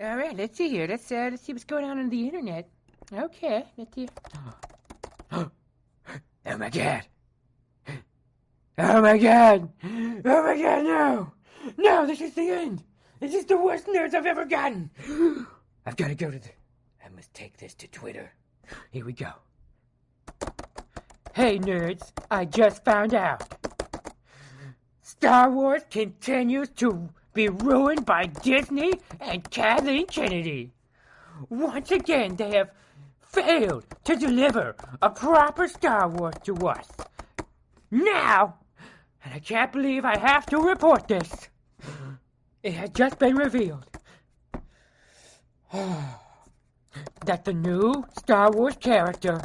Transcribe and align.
All 0.00 0.16
right, 0.16 0.36
let's 0.36 0.56
see 0.56 0.68
here. 0.68 0.88
Let's 0.88 1.10
uh, 1.12 1.28
let's 1.30 1.42
see 1.42 1.52
what's 1.52 1.64
going 1.64 1.84
on 1.84 2.00
on 2.00 2.10
the 2.10 2.26
internet. 2.26 2.68
Okay, 3.12 3.64
let's 3.76 3.94
see. 3.94 4.08
oh 5.32 5.50
my 6.44 6.68
god! 6.68 7.02
Oh 8.76 9.00
my 9.00 9.16
god! 9.16 9.68
Oh 10.24 10.42
my 10.42 10.60
god! 10.60 10.84
No! 10.84 11.32
No! 11.78 12.06
This 12.06 12.20
is 12.20 12.34
the 12.34 12.50
end. 12.50 12.82
This 13.20 13.34
is 13.34 13.44
the 13.44 13.56
worst 13.56 13.86
nerds 13.86 14.14
I've 14.14 14.26
ever 14.26 14.44
gotten. 14.44 14.90
I've 15.86 15.96
got 15.96 16.08
to 16.08 16.16
go 16.16 16.28
to 16.28 16.40
the. 16.40 16.50
I 17.04 17.08
must 17.14 17.32
take 17.32 17.56
this 17.58 17.74
to 17.74 17.86
Twitter. 17.86 18.32
Here 18.90 19.04
we 19.04 19.12
go. 19.12 19.30
Hey 21.34 21.60
nerds! 21.60 22.10
I 22.32 22.46
just 22.46 22.84
found 22.84 23.14
out. 23.14 23.42
Star 25.02 25.50
Wars 25.50 25.82
continues 25.88 26.70
to 26.70 27.08
be 27.34 27.48
ruined 27.48 28.06
by 28.06 28.26
Disney 28.26 28.92
and 29.20 29.48
Kathleen 29.50 30.06
Kennedy. 30.06 30.70
Once 31.48 31.90
again, 31.90 32.36
they 32.36 32.56
have 32.56 32.70
failed 33.20 33.84
to 34.04 34.14
deliver 34.16 34.76
a 35.02 35.10
proper 35.10 35.66
Star 35.66 36.08
Wars 36.08 36.34
to 36.44 36.54
us. 36.68 36.88
Now, 37.90 38.54
and 39.24 39.34
I 39.34 39.40
can't 39.40 39.72
believe 39.72 40.04
I 40.04 40.16
have 40.16 40.46
to 40.46 40.58
report 40.58 41.08
this, 41.08 41.48
it 42.62 42.74
has 42.74 42.90
just 42.90 43.18
been 43.18 43.36
revealed 43.36 43.84
that 47.26 47.44
the 47.44 47.52
new 47.52 48.04
Star 48.18 48.50
Wars 48.52 48.76
character 48.78 49.42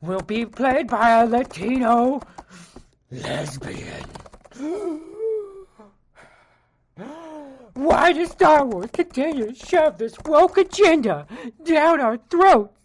will 0.00 0.22
be 0.22 0.46
played 0.46 0.88
by 0.88 1.22
a 1.22 1.26
Latino 1.26 2.20
lesbian. 3.10 4.06
Why 7.80 8.12
does 8.12 8.32
Star 8.32 8.66
Wars 8.66 8.90
continue 8.92 9.52
to 9.52 9.54
shove 9.54 9.96
this 9.96 10.14
woke 10.26 10.58
agenda 10.58 11.26
down 11.64 11.98
our 11.98 12.18
throats? 12.18 12.76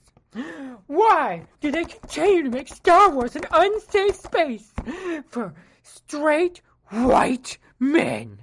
Why 0.87 1.43
do 1.59 1.69
they 1.69 1.83
continue 1.83 2.43
to 2.43 2.49
make 2.49 2.69
Star 2.69 3.09
Wars 3.09 3.35
an 3.35 3.43
unsafe 3.51 4.15
space 4.15 4.71
for 5.27 5.53
straight 5.83 6.61
white 6.91 7.57
men? 7.77 8.39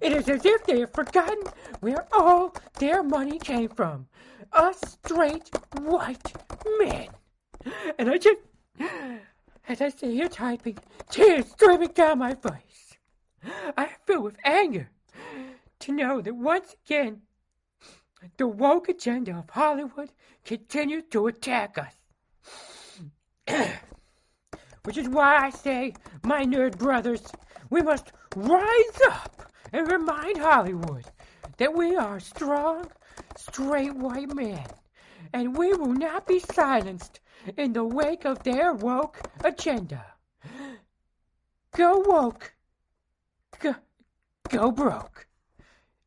It 0.00 0.12
is 0.12 0.28
as 0.28 0.46
if 0.46 0.64
they 0.66 0.78
have 0.78 0.92
forgotten 0.92 1.42
where 1.80 2.06
all 2.12 2.54
their 2.78 3.02
money 3.02 3.40
came 3.40 3.70
from. 3.70 4.06
Us 4.52 4.78
straight 5.04 5.50
white 5.80 6.32
men. 6.78 7.08
And 7.98 8.08
I 8.08 8.18
just, 8.18 8.38
as 9.68 9.80
I 9.80 9.88
sit 9.88 10.12
here 10.12 10.28
typing, 10.28 10.78
tears 11.10 11.50
streaming 11.50 11.88
down 11.88 12.20
my 12.20 12.36
face. 12.36 12.71
I 13.76 13.84
am 13.84 13.90
filled 14.06 14.24
with 14.24 14.36
anger 14.44 14.90
to 15.80 15.92
know 15.92 16.20
that 16.20 16.34
once 16.34 16.76
again, 16.84 17.22
the 18.36 18.46
woke 18.46 18.88
agenda 18.88 19.36
of 19.36 19.50
Hollywood 19.50 20.10
continues 20.44 21.04
to 21.10 21.26
attack 21.26 21.76
us. 21.78 21.94
Which 24.84 24.96
is 24.96 25.08
why 25.08 25.36
I 25.36 25.50
say, 25.50 25.94
my 26.22 26.44
nerd 26.44 26.78
brothers, 26.78 27.22
we 27.70 27.82
must 27.82 28.12
rise 28.36 29.00
up 29.10 29.52
and 29.72 29.90
remind 29.90 30.38
Hollywood 30.38 31.04
that 31.56 31.74
we 31.74 31.96
are 31.96 32.20
strong, 32.20 32.90
straight 33.36 33.94
white 33.94 34.34
men, 34.34 34.66
and 35.32 35.56
we 35.56 35.72
will 35.74 35.94
not 35.94 36.26
be 36.26 36.38
silenced 36.38 37.20
in 37.56 37.72
the 37.72 37.84
wake 37.84 38.24
of 38.24 38.42
their 38.42 38.72
woke 38.72 39.18
agenda. 39.44 40.04
Go 41.76 41.98
woke, 42.06 42.54
go, 43.58 43.74
go 44.48 44.70
broke, 44.70 45.26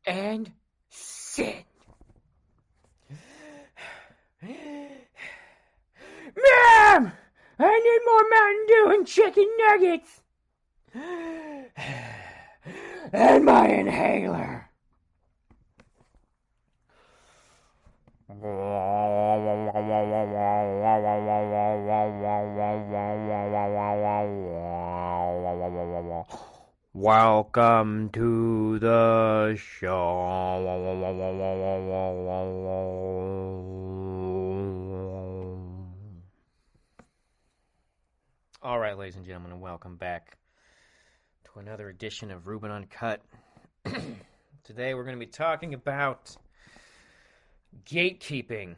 and 0.06 0.50
sin. 0.90 1.64
Ma'am! 6.36 7.12
I 7.58 7.80
need 7.80 8.00
more 8.04 8.28
Mountain 8.30 8.66
Dew 8.68 8.90
and 8.90 9.06
chicken 9.06 9.48
nuggets! 9.58 10.20
and 13.12 13.44
my 13.44 13.68
inhaler. 13.68 14.68
Welcome 26.98 28.08
to 28.14 28.78
the 28.78 29.54
show. 29.56 29.98
All 38.62 38.78
right, 38.78 38.96
ladies 38.96 39.16
and 39.16 39.26
gentlemen, 39.26 39.52
and 39.52 39.60
welcome 39.60 39.96
back 39.96 40.38
to 41.44 41.60
another 41.60 41.90
edition 41.90 42.30
of 42.30 42.46
Ruben 42.46 42.70
Uncut. 42.70 43.20
Today 44.64 44.94
we're 44.94 45.04
going 45.04 45.16
to 45.16 45.20
be 45.20 45.30
talking 45.30 45.74
about 45.74 46.34
gatekeeping. 47.84 48.76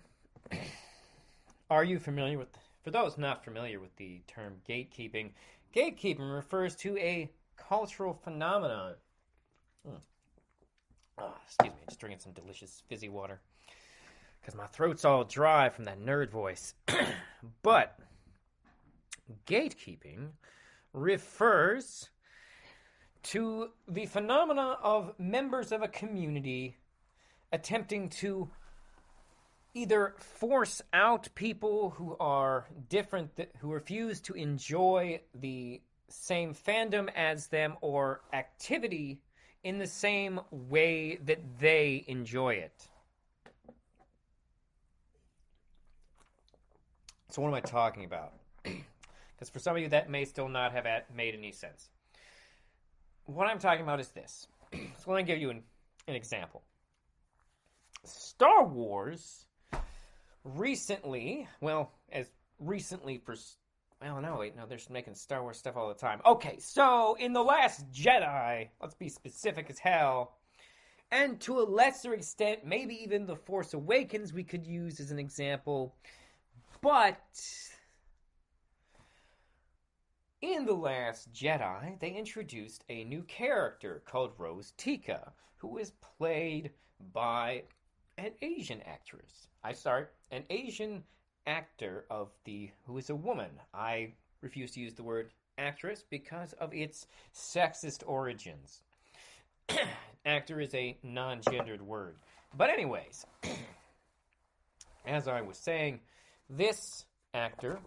Are 1.70 1.84
you 1.84 2.00
familiar 2.00 2.36
with, 2.36 2.48
for 2.82 2.90
those 2.90 3.16
not 3.16 3.44
familiar 3.44 3.78
with 3.78 3.94
the 3.94 4.22
term 4.26 4.54
gatekeeping, 4.68 5.30
gatekeeping 5.72 6.34
refers 6.34 6.74
to 6.74 6.98
a 6.98 7.30
cultural 7.68 8.14
phenomenon. 8.14 8.94
Mm. 9.86 10.00
Oh, 11.18 11.34
excuse 11.44 11.72
me, 11.72 11.80
just 11.88 12.00
drinking 12.00 12.20
some 12.20 12.32
delicious 12.32 12.82
fizzy 12.88 13.08
water 13.08 13.40
because 14.40 14.54
my 14.54 14.66
throat's 14.66 15.04
all 15.04 15.24
dry 15.24 15.68
from 15.68 15.84
that 15.84 16.00
nerd 16.00 16.30
voice. 16.30 16.74
but 17.62 17.98
gatekeeping 19.46 20.28
refers 20.92 22.08
to 23.22 23.68
the 23.86 24.06
phenomena 24.06 24.78
of 24.82 25.12
members 25.18 25.72
of 25.72 25.82
a 25.82 25.88
community 25.88 26.76
attempting 27.52 28.08
to 28.08 28.48
either 29.74 30.14
force 30.18 30.80
out 30.92 31.28
people 31.34 31.90
who 31.90 32.16
are 32.18 32.66
different, 32.88 33.30
who 33.58 33.70
refuse 33.70 34.20
to 34.20 34.34
enjoy 34.34 35.20
the 35.34 35.80
same 36.08 36.54
fandom 36.54 37.08
as 37.14 37.48
them 37.48 37.76
or 37.80 38.22
activity 38.32 39.20
in 39.62 39.78
the 39.78 39.86
same 39.86 40.40
way 40.50 41.16
that 41.24 41.40
they 41.58 42.04
enjoy 42.06 42.54
it. 42.54 42.88
So, 47.30 47.42
what 47.42 47.48
am 47.48 47.54
I 47.54 47.60
talking 47.60 48.04
about? 48.04 48.32
Because 49.36 49.50
for 49.50 49.60
some 49.60 49.76
of 49.76 49.82
you, 49.82 49.88
that 49.90 50.10
may 50.10 50.24
still 50.24 50.48
not 50.48 50.72
have 50.72 50.84
made 51.14 51.32
any 51.32 51.52
sense. 51.52 51.90
What 53.24 53.46
I'm 53.46 53.60
talking 53.60 53.82
about 53.82 54.00
is 54.00 54.08
this. 54.08 54.48
so, 54.72 55.12
let 55.12 55.18
me 55.18 55.22
give 55.22 55.38
you 55.38 55.50
an, 55.50 55.62
an 56.08 56.16
example. 56.16 56.64
Star 58.04 58.64
Wars 58.64 59.46
recently, 60.42 61.46
well, 61.60 61.92
as 62.10 62.26
recently 62.58 63.18
for 63.18 63.36
well, 64.00 64.20
no, 64.20 64.36
wait, 64.38 64.56
no, 64.56 64.66
they're 64.66 64.78
making 64.90 65.14
Star 65.14 65.42
Wars 65.42 65.58
stuff 65.58 65.76
all 65.76 65.88
the 65.88 65.94
time. 65.94 66.20
Okay, 66.24 66.58
so 66.58 67.16
in 67.18 67.32
The 67.32 67.42
Last 67.42 67.90
Jedi, 67.92 68.68
let's 68.80 68.94
be 68.94 69.08
specific 69.08 69.68
as 69.70 69.78
hell, 69.78 70.36
and 71.10 71.40
to 71.40 71.58
a 71.60 71.62
lesser 71.62 72.14
extent, 72.14 72.60
maybe 72.64 72.94
even 73.02 73.26
The 73.26 73.36
Force 73.36 73.74
Awakens 73.74 74.32
we 74.32 74.44
could 74.44 74.66
use 74.66 75.00
as 75.00 75.10
an 75.10 75.18
example, 75.18 75.94
but 76.80 77.20
in 80.42 80.64
The 80.64 80.74
Last 80.74 81.32
Jedi, 81.32 81.98
they 81.98 82.10
introduced 82.10 82.84
a 82.88 83.04
new 83.04 83.22
character 83.22 84.02
called 84.06 84.32
Rose 84.38 84.72
Tico, 84.76 85.32
who 85.56 85.78
is 85.78 85.92
played 86.18 86.70
by 87.12 87.64
an 88.16 88.30
Asian 88.42 88.80
actress. 88.82 89.48
I 89.64 89.72
start 89.72 90.14
an 90.30 90.44
Asian 90.50 91.02
actor 91.48 92.04
of 92.10 92.28
the 92.44 92.70
who 92.86 92.98
is 92.98 93.10
a 93.10 93.16
woman. 93.16 93.50
I 93.72 94.12
refuse 94.42 94.72
to 94.72 94.80
use 94.80 94.94
the 94.94 95.02
word 95.02 95.30
actress 95.56 96.04
because 96.08 96.52
of 96.52 96.72
its 96.74 97.06
sexist 97.34 98.02
origins. 98.06 98.82
actor 100.26 100.60
is 100.60 100.74
a 100.74 100.96
non-gendered 101.02 101.82
word. 101.82 102.16
But 102.56 102.70
anyways, 102.70 103.26
as 105.06 105.26
I 105.26 105.40
was 105.40 105.58
saying, 105.58 106.00
this 106.50 107.06
actor 107.34 107.80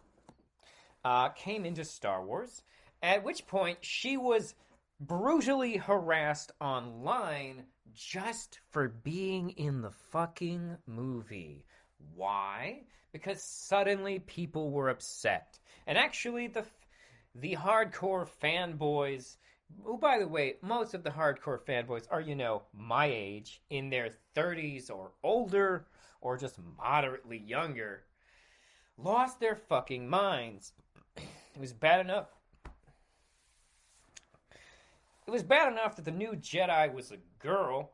uh, 1.06 1.30
came 1.30 1.66
into 1.66 1.86
Star 1.86 2.26
Wars, 2.26 2.64
at 3.02 3.24
which 3.24 3.46
point 3.48 3.78
she 3.82 4.18
was 4.18 4.56
brutally 5.00 5.78
harassed 5.78 6.52
online 6.60 7.64
just 7.94 8.60
for 8.70 8.88
being 8.88 9.52
in 9.52 9.82
the 9.82 9.92
fucking 10.12 10.78
movie. 10.88 11.66
Why? 12.16 12.84
Because 13.12 13.44
suddenly 13.44 14.20
people 14.20 14.72
were 14.72 14.90
upset. 14.90 15.60
And 15.88 15.98
actually 15.98 16.48
the 16.48 16.66
the 17.36 17.56
hardcore 17.56 18.28
fanboys 18.42 19.38
Oh, 19.86 19.98
by 19.98 20.20
the 20.20 20.28
way, 20.28 20.56
most 20.62 20.94
of 20.94 21.04
the 21.04 21.10
hardcore 21.10 21.60
fanboys 21.60 22.08
are, 22.12 22.22
you 22.22 22.36
know, 22.36 22.64
my 22.74 23.06
age, 23.06 23.62
in 23.70 23.90
their 23.90 24.10
30s 24.36 24.90
or 24.90 25.12
older, 25.24 25.88
or 26.22 26.38
just 26.38 26.60
moderately 26.78 27.38
younger, 27.38 28.04
lost 28.98 29.40
their 29.40 29.56
fucking 29.56 30.08
minds. 30.08 30.74
It 31.18 31.60
was 31.60 31.74
bad 31.74 32.02
enough. 32.02 32.28
It 35.28 35.32
was 35.32 35.44
bad 35.44 35.72
enough 35.72 35.96
that 35.96 36.06
the 36.06 36.12
new 36.12 36.34
Jedi 36.34 36.94
was 36.94 37.12
a 37.12 37.18
girl. 37.40 37.92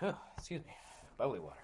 Excuse 0.36 0.64
me, 0.64 0.72
bubbly 1.16 1.40
water. 1.40 1.57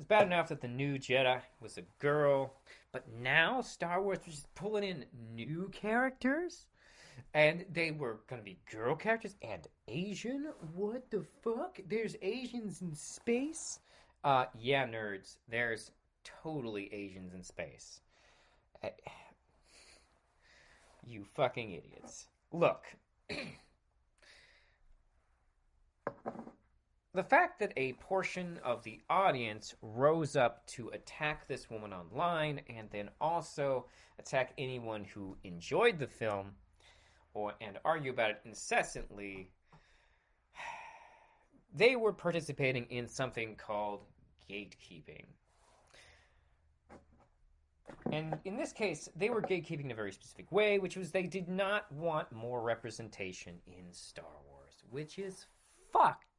It 0.00 0.08
was 0.08 0.18
bad 0.18 0.26
enough 0.28 0.48
that 0.48 0.62
the 0.62 0.68
new 0.68 0.96
Jedi 0.98 1.42
was 1.60 1.76
a 1.76 1.82
girl, 1.98 2.54
but 2.90 3.04
now 3.20 3.60
Star 3.60 4.00
Wars 4.02 4.20
was 4.24 4.36
just 4.36 4.54
pulling 4.54 4.82
in 4.82 5.04
new 5.34 5.68
characters? 5.74 6.64
And 7.34 7.66
they 7.70 7.90
were 7.90 8.20
to 8.30 8.36
be 8.38 8.58
girl 8.72 8.96
characters 8.96 9.36
and 9.42 9.66
Asian? 9.88 10.54
What 10.72 11.10
the 11.10 11.22
fuck? 11.44 11.80
There's 11.86 12.16
Asians 12.22 12.80
in 12.80 12.94
space? 12.94 13.80
Uh, 14.24 14.46
yeah, 14.58 14.86
nerds. 14.86 15.36
There's 15.50 15.90
totally 16.24 16.88
Asians 16.94 17.34
in 17.34 17.42
space. 17.42 18.00
I, 18.82 18.92
you 21.06 21.26
fucking 21.34 21.72
idiots. 21.72 22.26
Look. 22.52 22.84
the 27.14 27.22
fact 27.22 27.58
that 27.58 27.72
a 27.76 27.92
portion 27.94 28.58
of 28.64 28.82
the 28.84 29.00
audience 29.10 29.74
rose 29.82 30.36
up 30.36 30.64
to 30.66 30.88
attack 30.90 31.48
this 31.48 31.68
woman 31.68 31.92
online 31.92 32.60
and 32.68 32.88
then 32.90 33.10
also 33.20 33.86
attack 34.18 34.52
anyone 34.58 35.04
who 35.04 35.36
enjoyed 35.42 35.98
the 35.98 36.06
film 36.06 36.52
or 37.34 37.54
and 37.60 37.78
argue 37.84 38.12
about 38.12 38.30
it 38.30 38.40
incessantly 38.44 39.50
they 41.74 41.96
were 41.96 42.12
participating 42.12 42.86
in 42.90 43.08
something 43.08 43.56
called 43.56 44.04
gatekeeping 44.48 45.24
and 48.12 48.38
in 48.44 48.56
this 48.56 48.72
case, 48.72 49.08
they 49.16 49.30
were 49.30 49.42
gatekeeping 49.42 49.84
in 49.84 49.90
a 49.90 49.94
very 49.94 50.12
specific 50.12 50.50
way, 50.50 50.78
which 50.78 50.96
was 50.96 51.10
they 51.10 51.24
did 51.24 51.48
not 51.48 51.90
want 51.92 52.30
more 52.32 52.60
representation 52.62 53.54
in 53.66 53.92
Star 53.92 54.24
Wars, 54.48 54.84
which 54.90 55.18
is 55.18 55.46
fucked. 55.92 56.29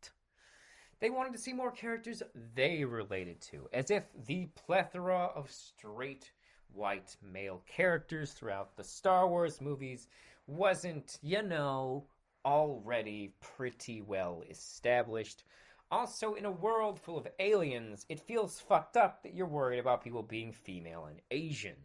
They 1.02 1.10
wanted 1.10 1.34
to 1.34 1.40
see 1.40 1.52
more 1.52 1.72
characters 1.72 2.22
they 2.54 2.86
related 2.86 3.42
to, 3.50 3.68
as 3.74 3.90
if 3.90 4.04
the 4.28 4.46
plethora 4.56 5.32
of 5.36 5.50
straight 5.50 6.32
white 6.74 7.18
male 7.24 7.64
characters 7.66 8.34
throughout 8.34 8.78
the 8.78 8.84
Star 8.84 9.28
Wars 9.28 9.60
movies 9.60 10.08
wasn't, 10.46 11.18
you 11.24 11.42
know, 11.42 12.06
already 12.46 13.34
pretty 13.42 14.04
well 14.04 14.44
established. 14.48 15.44
Also, 15.90 16.36
in 16.36 16.46
a 16.46 16.52
world 16.52 17.00
full 17.00 17.18
of 17.18 17.28
aliens, 17.40 18.06
it 18.08 18.20
feels 18.20 18.60
fucked 18.60 18.96
up 18.96 19.24
that 19.24 19.34
you're 19.34 19.48
worried 19.48 19.80
about 19.80 20.04
people 20.04 20.22
being 20.22 20.52
female 20.52 21.06
and 21.06 21.20
Asian. 21.32 21.78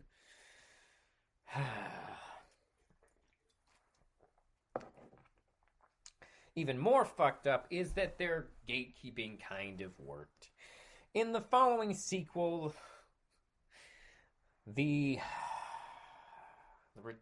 Even 6.55 6.79
more 6.79 7.07
fucked 7.07 7.47
up 7.47 7.67
is 7.71 7.93
that 7.93 8.19
their 8.19 8.49
gatekeeping 8.69 9.39
kind 9.41 9.81
of 9.81 9.93
worked. 9.99 10.51
In 11.15 11.33
the 11.33 11.41
following 11.41 11.95
sequel, 11.95 12.75
the 14.67 15.19
the, 17.05 17.15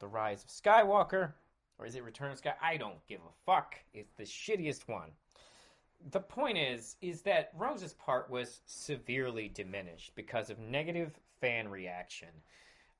the 0.00 0.06
Rise 0.06 0.44
of 0.44 0.50
Skywalker, 0.50 1.32
or 1.78 1.86
is 1.86 1.94
it 1.94 2.04
Return 2.04 2.32
of 2.32 2.38
Sky? 2.38 2.54
I 2.62 2.76
don't 2.76 3.06
give 3.08 3.20
a 3.20 3.44
fuck. 3.44 3.76
It's 3.94 4.12
the 4.14 4.24
shittiest 4.24 4.88
one 4.88 5.10
the 6.10 6.20
point 6.20 6.58
is 6.58 6.96
is 7.00 7.22
that 7.22 7.50
Rose's 7.56 7.94
part 7.94 8.30
was 8.30 8.60
severely 8.66 9.48
diminished 9.48 10.12
because 10.14 10.50
of 10.50 10.58
negative 10.58 11.18
fan 11.40 11.68
reaction. 11.68 12.28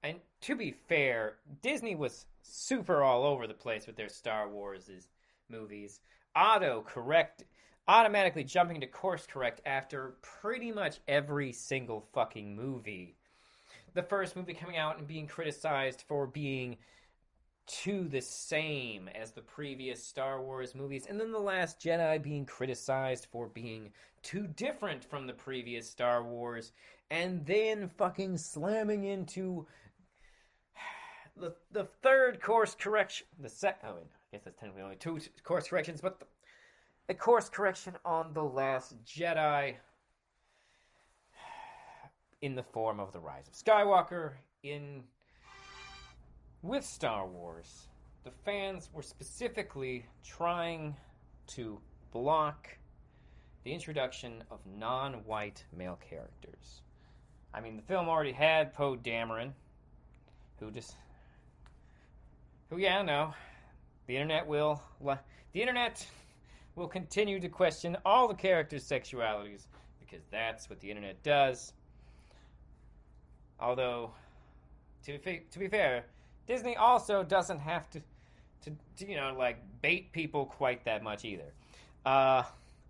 And 0.03 0.19
to 0.43 0.55
be 0.55 0.73
fair, 0.89 1.37
Disney 1.63 1.95
was 1.95 2.27
super 2.43 3.03
all 3.03 3.25
over 3.25 3.47
the 3.47 3.55
place 3.55 3.87
with 3.87 3.97
their 3.97 4.09
Star 4.09 4.49
Wars 4.49 4.89
movies. 5.49 6.01
Auto 6.37 6.83
correct 6.87 7.45
automatically 7.89 8.45
jumping 8.45 8.81
to 8.81 8.87
course 8.87 9.27
correct 9.27 9.61
after 9.65 10.17
pretty 10.23 10.73
much 10.73 11.01
every 11.07 11.53
single 11.53 12.07
fucking 12.13 12.55
movie. 12.55 13.15
The 13.95 14.03
first 14.03 14.37
movie 14.37 14.55
coming 14.55 14.77
out 14.77 14.99
and 14.99 15.07
being 15.07 15.27
criticized 15.27 16.05
for 16.07 16.27
being 16.27 16.77
to 17.67 18.07
the 18.09 18.21
same 18.21 19.09
as 19.09 19.33
the 19.33 19.41
previous 19.41 20.03
Star 20.03 20.43
Wars 20.43 20.75
movies, 20.75 21.07
and 21.09 21.19
then 21.19 21.33
The 21.33 21.39
Last 21.39 21.81
Jedi 21.81 22.23
being 22.23 22.47
criticized 22.47 23.27
for 23.31 23.49
being 23.49 23.91
too 24.23 24.47
different 24.47 25.05
from 25.05 25.27
the 25.27 25.33
previous 25.33 25.89
Star 25.89 26.23
Wars, 26.23 26.73
and 27.11 27.45
then 27.47 27.89
fucking 27.97 28.39
slamming 28.39 29.05
into 29.05 29.67
the 31.37 31.55
the 31.73 31.85
third 32.03 32.41
course 32.41 32.77
correction. 32.79 33.27
The 33.41 33.49
second. 33.49 33.89
Oh, 33.89 33.99
I 34.33 34.37
guess 34.37 34.45
that's 34.45 34.59
technically 34.59 34.83
only 34.83 34.97
two 34.97 35.21
course 35.45 35.69
corrections, 35.69 36.01
but 36.01 36.23
the, 37.09 37.15
course 37.15 37.49
correction 37.49 37.95
on 38.05 38.33
The 38.33 38.43
Last 38.43 38.95
Jedi 39.05 39.77
in 42.43 42.55
the 42.55 42.63
form 42.63 42.99
of 43.01 43.13
The 43.13 43.21
Rise 43.21 43.49
of 43.49 43.55
Skywalker 43.55 44.33
in 44.63 45.05
with 46.63 46.85
Star 46.85 47.27
Wars, 47.27 47.87
the 48.25 48.33
fans 48.45 48.91
were 48.93 49.03
specifically 49.03 50.05
trying 50.25 50.97
to 51.49 51.79
block 52.11 52.77
the 53.63 53.73
introduction 53.73 54.43
of 54.51 54.61
non 54.67 55.15
white 55.25 55.65
male 55.77 55.99
characters. 56.09 56.83
I 57.55 57.61
mean, 57.61 57.77
the 57.77 57.83
film 57.83 58.09
already 58.09 58.33
had 58.33 58.75
Poe 58.75 58.97
Dameron, 58.97 59.53
who 60.59 60.71
just. 60.71 60.95
who, 62.69 62.79
yeah, 62.79 63.03
know. 63.03 63.35
The 64.07 64.17
internet 64.17 64.47
will. 64.47 64.83
The 65.01 65.61
internet 65.61 66.07
will 66.77 66.87
continue 66.87 67.41
to 67.41 67.49
question 67.49 67.97
all 68.05 68.29
the 68.29 68.35
characters' 68.35 68.85
sexualities 68.85 69.67
because 69.99 70.25
that's 70.31 70.71
what 70.71 70.81
the 70.81 70.91
internet 70.91 71.23
does. 71.23 71.73
Although, 73.59 74.13
to 75.05 75.19
be, 75.25 75.43
to 75.51 75.59
be 75.59 75.69
fair, 75.69 76.05
Disney 76.47 76.77
also 76.77 77.23
doesn't 77.23 77.59
have 77.59 77.91
to, 77.91 78.01
to, 78.63 78.71
to 78.99 79.11
you 79.11 79.17
know, 79.17 79.35
like 79.37 79.59
bait 79.83 80.13
people 80.13 80.45
quite 80.45 80.85
that 80.85 81.03
much 81.03 81.25
either. 81.25 81.53
Uh, 82.05 82.43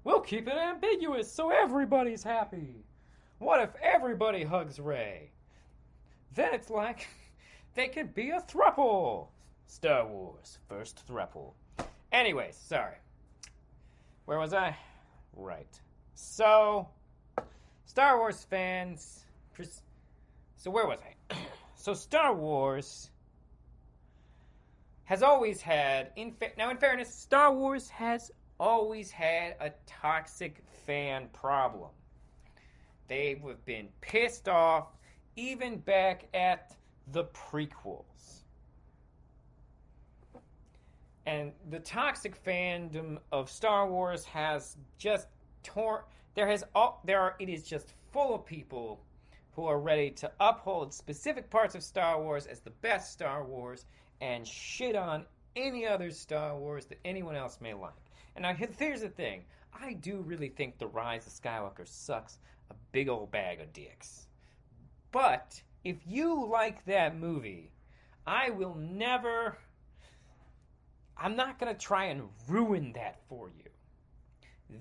we'll 0.05 0.21
keep 0.21 0.49
it 0.49 0.55
ambiguous 0.55 1.33
so 1.33 1.51
everybody's 1.51 2.23
happy. 2.23 2.85
What 3.39 3.61
if 3.61 3.71
everybody 3.83 4.45
hugs 4.45 4.79
Rey? 4.79 5.31
Then 6.35 6.53
it's 6.53 6.69
like 6.71 7.07
they 7.75 7.89
could 7.89 8.15
be 8.15 8.31
a 8.31 8.41
thruple. 8.41 9.29
Star 9.67 10.07
Wars, 10.07 10.59
first 10.69 11.03
thruple. 11.07 11.53
Anyways, 12.13 12.57
sorry. 12.57 12.97
Where 14.25 14.39
was 14.39 14.55
I? 14.55 14.77
Right. 15.35 15.81
So, 16.15 16.89
Star 17.85 18.19
Wars 18.19 18.45
fans. 18.49 19.25
So, 20.57 20.71
where 20.71 20.87
was 20.87 20.99
I? 21.31 21.35
so, 21.75 21.95
Star 21.95 22.35
Wars 22.35 23.11
has 25.05 25.23
always 25.23 25.61
had 25.61 26.11
in 26.17 26.33
fa- 26.33 26.51
now 26.59 26.71
in 26.71 26.77
fairness 26.77 27.15
Star 27.15 27.53
Wars 27.53 27.89
has 27.89 28.33
always 28.59 29.11
had 29.11 29.55
a 29.61 29.71
toxic 29.87 30.63
fan 30.85 31.29
problem. 31.33 31.91
They 33.09 33.41
have 33.47 33.65
been 33.65 33.89
pissed 34.01 34.49
off 34.49 34.89
even 35.37 35.79
back 35.79 36.27
at 36.35 36.77
the 37.13 37.25
prequels. 37.27 38.43
And 41.27 41.53
the 41.71 41.81
toxic 41.81 42.43
fandom 42.45 43.19
of 43.33 43.51
Star 43.51 43.89
Wars 43.91 44.25
has 44.25 44.77
just 44.97 45.27
torn 45.63 46.03
there 46.37 46.47
has 46.47 46.63
all 46.75 47.03
there 47.05 47.21
are 47.21 47.35
it 47.41 47.49
is 47.49 47.65
just 47.65 47.95
full 48.13 48.35
of 48.35 48.47
people 48.47 49.01
who 49.53 49.65
are 49.65 49.81
ready 49.81 50.11
to 50.11 50.31
uphold 50.39 50.95
specific 50.95 51.51
parts 51.51 51.75
of 51.75 51.83
Star 51.83 52.23
Wars 52.23 52.47
as 52.47 52.61
the 52.61 52.71
best 52.71 53.13
Star 53.13 53.43
Wars 53.43 53.87
and 54.21 54.47
shit 54.47 54.95
on 54.95 55.25
any 55.57 55.87
other 55.87 56.11
Star 56.11 56.57
Wars 56.57 56.87
that 56.87 56.99
anyone 57.05 57.35
else 57.35 57.59
may 57.61 57.75
like. 57.75 57.93
And 58.37 58.43
now 58.43 58.53
here's 58.53 59.01
the 59.01 59.09
thing 59.09 59.45
I 59.73 59.95
do 59.95 60.21
really 60.21 60.51
think 60.51 60.79
The 60.79 60.87
Rise 60.87 61.27
of 61.27 61.33
Skywalker 61.33 61.89
sucks 61.89 62.39
a 62.71 62.75
big 62.93 63.09
old 63.09 63.31
bag 63.31 63.61
of 63.61 63.73
dicks. 63.73 64.27
But 65.11 65.61
if 65.85 65.97
you 66.07 66.47
like 66.47 66.85
that 66.85 67.17
movie, 67.17 67.73
I 68.27 68.51
will 68.51 68.75
never. 68.75 69.57
I'm 71.19 71.37
not 71.37 71.59
going 71.59 71.75
to 71.75 71.81
try 71.81 72.07
and 72.07 72.29
ruin 72.49 72.93
that 72.95 73.21
for 73.29 73.49
you. 73.49 73.71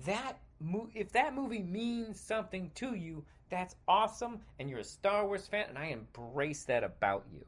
That 0.04 0.38
mo- 0.60 0.90
if 0.94 1.12
that 1.12 1.34
movie 1.34 1.62
means 1.62 2.20
something 2.20 2.70
to 2.76 2.94
you, 2.94 3.24
that's 3.48 3.76
awesome 3.86 4.40
and 4.58 4.68
you're 4.68 4.80
a 4.80 4.84
Star 4.84 5.26
Wars 5.26 5.46
fan 5.46 5.66
and 5.68 5.78
I 5.78 5.86
embrace 5.86 6.64
that 6.64 6.84
about 6.84 7.24
you. 7.32 7.44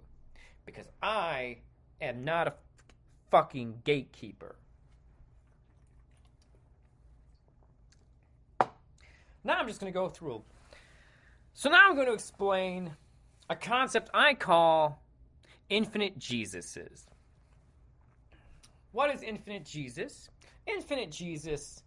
Because 0.65 0.87
I 1.03 1.59
am 2.01 2.25
not 2.25 2.47
a 2.47 2.55
fucking 3.31 3.83
gatekeeper. 3.85 4.57
Now 9.45 9.57
I'm 9.57 9.67
just 9.67 9.81
going 9.81 9.93
to 9.93 9.99
go 9.99 10.09
through. 10.09 10.43
So 11.55 11.71
now 11.71 11.89
I'm 11.89 11.95
going 11.95 12.07
to 12.07 12.13
explain 12.13 12.93
a 13.51 13.57
concept 13.57 14.11
I 14.15 14.35
call 14.35 15.03
infinite 15.69 16.19
Jesuses. 16.19 17.08
What 18.93 19.15
is 19.15 19.23
infinite 19.23 19.65
Jesus? 19.65 20.31
Infinite 20.67 21.11
Jesus, 21.11 21.83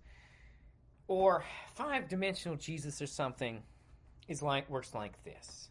or 1.08 1.43
five 1.74 2.08
dimensional 2.08 2.58
Jesus, 2.58 3.01
or 3.01 3.08
something, 3.08 3.62
is 4.27 4.41
like 4.41 4.70
works 4.70 4.93
like 4.93 5.24
this. 5.24 5.70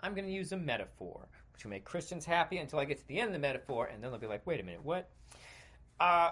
I'm 0.00 0.14
going 0.14 0.26
to 0.26 0.32
use 0.32 0.52
a 0.52 0.56
metaphor 0.56 1.28
to 1.58 1.68
make 1.68 1.84
Christians 1.84 2.24
happy 2.24 2.58
until 2.58 2.78
I 2.78 2.86
get 2.86 2.98
to 2.98 3.08
the 3.08 3.18
end 3.18 3.28
of 3.28 3.32
the 3.34 3.38
metaphor, 3.38 3.86
and 3.86 4.02
then 4.02 4.10
they'll 4.10 4.20
be 4.20 4.26
like, 4.26 4.46
"Wait 4.46 4.60
a 4.60 4.62
minute, 4.62 4.84
what?" 4.84 5.10
Uh, 5.98 6.30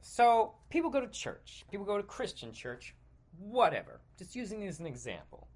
so 0.00 0.54
people 0.68 0.90
go 0.90 1.00
to 1.00 1.08
church. 1.08 1.64
People 1.70 1.86
go 1.86 1.96
to 1.96 2.02
Christian 2.02 2.52
church. 2.52 2.94
Whatever. 3.38 4.00
Just 4.18 4.34
using 4.34 4.62
it 4.62 4.66
as 4.66 4.80
an 4.80 4.86
example. 4.86 5.48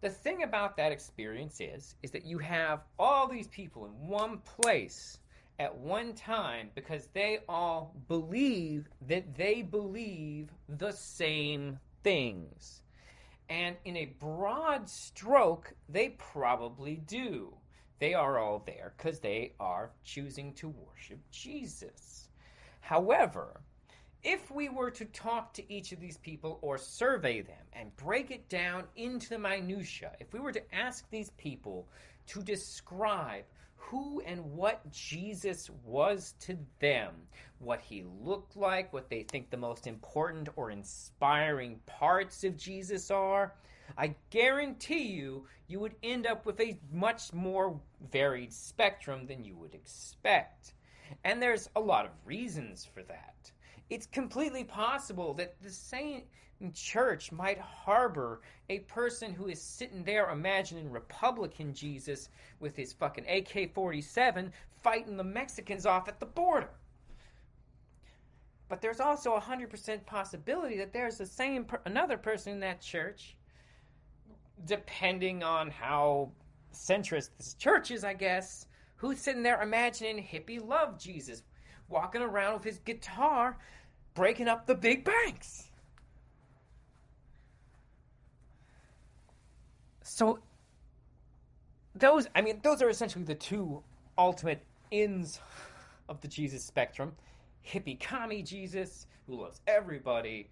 The 0.00 0.08
thing 0.10 0.44
about 0.44 0.76
that 0.76 0.92
experience 0.92 1.60
is, 1.60 1.96
is 2.04 2.12
that 2.12 2.24
you 2.24 2.38
have 2.38 2.84
all 2.98 3.26
these 3.26 3.48
people 3.48 3.86
in 3.86 4.08
one 4.08 4.38
place 4.38 5.18
at 5.58 5.76
one 5.76 6.14
time 6.14 6.70
because 6.74 7.08
they 7.14 7.40
all 7.48 7.94
believe 8.06 8.88
that 9.08 9.36
they 9.36 9.62
believe 9.62 10.50
the 10.68 10.92
same 10.92 11.78
things. 12.02 12.82
And 13.48 13.76
in 13.84 13.96
a 13.96 14.14
broad 14.20 14.88
stroke, 14.88 15.72
they 15.88 16.10
probably 16.10 16.96
do. 16.96 17.54
They 17.98 18.14
are 18.14 18.38
all 18.38 18.62
there 18.64 18.92
because 18.96 19.18
they 19.18 19.54
are 19.58 19.90
choosing 20.04 20.52
to 20.54 20.68
worship 20.68 21.18
Jesus. 21.30 22.28
However, 22.80 23.60
if 24.22 24.50
we 24.50 24.68
were 24.68 24.90
to 24.92 25.04
talk 25.06 25.52
to 25.54 25.72
each 25.72 25.92
of 25.92 26.00
these 26.00 26.18
people 26.18 26.58
or 26.62 26.78
survey 26.78 27.40
them 27.40 27.64
and 27.72 27.96
break 27.96 28.30
it 28.30 28.48
down 28.48 28.84
into 28.96 29.30
the 29.30 29.38
minutia, 29.38 30.12
if 30.20 30.32
we 30.32 30.40
were 30.40 30.52
to 30.52 30.74
ask 30.74 31.08
these 31.10 31.30
people 31.30 31.88
to 32.28 32.42
describe 32.42 33.44
who 33.78 34.20
and 34.26 34.44
what 34.44 34.90
Jesus 34.92 35.70
was 35.84 36.34
to 36.40 36.58
them, 36.78 37.14
what 37.58 37.80
he 37.80 38.04
looked 38.20 38.56
like, 38.56 38.92
what 38.92 39.08
they 39.08 39.22
think 39.22 39.48
the 39.50 39.56
most 39.56 39.86
important 39.86 40.48
or 40.56 40.70
inspiring 40.70 41.80
parts 41.86 42.44
of 42.44 42.56
Jesus 42.56 43.10
are, 43.10 43.54
I 43.96 44.14
guarantee 44.30 45.06
you, 45.08 45.46
you 45.68 45.80
would 45.80 45.94
end 46.02 46.26
up 46.26 46.44
with 46.44 46.60
a 46.60 46.78
much 46.92 47.32
more 47.32 47.80
varied 48.10 48.52
spectrum 48.52 49.26
than 49.26 49.44
you 49.44 49.56
would 49.56 49.74
expect. 49.74 50.74
And 51.24 51.40
there's 51.40 51.70
a 51.74 51.80
lot 51.80 52.04
of 52.04 52.10
reasons 52.26 52.84
for 52.84 53.02
that. 53.04 53.50
It's 53.88 54.06
completely 54.06 54.64
possible 54.64 55.32
that 55.34 55.54
the 55.62 55.70
same 55.70 56.24
church 56.74 57.30
might 57.32 57.58
harbor 57.58 58.40
a 58.68 58.80
person 58.80 59.32
who 59.32 59.48
is 59.48 59.60
sitting 59.60 60.02
there 60.04 60.30
imagining 60.30 60.90
Republican 60.90 61.72
Jesus 61.72 62.28
with 62.60 62.76
his 62.76 62.92
fucking 62.92 63.26
AK 63.28 63.74
47 63.74 64.52
fighting 64.82 65.16
the 65.16 65.24
Mexicans 65.24 65.86
off 65.86 66.08
at 66.08 66.20
the 66.20 66.26
border. 66.26 66.70
But 68.68 68.82
there's 68.82 69.00
also 69.00 69.34
a 69.34 69.40
100% 69.40 70.04
possibility 70.04 70.76
that 70.78 70.92
there's 70.92 71.18
the 71.18 71.26
same 71.26 71.64
per- 71.64 71.80
another 71.86 72.18
person 72.18 72.52
in 72.52 72.60
that 72.60 72.80
church 72.80 73.36
depending 74.66 75.42
on 75.42 75.70
how 75.70 76.32
centrist 76.74 77.30
this 77.38 77.54
church 77.54 77.90
is, 77.90 78.04
I 78.04 78.14
guess, 78.14 78.66
who's 78.96 79.20
sitting 79.20 79.42
there 79.42 79.62
imagining 79.62 80.22
hippie 80.22 80.64
love 80.64 80.98
Jesus 80.98 81.42
walking 81.88 82.20
around 82.20 82.54
with 82.54 82.64
his 82.64 82.78
guitar 82.80 83.56
breaking 84.14 84.48
up 84.48 84.66
the 84.66 84.74
big 84.74 85.04
banks. 85.04 85.67
So 90.08 90.38
those 91.94 92.26
I 92.34 92.40
mean 92.40 92.60
those 92.62 92.80
are 92.80 92.88
essentially 92.88 93.24
the 93.24 93.34
two 93.34 93.82
ultimate 94.16 94.64
ends 94.90 95.38
of 96.08 96.20
the 96.22 96.28
Jesus 96.28 96.64
spectrum. 96.64 97.12
Hippie 97.64 98.00
commie 98.00 98.42
Jesus 98.42 99.06
who 99.26 99.42
loves 99.42 99.60
everybody 99.66 100.48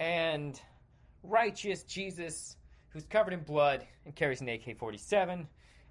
and 0.00 0.60
righteous 1.22 1.84
Jesus 1.84 2.56
who's 2.88 3.06
covered 3.06 3.32
in 3.32 3.40
blood 3.40 3.86
and 4.04 4.16
carries 4.16 4.40
an 4.40 4.48
AK-47 4.48 5.46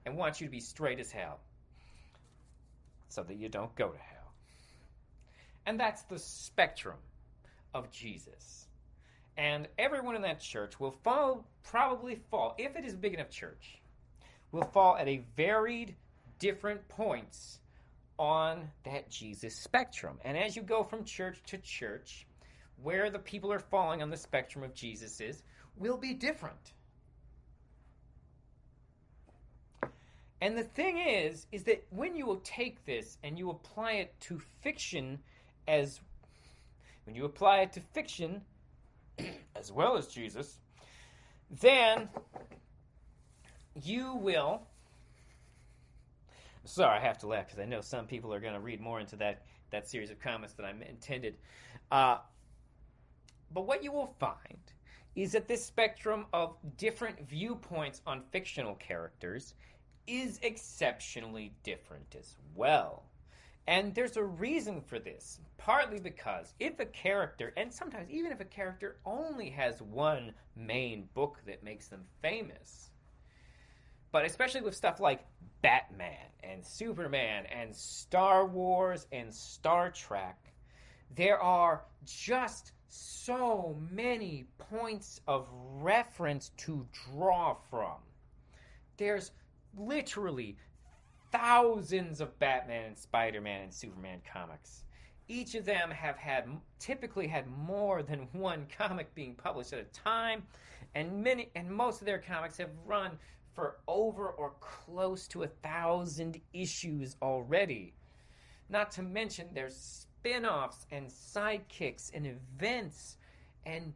and 0.05 0.17
wants 0.17 0.41
you 0.41 0.47
to 0.47 0.51
be 0.51 0.59
straight 0.59 0.99
as 0.99 1.11
hell 1.11 1.39
so 3.07 3.23
that 3.23 3.37
you 3.37 3.47
don't 3.47 3.73
go 3.75 3.87
to 3.87 3.97
hell. 3.97 4.33
And 5.65 5.79
that's 5.79 6.03
the 6.03 6.19
spectrum 6.19 6.97
of 7.73 7.89
Jesus. 7.89 8.67
And 9.41 9.67
everyone 9.79 10.15
in 10.15 10.21
that 10.21 10.39
church 10.39 10.79
will 10.79 10.91
fall, 11.03 11.47
probably 11.63 12.19
fall, 12.29 12.53
if 12.59 12.75
it 12.75 12.85
is 12.85 12.93
a 12.93 12.97
big 12.97 13.15
enough 13.15 13.31
church, 13.31 13.81
will 14.51 14.65
fall 14.65 14.95
at 14.97 15.07
a 15.07 15.23
varied 15.35 15.95
different 16.37 16.87
points 16.87 17.59
on 18.19 18.69
that 18.83 19.09
Jesus 19.09 19.55
spectrum. 19.55 20.19
And 20.23 20.37
as 20.37 20.55
you 20.55 20.61
go 20.61 20.83
from 20.83 21.05
church 21.05 21.41
to 21.47 21.57
church, 21.57 22.27
where 22.83 23.09
the 23.09 23.17
people 23.17 23.51
are 23.51 23.57
falling 23.57 24.03
on 24.03 24.11
the 24.11 24.17
spectrum 24.17 24.63
of 24.63 24.75
Jesus 24.75 25.19
is, 25.19 25.41
will 25.75 25.97
be 25.97 26.13
different. 26.13 26.73
And 30.39 30.55
the 30.55 30.65
thing 30.65 30.99
is, 30.99 31.47
is 31.51 31.63
that 31.63 31.83
when 31.89 32.15
you 32.15 32.27
will 32.27 32.41
take 32.43 32.85
this 32.85 33.17
and 33.23 33.39
you 33.39 33.49
apply 33.49 33.93
it 33.93 34.13
to 34.21 34.39
fiction 34.61 35.17
as 35.67 35.99
when 37.05 37.15
you 37.15 37.25
apply 37.25 37.61
it 37.61 37.73
to 37.73 37.81
fiction 37.95 38.41
as 39.55 39.71
well 39.71 39.97
as 39.97 40.07
Jesus, 40.07 40.57
then 41.49 42.09
you 43.83 44.15
will. 44.15 44.61
Sorry, 46.63 46.97
I 46.97 47.01
have 47.01 47.17
to 47.19 47.27
laugh 47.27 47.47
because 47.47 47.59
I 47.59 47.65
know 47.65 47.81
some 47.81 48.05
people 48.05 48.33
are 48.33 48.39
going 48.39 48.53
to 48.53 48.59
read 48.59 48.79
more 48.79 48.99
into 48.99 49.15
that, 49.17 49.45
that 49.71 49.87
series 49.87 50.11
of 50.11 50.19
comments 50.19 50.53
than 50.53 50.65
I 50.65 50.71
intended. 50.87 51.37
Uh, 51.91 52.17
but 53.53 53.67
what 53.67 53.83
you 53.83 53.91
will 53.91 54.15
find 54.19 54.59
is 55.15 55.33
that 55.33 55.47
this 55.47 55.65
spectrum 55.65 56.25
of 56.33 56.55
different 56.77 57.27
viewpoints 57.27 58.01
on 58.07 58.21
fictional 58.31 58.75
characters 58.75 59.55
is 60.07 60.39
exceptionally 60.41 61.53
different 61.63 62.15
as 62.17 62.35
well. 62.55 63.03
And 63.67 63.93
there's 63.93 64.17
a 64.17 64.23
reason 64.23 64.81
for 64.81 64.99
this. 64.99 65.39
Partly 65.57 65.99
because 65.99 66.53
if 66.59 66.79
a 66.79 66.85
character, 66.85 67.53
and 67.55 67.71
sometimes 67.71 68.09
even 68.09 68.31
if 68.31 68.39
a 68.39 68.45
character 68.45 68.97
only 69.05 69.49
has 69.51 69.81
one 69.81 70.33
main 70.55 71.07
book 71.13 71.37
that 71.45 71.63
makes 71.63 71.87
them 71.87 72.03
famous, 72.21 72.89
but 74.11 74.25
especially 74.25 74.61
with 74.61 74.75
stuff 74.75 74.99
like 74.99 75.25
Batman 75.61 76.27
and 76.43 76.65
Superman 76.65 77.45
and 77.45 77.75
Star 77.75 78.45
Wars 78.45 79.07
and 79.11 79.33
Star 79.33 79.91
Trek, 79.91 80.53
there 81.15 81.39
are 81.39 81.83
just 82.03 82.71
so 82.87 83.77
many 83.89 84.45
points 84.57 85.21
of 85.27 85.47
reference 85.51 86.49
to 86.57 86.85
draw 86.91 87.55
from. 87.69 87.97
There's 88.97 89.31
literally 89.77 90.57
thousands 91.31 92.21
of 92.21 92.37
Batman 92.39 92.85
and 92.85 92.97
Spider-Man 92.97 93.63
and 93.63 93.73
Superman 93.73 94.21
comics. 94.31 94.83
Each 95.27 95.55
of 95.55 95.65
them 95.65 95.89
have 95.91 96.17
had 96.17 96.49
typically 96.79 97.27
had 97.27 97.47
more 97.47 98.03
than 98.03 98.27
one 98.33 98.67
comic 98.77 99.13
being 99.15 99.35
published 99.35 99.71
at 99.73 99.79
a 99.79 99.83
time, 99.85 100.43
and 100.93 101.23
many 101.23 101.49
and 101.55 101.71
most 101.71 102.01
of 102.01 102.05
their 102.05 102.19
comics 102.19 102.57
have 102.57 102.69
run 102.85 103.17
for 103.53 103.77
over 103.87 104.29
or 104.29 104.53
close 104.59 105.27
to 105.29 105.43
a 105.43 105.47
thousand 105.47 106.41
issues 106.53 107.15
already. 107.21 107.93
Not 108.69 108.91
to 108.93 109.01
mention 109.01 109.53
their 109.53 109.69
spin-offs 109.69 110.85
and 110.91 111.07
sidekicks 111.07 112.11
and 112.13 112.27
events 112.27 113.17
and 113.65 113.93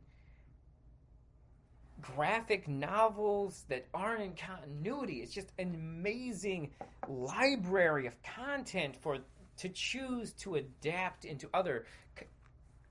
graphic 2.01 2.67
novels 2.67 3.65
that 3.69 3.85
aren't 3.93 4.21
in 4.21 4.33
continuity. 4.35 5.21
It's 5.21 5.33
just 5.33 5.51
an 5.57 5.73
amazing 5.75 6.71
library 7.07 8.07
of 8.07 8.15
content 8.23 8.95
for 8.95 9.19
to 9.57 9.69
choose 9.69 10.33
to 10.33 10.55
adapt 10.55 11.25
into 11.25 11.49
other 11.53 11.85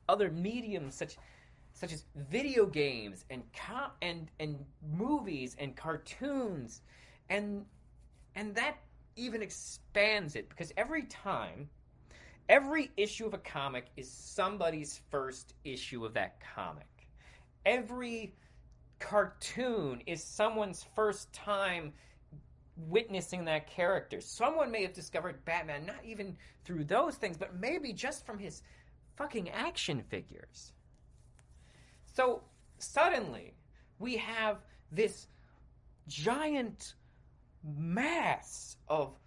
other 0.08 0.30
mediums 0.30 0.94
such 0.94 1.16
such 1.72 1.92
as 1.92 2.04
video 2.14 2.66
games 2.66 3.24
and 3.30 3.42
co- 3.52 3.90
and 4.02 4.30
and 4.40 4.64
movies 4.96 5.56
and 5.58 5.76
cartoons 5.76 6.82
and 7.28 7.64
and 8.34 8.54
that 8.54 8.76
even 9.16 9.42
expands 9.42 10.36
it 10.36 10.48
because 10.48 10.72
every 10.76 11.04
time 11.04 11.68
every 12.48 12.90
issue 12.96 13.26
of 13.26 13.34
a 13.34 13.38
comic 13.38 13.86
is 13.96 14.10
somebody's 14.10 15.00
first 15.10 15.54
issue 15.64 16.04
of 16.04 16.14
that 16.14 16.38
comic 16.54 16.86
every 17.64 18.34
cartoon 19.04 20.02
is 20.06 20.24
someone's 20.24 20.86
first 20.96 21.30
time 21.34 21.92
witnessing 22.88 23.44
that 23.44 23.68
character. 23.68 24.18
Someone 24.20 24.70
may 24.70 24.82
have 24.82 24.94
discovered 24.94 25.44
Batman 25.44 25.84
not 25.84 26.02
even 26.04 26.36
through 26.64 26.84
those 26.84 27.16
things, 27.16 27.36
but 27.36 27.54
maybe 27.54 27.92
just 27.92 28.24
from 28.24 28.38
his 28.38 28.62
fucking 29.16 29.50
action 29.50 30.02
figures. 30.08 30.72
So 32.14 32.42
suddenly, 32.78 33.54
we 33.98 34.16
have 34.16 34.62
this 34.90 35.28
giant 36.08 36.94
mass 37.62 38.78
of 38.88 39.18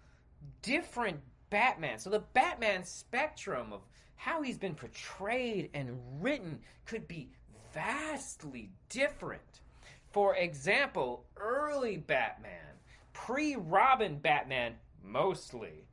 different 0.62 1.20
Batman. 1.50 1.98
So 1.98 2.10
the 2.10 2.24
Batman 2.34 2.84
spectrum 2.84 3.72
of 3.72 3.82
how 4.16 4.42
he's 4.42 4.58
been 4.58 4.74
portrayed 4.74 5.70
and 5.72 5.96
written 6.20 6.58
could 6.84 7.06
be 7.06 7.30
vastly 7.72 8.70
different. 8.88 9.60
For 10.10 10.36
example, 10.36 11.24
early 11.36 11.98
Batman, 11.98 12.76
pre 13.12 13.56
Robin 13.56 14.18
Batman 14.18 14.74
mostly, 15.02 15.86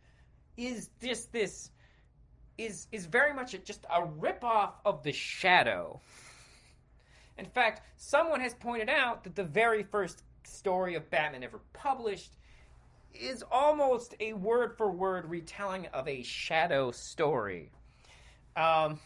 is 0.57 0.89
just 1.01 1.31
this 1.31 1.72
is 2.57 2.88
is 2.91 3.05
very 3.05 3.34
much 3.34 3.53
a, 3.53 3.57
just 3.57 3.86
a 3.86 4.01
ripoff 4.01 4.74
of 4.86 5.03
the 5.03 5.12
Shadow. 5.12 6.00
In 7.38 7.45
fact, 7.45 7.81
someone 7.98 8.39
has 8.39 8.53
pointed 8.53 8.89
out 8.89 9.24
that 9.25 9.36
the 9.36 9.43
very 9.43 9.84
first 9.84 10.24
story 10.43 10.95
of 10.95 11.10
Batman 11.10 11.43
ever 11.43 11.60
published 11.74 12.38
is 13.13 13.43
almost 13.51 14.15
a 14.19 14.34
word 14.34 14.77
for 14.77 14.91
word 14.91 15.29
retelling 15.29 15.88
of 15.88 16.07
a 16.07 16.24
Shadow 16.24 16.91
story. 16.91 17.72
Um, 18.55 19.00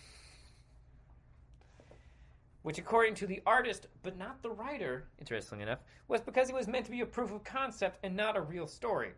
which, 2.69 2.77
according 2.77 3.15
to 3.15 3.25
the 3.25 3.41
artist, 3.47 3.87
but 4.03 4.15
not 4.15 4.43
the 4.43 4.49
writer, 4.51 5.07
interestingly 5.17 5.63
enough, 5.63 5.79
was 6.07 6.21
because 6.21 6.49
it 6.49 6.53
was 6.53 6.67
meant 6.67 6.85
to 6.85 6.91
be 6.91 7.01
a 7.01 7.05
proof 7.07 7.31
of 7.31 7.43
concept 7.43 7.97
and 8.03 8.15
not 8.15 8.37
a 8.37 8.41
real 8.41 8.67
story. 8.67 9.09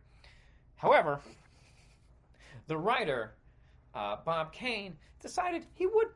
However, 0.78 1.20
the 2.68 2.78
writer, 2.78 3.34
uh, 3.94 4.16
Bob 4.24 4.54
Kane, 4.54 4.96
decided 5.20 5.66
he 5.74 5.86
would 5.86 6.08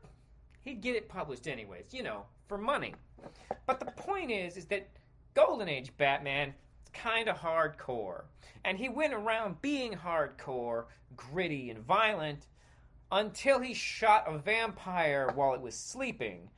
he'd 0.64 0.80
get 0.80 0.96
it 0.96 1.10
published 1.10 1.46
anyways, 1.46 1.92
you 1.92 2.02
know, 2.02 2.22
for 2.48 2.56
money. 2.56 2.94
But 3.66 3.80
the 3.80 3.92
point 4.02 4.30
is, 4.30 4.56
is 4.56 4.64
that 4.68 4.88
Golden 5.34 5.68
Age 5.68 5.94
Batman 5.98 6.54
is 6.86 6.90
kind 6.94 7.28
of 7.28 7.36
hardcore, 7.36 8.22
and 8.64 8.78
he 8.78 8.88
went 8.88 9.12
around 9.12 9.60
being 9.60 9.92
hardcore, 9.92 10.84
gritty, 11.14 11.68
and 11.68 11.80
violent 11.80 12.46
until 13.12 13.60
he 13.60 13.74
shot 13.74 14.24
a 14.26 14.38
vampire 14.38 15.30
while 15.34 15.52
it 15.52 15.60
was 15.60 15.74
sleeping 15.74 16.48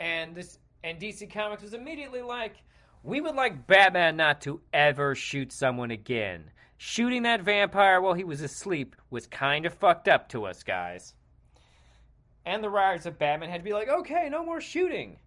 and 0.00 0.34
this 0.34 0.58
and 0.82 0.98
DC 0.98 1.30
Comics 1.30 1.62
was 1.62 1.74
immediately 1.74 2.22
like, 2.22 2.56
we 3.02 3.20
would 3.20 3.34
like 3.34 3.66
Batman 3.66 4.16
not 4.16 4.40
to 4.42 4.60
ever 4.72 5.14
shoot 5.14 5.52
someone 5.52 5.90
again. 5.90 6.50
Shooting 6.78 7.22
that 7.24 7.42
vampire 7.42 8.00
while 8.00 8.14
he 8.14 8.24
was 8.24 8.40
asleep 8.40 8.96
was 9.10 9.26
kind 9.26 9.66
of 9.66 9.74
fucked 9.74 10.08
up 10.08 10.30
to 10.30 10.46
us, 10.46 10.62
guys. 10.62 11.14
And 12.46 12.64
the 12.64 12.70
writers 12.70 13.04
of 13.04 13.18
Batman 13.18 13.50
had 13.50 13.58
to 13.58 13.64
be 13.64 13.74
like, 13.74 13.88
okay, 13.88 14.28
no 14.30 14.42
more 14.42 14.62
shooting. 14.62 15.18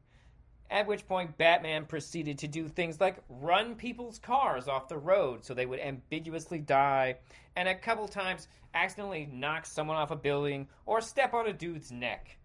At 0.72 0.88
which 0.88 1.08
point, 1.08 1.38
Batman 1.38 1.86
proceeded 1.86 2.40
to 2.40 2.48
do 2.48 2.68
things 2.68 3.00
like 3.00 3.18
run 3.30 3.76
people's 3.76 4.18
cars 4.18 4.68
off 4.68 4.88
the 4.88 4.98
road 4.98 5.46
so 5.46 5.54
they 5.54 5.68
would 5.68 5.80
ambiguously 5.80 6.58
die, 6.58 7.18
and 7.56 7.68
a 7.68 7.76
couple 7.76 8.08
times 8.08 8.48
accidentally 8.74 9.30
knock 9.32 9.68
someone 9.68 9.98
off 9.98 10.10
a 10.10 10.16
building 10.16 10.68
or 10.88 11.00
step 11.00 11.36
on 11.36 11.46
a 11.46 11.54
dude's 11.54 11.92
neck 11.92 12.38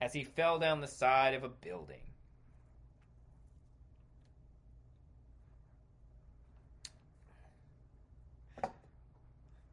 as 0.00 0.12
he 0.12 0.24
fell 0.24 0.58
down 0.58 0.80
the 0.80 0.86
side 0.86 1.34
of 1.34 1.44
a 1.44 1.48
building. 1.48 2.00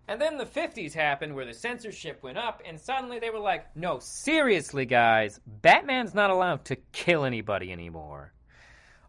And 0.08 0.22
then 0.22 0.38
the 0.38 0.46
50s 0.46 0.94
happened 0.94 1.34
where 1.34 1.46
the 1.46 1.53
censorship 1.53 2.22
went 2.22 2.38
up, 2.38 2.62
and 2.63 2.79
suddenly 2.79 3.17
they 3.17 3.32
were 3.32 3.39
like, 3.39 3.75
no, 3.75 3.98
seriously, 4.00 4.86
guys, 4.86 5.39
Batman's 5.48 6.13
not 6.13 6.29
allowed 6.29 6.65
to 6.65 6.75
kill 6.91 7.25
anybody 7.25 7.72
anymore. 7.72 8.31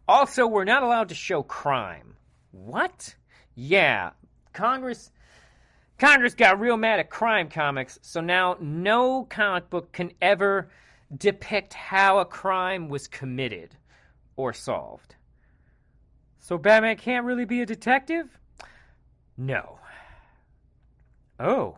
Also, 0.07 0.47
we're 0.47 0.63
not 0.63 0.81
allowed 0.81 1.09
to 1.09 1.15
show 1.15 1.43
crime. 1.43 2.15
What? 2.51 3.13
Yeah, 3.53 4.11
Congress. 4.53 5.11
Congress 5.99 6.33
got 6.33 6.59
real 6.59 6.77
mad 6.77 6.99
at 6.99 7.09
crime 7.09 7.49
comics, 7.49 7.99
so 8.01 8.19
now 8.19 8.55
no 8.59 9.23
comic 9.25 9.69
book 9.69 9.91
can 9.91 10.11
ever 10.21 10.69
depict 11.15 11.73
how 11.73 12.19
a 12.19 12.25
crime 12.25 12.89
was 12.89 13.07
committed 13.07 13.75
or 14.35 14.53
solved. 14.53 15.15
So 16.39 16.57
Batman 16.57 16.97
can't 16.97 17.25
really 17.25 17.45
be 17.45 17.61
a 17.61 17.65
detective? 17.65 18.27
No. 19.37 19.79
Oh. 21.39 21.77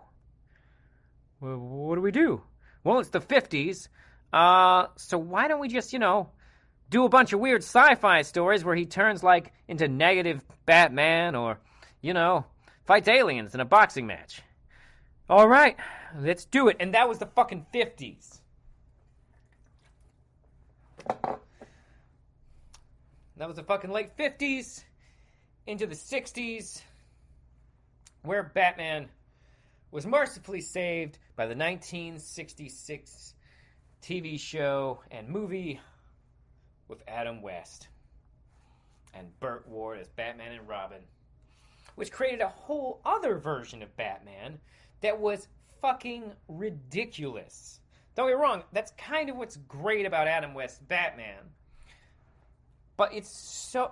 Well, 1.40 1.58
what 1.58 1.96
do 1.96 2.02
we 2.02 2.12
do? 2.12 2.44
Well, 2.84 3.00
it's 3.00 3.10
the 3.10 3.20
50s. 3.20 3.88
Uh, 4.32 4.88
so 4.96 5.18
why 5.18 5.48
don't 5.48 5.60
we 5.60 5.70
just, 5.70 5.92
you 5.94 6.00
know, 6.00 6.30
do 6.90 7.06
a 7.06 7.10
bunch 7.10 7.34
of 7.34 7.40
weird 7.40 7.64
sci-fi 7.64 8.22
stories 8.22 8.64
where 8.64 8.76
he 8.76 8.86
turns 8.86 9.24
like 9.24 9.54
into 9.68 9.88
negative 9.88 10.44
Batman 10.66 11.36
or, 11.36 11.60
you 12.02 12.14
know, 12.14 12.46
fights 12.86 13.08
aliens 13.08 13.54
in 13.54 13.60
a 13.60 13.66
boxing 13.66 14.08
match. 14.08 14.42
All 15.30 15.48
right, 15.48 15.78
let's 16.18 16.46
do 16.46 16.70
it. 16.70 16.78
And 16.80 16.94
that 16.94 17.08
was 17.08 17.20
the 17.20 17.28
fucking 17.28 17.68
50s. 17.74 18.39
That 23.38 23.48
was 23.48 23.56
the 23.56 23.64
fucking 23.64 23.92
late 23.92 24.18
50s 24.18 24.84
into 25.66 25.88
the 25.88 25.96
60s, 25.96 26.82
where 28.24 28.44
Batman 28.44 29.08
was 29.92 30.06
mercifully 30.06 30.62
saved 30.62 31.18
by 31.36 31.46
the 31.46 31.56
1966 31.56 33.34
TV 34.04 34.40
show 34.40 35.02
and 35.10 35.30
movie 35.30 35.80
with 36.88 37.02
Adam 37.08 37.42
West 37.42 37.88
and 39.14 39.28
Burt 39.40 39.68
Ward 39.68 40.00
as 40.00 40.10
Batman 40.10 40.52
and 40.52 40.68
Robin, 40.68 41.02
which 41.96 42.12
created 42.12 42.42
a 42.42 42.50
whole 42.50 43.02
other 43.06 43.38
version 43.38 43.82
of 43.82 43.96
Batman 43.96 44.60
that 45.02 45.20
was 45.20 45.48
fucking 45.82 46.34
ridiculous. 46.48 47.80
Don't 48.16 48.28
get 48.28 48.38
wrong, 48.38 48.64
that's 48.74 48.92
kind 48.98 49.30
of 49.30 49.38
what's 49.38 49.58
great 49.68 50.06
about 50.06 50.28
Adam 50.28 50.54
West's 50.54 50.80
Batman. 50.80 51.40
But 52.98 53.14
it's 53.14 53.30
so. 53.30 53.92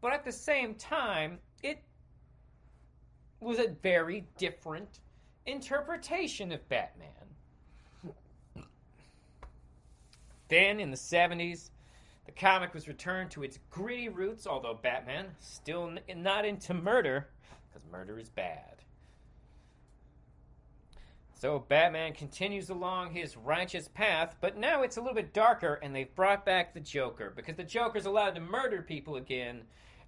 But 0.00 0.12
at 0.12 0.24
the 0.24 0.32
same 0.32 0.74
time, 0.74 1.38
it 1.62 1.82
was 3.40 3.58
a 3.58 3.68
very 3.82 4.26
different 4.38 5.00
interpretation 5.46 6.52
of 6.52 6.66
Batman. 6.68 7.08
Then, 10.48 10.78
in 10.78 10.90
the 10.90 10.96
70s, 10.96 11.70
the 12.26 12.32
comic 12.32 12.74
was 12.74 12.86
returned 12.86 13.30
to 13.32 13.42
its 13.42 13.58
gritty 13.70 14.08
roots, 14.08 14.46
although 14.46 14.74
Batman 14.74 15.26
still 15.40 15.96
not 16.16 16.44
into 16.44 16.74
murder, 16.74 17.28
because 17.72 17.86
murder 17.90 18.18
is 18.18 18.28
bad. 18.28 18.73
So 21.44 21.58
Batman 21.68 22.14
continues 22.14 22.70
along 22.70 23.10
his 23.10 23.36
righteous 23.36 23.86
path, 23.86 24.34
but 24.40 24.56
now 24.56 24.82
it's 24.82 24.96
a 24.96 25.00
little 25.02 25.14
bit 25.14 25.34
darker, 25.34 25.74
and 25.82 25.94
they've 25.94 26.14
brought 26.14 26.46
back 26.46 26.72
the 26.72 26.80
Joker 26.80 27.34
because 27.36 27.56
the 27.56 27.64
Joker's 27.64 28.06
allowed 28.06 28.34
to 28.36 28.40
murder 28.40 28.80
people 28.80 29.16
again, 29.16 29.64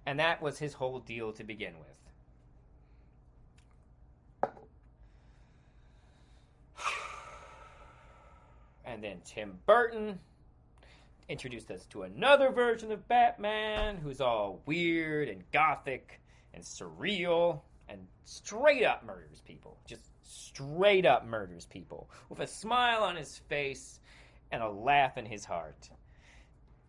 and 0.07 0.19
that 0.19 0.41
was 0.41 0.57
his 0.57 0.73
whole 0.73 0.97
deal 0.97 1.31
to 1.33 1.43
begin 1.43 1.75
with. 4.41 4.51
And 8.83 9.03
then 9.03 9.21
Tim 9.23 9.59
Burton 9.67 10.17
introduced 11.29 11.69
us 11.69 11.85
to 11.91 12.01
another 12.01 12.49
version 12.49 12.91
of 12.91 13.07
Batman 13.07 13.97
who's 13.97 14.21
all 14.21 14.63
weird 14.65 15.29
and 15.29 15.43
gothic 15.51 16.19
and 16.55 16.63
surreal 16.63 17.61
and 17.87 18.07
straight 18.23 18.83
up 18.83 19.05
murders 19.05 19.43
people. 19.45 19.77
Just 19.85 20.01
straight 20.27 21.05
up 21.05 21.25
murders 21.25 21.65
people 21.65 22.09
with 22.29 22.39
a 22.39 22.47
smile 22.47 23.03
on 23.03 23.15
his 23.15 23.37
face 23.49 23.99
and 24.51 24.61
a 24.61 24.69
laugh 24.69 25.17
in 25.17 25.25
his 25.25 25.45
heart. 25.45 25.89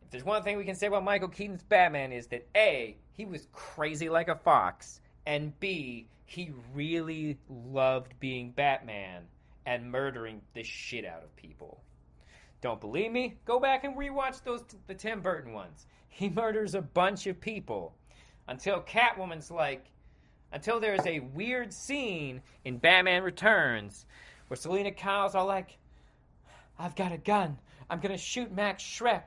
If 0.03 0.11
there's 0.11 0.25
one 0.25 0.43
thing 0.43 0.57
we 0.57 0.65
can 0.65 0.75
say 0.75 0.87
about 0.89 1.05
Michael 1.05 1.29
Keaton's 1.29 1.63
Batman 1.63 2.13
is 2.13 2.27
that 2.29 2.47
A, 2.57 2.97
he 3.13 3.25
was 3.25 3.49
crazy 3.53 4.09
like 4.09 4.29
a 4.29 4.37
fox, 4.37 5.01
and 5.27 5.59
B, 5.61 6.07
he 6.25 6.53
really 6.75 7.39
loved 7.49 8.19
being 8.21 8.51
Batman 8.51 9.23
and 9.67 9.91
murdering 9.91 10.41
the 10.55 10.63
shit 10.63 11.05
out 11.05 11.23
of 11.23 11.35
people. 11.37 11.83
Don't 12.61 12.81
believe 12.81 13.13
me? 13.13 13.39
Go 13.45 13.61
back 13.61 13.85
and 13.85 13.97
rewatch 13.97 14.43
those 14.43 14.65
the 14.87 14.95
Tim 14.95 15.21
Burton 15.21 15.53
ones. 15.53 15.87
He 16.09 16.29
murders 16.29 16.75
a 16.75 16.83
bunch 16.83 17.27
of 17.27 17.41
people 17.41 17.95
until 18.49 18.81
Catwoman's 18.81 19.51
like, 19.51 19.87
until 20.53 20.81
there's 20.81 21.07
a 21.07 21.21
weird 21.21 21.73
scene 21.73 22.43
in 22.65 22.79
Batman 22.79 23.23
Returns 23.23 24.07
where 24.49 24.57
Selina 24.57 24.93
Kyle's 24.93 25.35
all 25.35 25.47
like, 25.47 25.79
I've 26.79 26.97
got 26.97 27.13
a 27.13 27.19
gun. 27.19 27.59
I'm 27.91 28.01
going 28.01 28.13
to 28.13 28.19
shoot 28.19 28.53
Max 28.53 28.83
Shreck. 28.83 29.25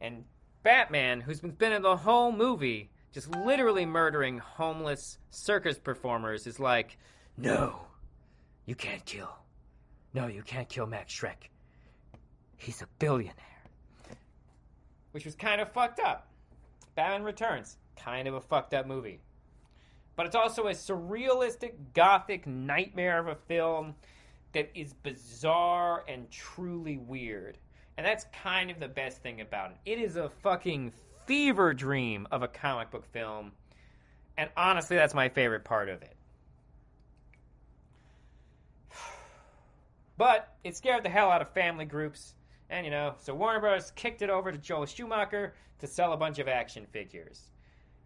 And 0.00 0.24
Batman, 0.62 1.20
who's 1.20 1.40
been 1.40 1.54
spending 1.54 1.82
the 1.82 1.96
whole 1.96 2.32
movie 2.32 2.90
just 3.12 3.34
literally 3.34 3.86
murdering 3.86 4.38
homeless 4.38 5.18
circus 5.30 5.78
performers 5.78 6.46
is 6.46 6.60
like, 6.60 6.98
no, 7.36 7.80
you 8.66 8.74
can't 8.74 9.04
kill. 9.04 9.30
No, 10.12 10.26
you 10.26 10.42
can't 10.42 10.68
kill 10.68 10.86
Max 10.86 11.18
Shreck. 11.18 11.48
He's 12.56 12.82
a 12.82 12.86
billionaire. 12.98 13.34
Which 15.12 15.24
was 15.24 15.34
kind 15.34 15.60
of 15.60 15.72
fucked 15.72 16.00
up. 16.00 16.28
Batman 16.94 17.22
Returns, 17.22 17.76
kind 17.96 18.28
of 18.28 18.34
a 18.34 18.40
fucked 18.40 18.74
up 18.74 18.86
movie. 18.86 19.20
But 20.16 20.26
it's 20.26 20.34
also 20.34 20.66
a 20.68 20.72
surrealistic, 20.72 21.74
gothic 21.94 22.46
nightmare 22.46 23.18
of 23.18 23.28
a 23.28 23.34
film 23.34 23.94
that 24.52 24.70
is 24.74 24.94
bizarre 24.94 26.04
and 26.08 26.30
truly 26.30 26.96
weird. 26.96 27.58
And 27.98 28.06
that's 28.06 28.26
kind 28.42 28.70
of 28.70 28.80
the 28.80 28.88
best 28.88 29.22
thing 29.22 29.42
about 29.42 29.72
it. 29.72 29.76
It 29.84 29.98
is 29.98 30.16
a 30.16 30.30
fucking 30.42 30.92
fever 31.26 31.74
dream 31.74 32.26
of 32.30 32.42
a 32.42 32.48
comic 32.48 32.90
book 32.90 33.04
film. 33.12 33.52
And 34.38 34.48
honestly, 34.56 34.96
that's 34.96 35.14
my 35.14 35.28
favorite 35.28 35.64
part 35.64 35.88
of 35.88 36.02
it. 36.02 36.16
But 40.18 40.54
it 40.64 40.74
scared 40.74 41.02
the 41.04 41.10
hell 41.10 41.30
out 41.30 41.42
of 41.42 41.50
family 41.50 41.84
groups. 41.84 42.34
And, 42.70 42.86
you 42.86 42.90
know, 42.90 43.16
so 43.18 43.34
Warner 43.34 43.60
Bros. 43.60 43.90
kicked 43.96 44.22
it 44.22 44.30
over 44.30 44.50
to 44.50 44.56
Joel 44.56 44.86
Schumacher 44.86 45.54
to 45.80 45.86
sell 45.86 46.14
a 46.14 46.16
bunch 46.16 46.38
of 46.38 46.48
action 46.48 46.86
figures. 46.86 47.50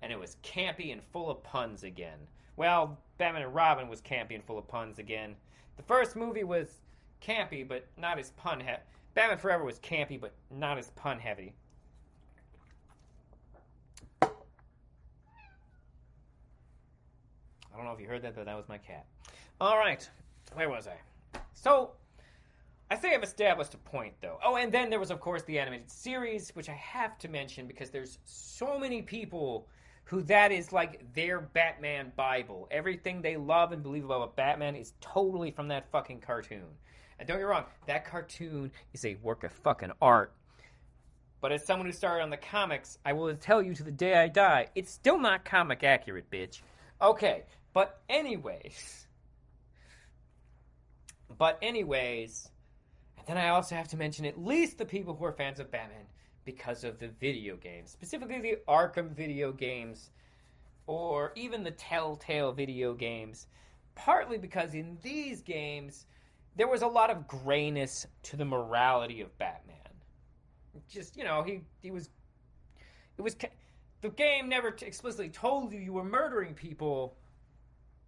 And 0.02 0.12
it 0.12 0.18
was 0.18 0.36
campy 0.42 0.92
and 0.92 1.02
full 1.12 1.30
of 1.30 1.42
puns 1.42 1.82
again. 1.84 2.18
Well, 2.56 2.98
Batman 3.18 3.42
and 3.42 3.54
Robin 3.54 3.88
was 3.88 4.00
campy 4.00 4.34
and 4.34 4.44
full 4.44 4.58
of 4.58 4.66
puns 4.68 4.98
again. 4.98 5.36
The 5.76 5.82
first 5.82 6.16
movie 6.16 6.44
was 6.44 6.80
campy, 7.22 7.66
but 7.66 7.86
not 7.96 8.18
as 8.18 8.30
pun 8.32 8.60
heavy. 8.60 8.82
Batman 9.14 9.38
Forever 9.38 9.64
was 9.64 9.78
campy, 9.78 10.20
but 10.20 10.32
not 10.50 10.78
as 10.78 10.90
pun 10.90 11.18
heavy. 11.18 11.54
I 14.22 14.26
don't 17.76 17.84
know 17.84 17.92
if 17.92 18.00
you 18.00 18.08
heard 18.08 18.22
that, 18.22 18.34
but 18.34 18.46
that 18.46 18.56
was 18.56 18.68
my 18.68 18.78
cat. 18.78 19.06
All 19.60 19.76
right, 19.78 20.08
where 20.54 20.68
was 20.68 20.86
I? 20.86 20.96
So, 21.54 21.92
I 22.90 22.96
think 22.96 23.14
I've 23.14 23.22
established 23.22 23.74
a 23.74 23.78
point, 23.78 24.14
though. 24.20 24.38
Oh, 24.44 24.56
and 24.56 24.72
then 24.72 24.90
there 24.90 24.98
was, 24.98 25.10
of 25.10 25.20
course, 25.20 25.42
the 25.44 25.58
animated 25.58 25.90
series, 25.90 26.50
which 26.50 26.68
I 26.68 26.74
have 26.74 27.18
to 27.18 27.28
mention 27.28 27.66
because 27.66 27.90
there's 27.90 28.18
so 28.24 28.78
many 28.78 29.02
people 29.02 29.68
who 30.11 30.23
that 30.23 30.51
is 30.51 30.73
like 30.73 31.14
their 31.14 31.38
Batman 31.38 32.11
Bible. 32.16 32.66
Everything 32.73 33.23
they 33.23 33.37
love 33.37 33.70
and 33.70 33.81
believe 33.81 34.05
about 34.05 34.35
Batman 34.35 34.75
is 34.75 34.92
totally 35.01 35.53
from 35.53 35.68
that 35.68 35.88
fucking 35.92 36.18
cartoon. 36.18 36.64
And 37.20 37.29
don't 37.29 37.38
get 37.38 37.44
wrong, 37.44 37.66
that 37.87 38.05
cartoon 38.05 38.73
is 38.92 39.05
a 39.05 39.14
work 39.23 39.44
of 39.44 39.53
fucking 39.53 39.92
art. 40.03 40.33
But 41.40 41.53
as 41.53 41.64
someone 41.64 41.87
who 41.87 41.92
started 41.92 42.25
on 42.25 42.31
the 42.31 42.37
comics, 42.37 42.99
I 43.05 43.12
will 43.12 43.33
tell 43.37 43.62
you 43.62 43.73
to 43.73 43.85
the 43.85 43.92
day 43.92 44.14
I 44.14 44.27
die, 44.27 44.66
it's 44.75 44.90
still 44.90 45.16
not 45.16 45.44
comic 45.44 45.85
accurate, 45.85 46.29
bitch. 46.29 46.61
Okay, 47.01 47.44
but 47.73 48.01
anyways. 48.09 49.07
But 51.38 51.57
anyways, 51.62 52.51
and 53.16 53.27
then 53.29 53.38
I 53.38 53.51
also 53.51 53.77
have 53.77 53.87
to 53.88 53.96
mention 53.96 54.27
at 54.27 54.44
least 54.44 54.77
the 54.77 54.85
people 54.85 55.14
who 55.14 55.25
are 55.25 55.33
fans 55.33 55.61
of 55.61 55.70
Batman 55.70 56.07
because 56.50 56.82
of 56.82 56.98
the 56.98 57.08
video 57.20 57.56
games, 57.56 57.90
specifically 57.90 58.40
the 58.40 58.58
Arkham 58.68 59.10
video 59.14 59.52
games 59.52 60.10
or 60.86 61.32
even 61.36 61.62
the 61.62 61.70
Telltale 61.70 62.52
video 62.52 62.92
games, 62.92 63.46
partly 63.94 64.36
because 64.36 64.74
in 64.74 64.98
these 65.00 65.42
games 65.42 66.06
there 66.56 66.66
was 66.66 66.82
a 66.82 66.86
lot 66.86 67.08
of 67.08 67.28
grayness 67.28 68.06
to 68.24 68.36
the 68.36 68.44
morality 68.44 69.20
of 69.20 69.36
Batman. 69.38 69.76
Just, 70.88 71.16
you 71.16 71.22
know, 71.22 71.42
he 71.44 71.60
he 71.80 71.92
was 71.92 72.10
it 73.16 73.22
was 73.22 73.36
the 74.00 74.08
game 74.08 74.48
never 74.48 74.72
t- 74.72 74.86
explicitly 74.86 75.28
told 75.28 75.72
you 75.72 75.78
you 75.78 75.92
were 75.92 76.04
murdering 76.04 76.54
people, 76.54 77.16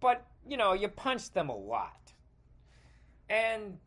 but 0.01 0.27
you 0.45 0.57
know, 0.57 0.73
you 0.73 0.89
punched 0.89 1.33
them 1.33 1.47
a 1.47 1.55
lot. 1.55 2.11
And 3.29 3.77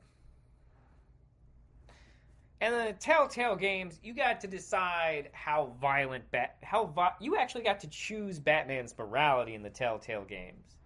and 2.61 2.75
in 2.75 2.87
the 2.87 2.93
Telltale 2.95 3.57
games, 3.57 4.01
you 4.03 4.15
got 4.15 4.41
to 4.41 4.47
decide 4.47 5.29
how 5.33 5.75
violent 5.81 6.31
bat 6.31 6.57
how 6.63 6.87
vi- 6.87 7.15
you 7.21 7.37
actually 7.37 7.65
got 7.65 7.81
to 7.81 7.89
choose 7.89 8.39
Batman's 8.39 8.97
morality 8.97 9.55
in 9.55 9.63
the 9.63 9.71
Telltale 9.71 10.25
games. 10.25 10.77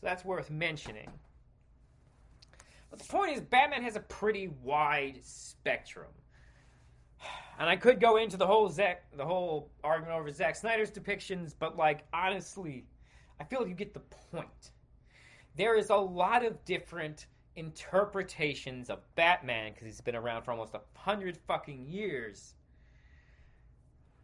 So 0.00 0.06
that's 0.06 0.24
worth 0.24 0.50
mentioning. 0.50 1.10
But 2.90 2.98
the 2.98 3.04
point 3.04 3.36
is, 3.36 3.40
Batman 3.40 3.82
has 3.82 3.96
a 3.96 4.00
pretty 4.00 4.48
wide 4.62 5.20
spectrum, 5.22 6.10
and 7.58 7.68
I 7.68 7.76
could 7.76 8.00
go 8.00 8.16
into 8.16 8.36
the 8.36 8.46
whole 8.46 8.68
Zack, 8.70 9.04
the 9.16 9.24
whole 9.24 9.70
argument 9.84 10.18
over 10.18 10.30
Zack 10.32 10.56
Snyder's 10.56 10.90
depictions, 10.90 11.54
but 11.56 11.76
like 11.76 12.06
honestly, 12.14 12.86
I 13.38 13.44
feel 13.44 13.66
you 13.68 13.74
get 13.74 13.92
the 13.92 14.00
point. 14.00 14.70
There 15.56 15.76
is 15.76 15.90
a 15.90 15.96
lot 15.96 16.44
of 16.44 16.64
different 16.64 17.26
interpretations 17.60 18.88
of 18.88 18.98
Batman 19.14 19.72
because 19.72 19.86
he's 19.86 20.00
been 20.00 20.16
around 20.16 20.42
for 20.42 20.50
almost 20.50 20.74
a 20.74 20.80
hundred 20.98 21.36
fucking 21.46 21.86
years. 21.86 22.54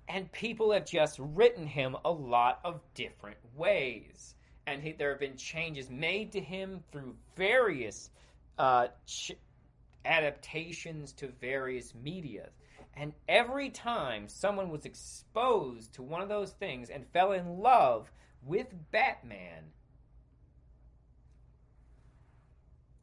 And 0.08 0.30
people 0.32 0.72
have 0.72 0.86
just 0.86 1.18
written 1.18 1.66
him 1.66 1.96
a 2.04 2.10
lot 2.10 2.60
of 2.64 2.80
different 2.94 3.36
ways. 3.54 4.34
And 4.66 4.82
he, 4.82 4.92
there 4.92 5.10
have 5.10 5.20
been 5.20 5.36
changes 5.36 5.90
made 5.90 6.32
to 6.32 6.40
him 6.40 6.82
through 6.90 7.14
various 7.36 8.10
uh, 8.58 8.88
ch- 9.06 9.32
adaptations 10.04 11.12
to 11.12 11.28
various 11.40 11.94
media. 11.94 12.48
And 12.94 13.12
every 13.28 13.68
time 13.68 14.28
someone 14.28 14.70
was 14.70 14.86
exposed 14.86 15.92
to 15.94 16.02
one 16.02 16.22
of 16.22 16.30
those 16.30 16.52
things 16.52 16.88
and 16.88 17.04
fell 17.12 17.32
in 17.32 17.58
love 17.58 18.10
with 18.42 18.68
Batman, 18.90 19.64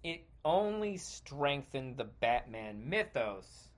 it 0.04 0.26
only 0.44 0.98
strengthened 0.98 1.98
the 1.98 2.04
Batman 2.04 2.90
mythos 2.90 3.70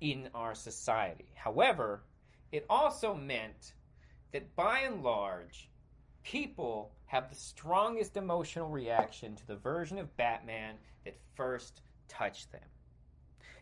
in 0.00 0.28
our 0.34 0.54
society. 0.54 1.28
However, 1.34 2.02
it 2.50 2.66
also 2.68 3.14
meant 3.14 3.74
that 4.32 4.54
by 4.56 4.80
and 4.80 5.02
large, 5.02 5.68
people 6.24 6.92
have 7.06 7.28
the 7.28 7.36
strongest 7.36 8.16
emotional 8.16 8.68
reaction 8.68 9.36
to 9.36 9.46
the 9.46 9.56
version 9.56 9.98
of 9.98 10.16
Batman 10.16 10.76
that 11.04 11.16
first 11.34 11.82
touched 12.08 12.50
them. 12.52 12.60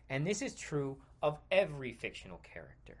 And 0.09 0.25
this 0.25 0.41
is 0.41 0.55
true 0.55 0.97
of 1.21 1.39
every 1.51 1.93
fictional 1.93 2.39
character. 2.39 2.97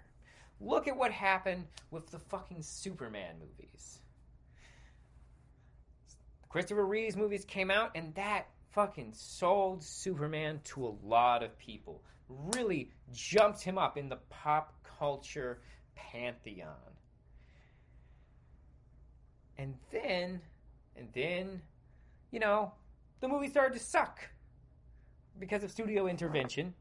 Look 0.61 0.87
at 0.87 0.97
what 0.97 1.11
happened 1.11 1.65
with 1.89 2.09
the 2.11 2.19
fucking 2.19 2.61
Superman 2.61 3.35
movies. 3.39 3.99
Christopher 6.49 6.85
Reeve's 6.85 7.15
movies 7.15 7.45
came 7.45 7.69
out, 7.69 7.91
and 7.93 8.13
that 8.15 8.47
fucking 8.71 9.13
sold 9.13 9.83
Superman 9.83 10.59
to 10.63 10.87
a 10.87 10.95
lot 11.05 11.43
of 11.43 11.55
people. 11.59 12.03
Really 12.27 12.91
jumped 13.13 13.61
him 13.61 13.77
up 13.77 13.97
in 13.97 14.09
the 14.09 14.17
pop 14.29 14.73
culture 14.99 15.61
pantheon. 15.95 16.73
And 19.59 19.75
then, 19.91 20.41
and 20.95 21.07
then, 21.13 21.61
you 22.31 22.39
know, 22.39 22.71
the 23.19 23.27
movie 23.27 23.49
started 23.49 23.77
to 23.77 23.83
suck 23.83 24.19
because 25.37 25.63
of 25.63 25.69
studio 25.69 26.07
intervention, 26.07 26.73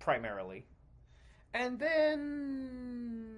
primarily. 0.00 0.66
And 1.54 1.78
then 1.78 3.28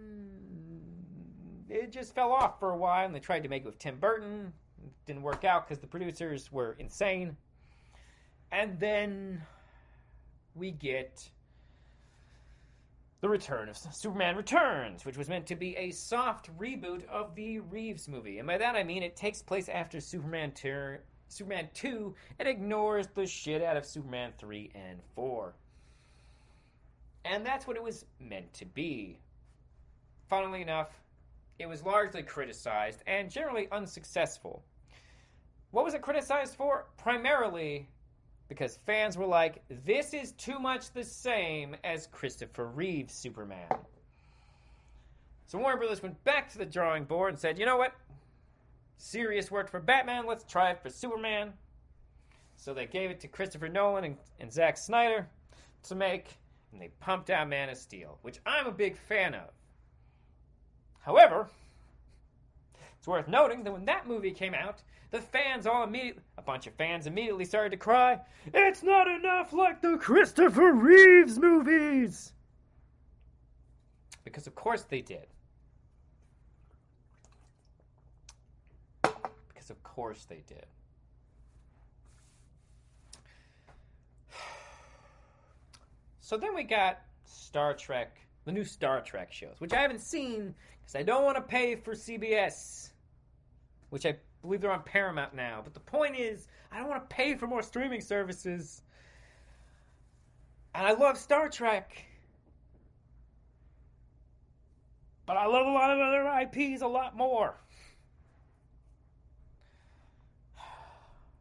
it 1.68 1.92
just 1.92 2.12
fell 2.14 2.32
off 2.32 2.58
for 2.58 2.70
a 2.70 2.76
while, 2.76 3.06
and 3.06 3.14
they 3.14 3.20
tried 3.20 3.44
to 3.44 3.48
make 3.48 3.62
it 3.62 3.66
with 3.66 3.78
Tim 3.78 3.98
Burton 4.00 4.52
didn't 5.06 5.22
work 5.22 5.44
out 5.44 5.66
because 5.66 5.80
the 5.80 5.86
producers 5.86 6.50
were 6.50 6.76
insane. 6.78 7.36
And 8.52 8.78
then 8.78 9.42
we 10.54 10.70
get 10.70 11.28
the 13.20 13.28
return 13.28 13.68
of 13.68 13.76
Superman 13.76 14.36
Returns, 14.36 15.04
which 15.04 15.16
was 15.16 15.28
meant 15.28 15.46
to 15.46 15.56
be 15.56 15.74
a 15.76 15.90
soft 15.90 16.56
reboot 16.58 17.06
of 17.08 17.34
the 17.34 17.60
Reeves 17.60 18.06
movie. 18.06 18.38
And 18.38 18.46
by 18.46 18.58
that 18.58 18.76
I 18.76 18.84
mean 18.84 19.02
it 19.02 19.16
takes 19.16 19.42
place 19.42 19.68
after 19.68 20.00
Superman 20.00 20.52
2, 20.52 20.98
Superman 21.28 21.68
2 21.74 22.14
and 22.38 22.48
ignores 22.48 23.06
the 23.08 23.26
shit 23.26 23.62
out 23.62 23.76
of 23.76 23.86
Superman 23.86 24.32
3 24.38 24.70
and 24.74 25.00
4. 25.14 25.54
And 27.24 27.44
that's 27.46 27.66
what 27.66 27.76
it 27.76 27.82
was 27.82 28.04
meant 28.20 28.52
to 28.54 28.66
be. 28.66 29.18
Funnily 30.28 30.60
enough, 30.60 30.90
it 31.58 31.66
was 31.66 31.82
largely 31.82 32.22
criticized 32.22 33.02
and 33.06 33.30
generally 33.30 33.68
unsuccessful. 33.72 34.62
What 35.74 35.84
was 35.84 35.94
it 35.94 36.02
criticized 36.02 36.54
for? 36.54 36.86
Primarily 36.96 37.88
because 38.48 38.78
fans 38.86 39.18
were 39.18 39.26
like, 39.26 39.60
this 39.84 40.14
is 40.14 40.30
too 40.32 40.60
much 40.60 40.92
the 40.92 41.02
same 41.02 41.74
as 41.82 42.06
Christopher 42.06 42.68
Reeve's 42.68 43.12
Superman. 43.12 43.66
So 45.46 45.58
Warner 45.58 45.76
Brothers 45.76 46.00
went 46.00 46.22
back 46.22 46.48
to 46.50 46.58
the 46.58 46.64
drawing 46.64 47.02
board 47.02 47.32
and 47.32 47.40
said, 47.40 47.58
you 47.58 47.66
know 47.66 47.76
what? 47.76 47.92
Serious 48.98 49.50
work 49.50 49.68
for 49.68 49.80
Batman, 49.80 50.26
let's 50.26 50.44
try 50.44 50.70
it 50.70 50.80
for 50.80 50.90
Superman. 50.90 51.52
So 52.54 52.72
they 52.72 52.86
gave 52.86 53.10
it 53.10 53.18
to 53.22 53.26
Christopher 53.26 53.68
Nolan 53.68 54.04
and, 54.04 54.16
and 54.38 54.52
Zack 54.52 54.76
Snyder 54.76 55.26
to 55.88 55.96
make, 55.96 56.38
and 56.70 56.80
they 56.80 56.90
pumped 57.00 57.30
out 57.30 57.48
Man 57.48 57.68
of 57.68 57.76
Steel, 57.76 58.20
which 58.22 58.38
I'm 58.46 58.68
a 58.68 58.72
big 58.72 58.96
fan 58.96 59.34
of. 59.34 59.50
However, 61.00 61.48
it's 62.96 63.08
worth 63.08 63.26
noting 63.26 63.64
that 63.64 63.72
when 63.72 63.86
that 63.86 64.06
movie 64.06 64.30
came 64.30 64.54
out, 64.54 64.80
the 65.14 65.20
fans 65.20 65.64
all 65.64 65.84
immediately, 65.84 66.20
a 66.38 66.42
bunch 66.42 66.66
of 66.66 66.74
fans 66.74 67.06
immediately 67.06 67.44
started 67.44 67.70
to 67.70 67.76
cry, 67.76 68.18
It's 68.52 68.82
not 68.82 69.06
enough 69.06 69.52
like 69.52 69.80
the 69.80 69.96
Christopher 69.96 70.72
Reeves 70.72 71.38
movies! 71.38 72.32
Because 74.24 74.48
of 74.48 74.56
course 74.56 74.82
they 74.82 75.02
did. 75.02 75.26
Because 79.02 79.70
of 79.70 79.80
course 79.84 80.24
they 80.24 80.42
did. 80.48 80.66
So 86.20 86.38
then 86.38 86.54
we 86.54 86.64
got 86.64 87.02
Star 87.24 87.74
Trek, 87.74 88.16
the 88.46 88.50
new 88.50 88.64
Star 88.64 89.00
Trek 89.02 89.30
shows, 89.30 89.56
which 89.58 89.74
I 89.74 89.80
haven't 89.80 90.00
seen 90.00 90.54
because 90.80 90.96
I 90.96 91.02
don't 91.04 91.22
want 91.22 91.36
to 91.36 91.42
pay 91.42 91.76
for 91.76 91.92
CBS, 91.92 92.88
which 93.90 94.06
I 94.06 94.16
believe 94.44 94.60
they're 94.60 94.70
on 94.70 94.82
Paramount 94.82 95.34
now. 95.34 95.60
But 95.64 95.74
the 95.74 95.80
point 95.80 96.16
is, 96.16 96.48
I 96.70 96.78
don't 96.78 96.88
want 96.88 97.08
to 97.08 97.14
pay 97.14 97.34
for 97.34 97.46
more 97.46 97.62
streaming 97.62 98.02
services. 98.02 98.82
And 100.74 100.86
I 100.86 100.92
love 100.92 101.16
Star 101.16 101.48
Trek. 101.48 102.04
But 105.26 105.38
I 105.38 105.46
love 105.46 105.66
a 105.66 105.70
lot 105.70 105.90
of 105.90 105.98
other 105.98 106.30
IPs 106.42 106.82
a 106.82 106.86
lot 106.86 107.16
more. 107.16 107.54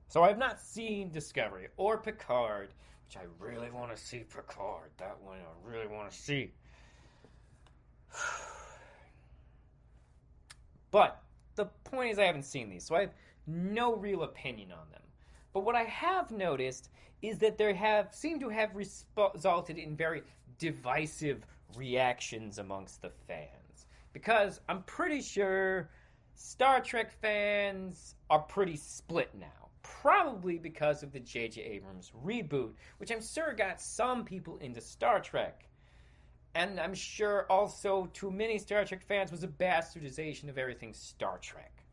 So 0.08 0.24
I 0.24 0.30
have 0.30 0.38
not 0.38 0.62
seen 0.62 1.12
Discovery 1.12 1.68
or 1.76 1.98
Picard, 1.98 2.70
which 3.06 3.18
I 3.18 3.26
really 3.38 3.70
want 3.72 3.94
to 3.94 4.02
see 4.02 4.20
Picard. 4.20 4.92
That 4.98 5.18
one 5.22 5.40
I 5.40 5.70
really 5.70 5.88
want 5.88 6.10
to 6.10 6.18
see. 6.18 6.54
But 10.92 11.23
the 11.56 11.66
point 11.84 12.12
is, 12.12 12.20
I 12.20 12.26
haven't 12.26 12.46
seen 12.46 12.70
these, 12.70 12.86
so 12.86 12.96
I 12.96 13.02
have 13.02 13.14
no 13.48 13.96
real 13.96 14.24
opinion 14.24 14.72
on 14.72 14.90
them. 14.92 15.02
But 15.54 15.62
what 15.62 15.76
I 15.76 15.84
have 15.84 16.32
noticed 16.32 16.90
is 17.22 17.38
that 17.40 17.58
they 17.58 17.74
have 17.74 18.14
seem 18.14 18.40
to 18.40 18.50
have 18.50 18.72
resulted 18.76 19.78
in 19.78 19.96
very 19.96 20.24
divisive 20.58 21.46
reactions 21.76 22.60
amongst 22.60 23.02
the 23.02 23.12
fans. 23.28 23.86
Because 24.12 24.62
I'm 24.70 24.84
pretty 24.84 25.22
sure 25.22 25.90
Star 26.36 26.82
Trek 26.82 27.12
fans 27.22 28.16
are 28.30 28.40
pretty 28.40 28.76
split 28.76 29.30
now. 29.40 29.70
Probably 29.82 30.58
because 30.58 31.04
of 31.04 31.12
the 31.12 31.20
J.J. 31.20 31.62
Abrams 31.62 32.12
reboot, 32.26 32.72
which 32.98 33.12
I'm 33.12 33.22
sure 33.22 33.54
got 33.54 33.82
some 33.82 34.24
people 34.24 34.58
into 34.58 34.82
Star 34.82 35.20
Trek. 35.20 35.68
And 36.56 36.80
I'm 36.80 36.94
sure 36.94 37.46
also 37.50 38.10
to 38.14 38.30
many 38.30 38.60
Star 38.60 38.86
Trek 38.86 39.04
fans 39.04 39.32
was 39.32 39.44
a 39.44 39.48
bastardization 39.48 40.50
of 40.50 40.58
everything 40.58 40.94
Star 40.94 41.40
Trek. 41.40 41.84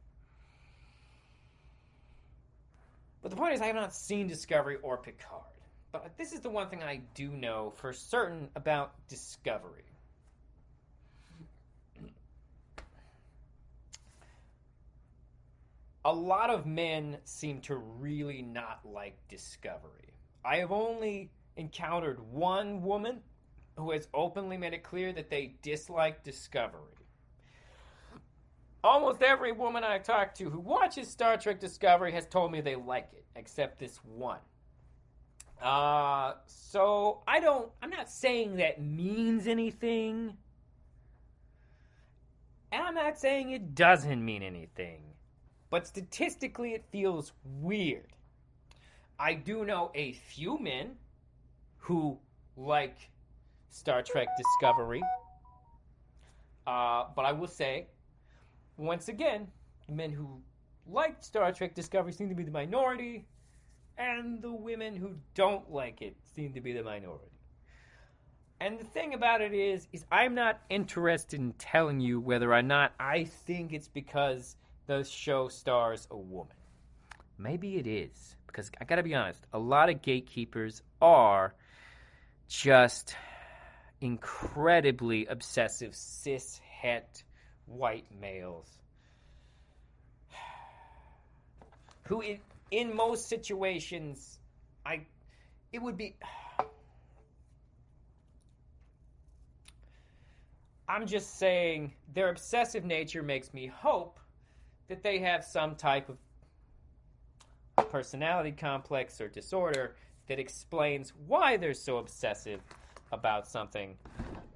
But 3.23 3.31
the 3.31 3.37
point 3.37 3.55
is, 3.55 3.61
I 3.61 3.67
have 3.67 3.77
not 3.77 3.95
seen 3.95 4.27
Discovery 4.27 4.77
or 4.83 4.99
Picard. 4.99 5.45
But 5.93 6.17
this 6.17 6.33
is 6.33 6.41
the 6.41 6.51
one 6.51 6.69
thing 6.69 6.83
I 6.83 7.01
do 7.15 7.29
know 7.31 7.73
for 7.77 7.93
certain 7.93 8.49
about 8.55 8.95
Discovery. 9.09 9.85
A 16.05 16.13
lot 16.13 16.49
of 16.49 16.65
men 16.65 17.19
seem 17.25 17.61
to 17.63 17.77
really 17.77 18.41
not 18.41 18.81
like 18.85 19.17
Discovery. 19.29 20.15
I 20.45 20.57
have 20.57 20.73
only 20.73 21.31
encountered 21.57 22.21
one 22.33 22.83
woman 22.83 23.21
who 23.81 23.91
has 23.93 24.09
openly 24.15 24.57
made 24.57 24.75
it 24.75 24.83
clear 24.83 25.13
that 25.13 25.31
they 25.31 25.55
dislike 25.63 26.23
Discovery. 26.23 26.81
Almost 28.83 29.23
every 29.23 29.53
woman 29.53 29.85
I 29.85 29.99
talk 29.99 30.35
to 30.37 30.49
who 30.49 30.61
watches 30.61 31.09
Star 31.09 31.37
Trek 31.37 31.61
Discovery 31.61 32.13
has 32.13 32.27
told 32.27 32.51
me 32.53 32.61
they 32.61 32.77
like 32.77 33.11
it, 33.13 33.25
except 33.37 33.79
this 33.79 33.99
one. 34.05 34.39
Uh, 35.61 36.35
so 36.47 37.23
I 37.29 37.41
don't, 37.41 37.71
I'm 37.83 37.91
not 37.91 38.09
saying 38.09 38.57
that 38.57 38.81
means 38.81 39.47
anything. 39.47 40.35
And 42.73 42.83
I'm 42.83 42.95
not 42.95 43.19
saying 43.19 43.51
it 43.51 43.75
doesn't 43.75 44.25
mean 44.25 44.43
anything. 44.43 45.03
But 45.69 45.87
statistically, 45.87 46.73
it 46.73 46.85
feels 46.91 47.33
weird. 47.45 48.07
I 49.19 49.35
do 49.35 49.65
know 49.65 49.91
a 49.95 50.13
few 50.13 50.59
men 50.59 50.93
who 51.77 52.19
like 52.57 53.10
Star 53.71 54.03
Trek 54.03 54.29
Discovery. 54.37 55.03
Uh, 56.67 57.05
but 57.17 57.25
I 57.25 57.33
will 57.33 57.49
say, 57.49 57.87
once 58.77 59.09
again, 59.09 59.49
men 59.89 60.11
who 60.11 60.43
like 60.87 61.23
Star 61.23 61.51
Trek 61.53 61.75
Discovery 61.75 62.13
seem 62.13 62.29
to 62.29 62.35
be 62.35 62.43
the 62.43 62.51
minority, 62.51 63.27
and 63.97 64.43
the 64.43 64.53
women 64.53 64.97
who 64.97 65.15
don't 65.35 65.71
like 65.71 66.03
it 66.03 66.17
seem 66.35 66.53
to 66.55 66.61
be 66.61 66.73
the 66.73 66.83
minority. 66.83 67.27
And 68.61 68.79
the 68.79 68.85
thing 68.85 69.15
about 69.15 69.41
it 69.41 69.55
is, 69.55 69.89
is 69.93 70.05
I'm 70.13 70.35
not 70.35 70.61
interested 70.69 71.41
in 71.41 71.55
telling 71.55 72.01
you 72.01 72.21
whether 72.21 72.53
or 72.53 72.63
not 72.63 72.93
I 73.01 73.25
think 73.25 73.73
it's 73.73 73.89
because 73.89 74.57
the 74.87 75.03
show 75.05 75.49
stars 75.49 76.07
a 76.11 76.17
woman. 76.17 76.57
Maybe 77.39 77.77
it 77.77 77.87
is, 77.87 78.37
because 78.47 78.71
I 78.81 78.85
gotta 78.85 79.03
be 79.03 79.15
honest, 79.15 79.47
a 79.53 79.59
lot 79.59 79.89
of 79.89 80.03
gatekeepers 80.03 80.83
are 81.01 81.55
just 82.49 83.15
incredibly 84.01 85.27
obsessive 85.27 85.95
cis 85.95 86.61
het 86.81 87.25
white 87.67 88.07
males. 88.21 88.69
Who 92.09 92.21
in, 92.23 92.39
in 92.71 92.95
most 92.95 93.29
situations 93.29 94.39
i 94.87 95.01
it 95.73 95.83
would 95.83 95.97
be 95.97 96.15
i'm 100.89 101.07
just 101.07 101.39
saying 101.39 101.93
their 102.15 102.29
obsessive 102.31 102.85
nature 102.85 103.23
makes 103.23 103.55
me 103.55 103.67
hope 103.67 104.19
that 104.89 105.03
they 105.03 105.19
have 105.19 105.45
some 105.45 105.75
type 105.77 106.09
of 106.09 106.17
personality 107.91 108.53
complex 108.53 109.21
or 109.21 109.29
disorder 109.29 109.95
that 110.29 110.39
explains 110.39 111.13
why 111.27 111.57
they're 111.57 111.75
so 111.75 111.99
obsessive 111.99 112.61
about 113.13 113.47
something, 113.49 113.97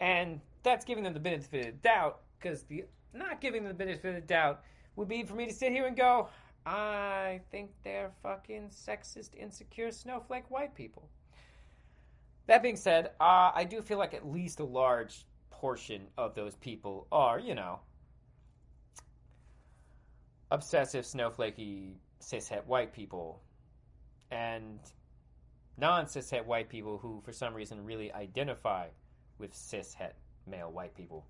and 0.00 0.40
that's 0.62 0.84
giving 0.84 1.04
them 1.04 1.14
the 1.14 1.20
benefit 1.20 1.60
of 1.60 1.66
the 1.66 1.78
doubt. 1.80 2.20
Because 2.38 2.62
the 2.64 2.84
not 3.12 3.40
giving 3.40 3.62
them 3.62 3.76
the 3.76 3.84
benefit 3.84 4.08
of 4.08 4.14
the 4.14 4.20
doubt 4.20 4.62
would 4.96 5.08
be 5.08 5.22
for 5.22 5.34
me 5.34 5.46
to 5.46 5.52
sit 5.52 5.72
here 5.72 5.86
and 5.86 5.96
go, 5.96 6.28
I 6.66 7.40
think 7.50 7.70
they're 7.82 8.12
fucking 8.22 8.70
sexist, 8.70 9.34
insecure, 9.36 9.90
snowflake 9.90 10.50
white 10.50 10.74
people. 10.74 11.08
That 12.46 12.62
being 12.62 12.76
said, 12.76 13.12
uh, 13.20 13.52
I 13.54 13.64
do 13.64 13.80
feel 13.82 13.98
like 13.98 14.14
at 14.14 14.26
least 14.26 14.60
a 14.60 14.64
large 14.64 15.26
portion 15.50 16.06
of 16.18 16.34
those 16.34 16.56
people 16.56 17.06
are, 17.10 17.38
you 17.38 17.54
know, 17.54 17.80
obsessive, 20.50 21.04
snowflakey, 21.04 21.94
cishet 22.20 22.66
white 22.66 22.92
people. 22.92 23.42
And 24.30 24.78
non 25.76 26.06
cishet 26.06 26.44
white 26.44 26.68
people 26.68 26.98
who, 26.98 27.20
for 27.24 27.32
some 27.32 27.54
reason, 27.54 27.84
really 27.84 28.12
identify 28.12 28.88
with 29.38 29.52
cishet 29.54 30.12
male 30.46 30.70
white 30.70 30.94
people. 30.94 31.26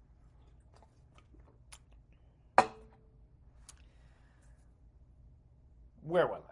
Where 6.02 6.26
was 6.26 6.42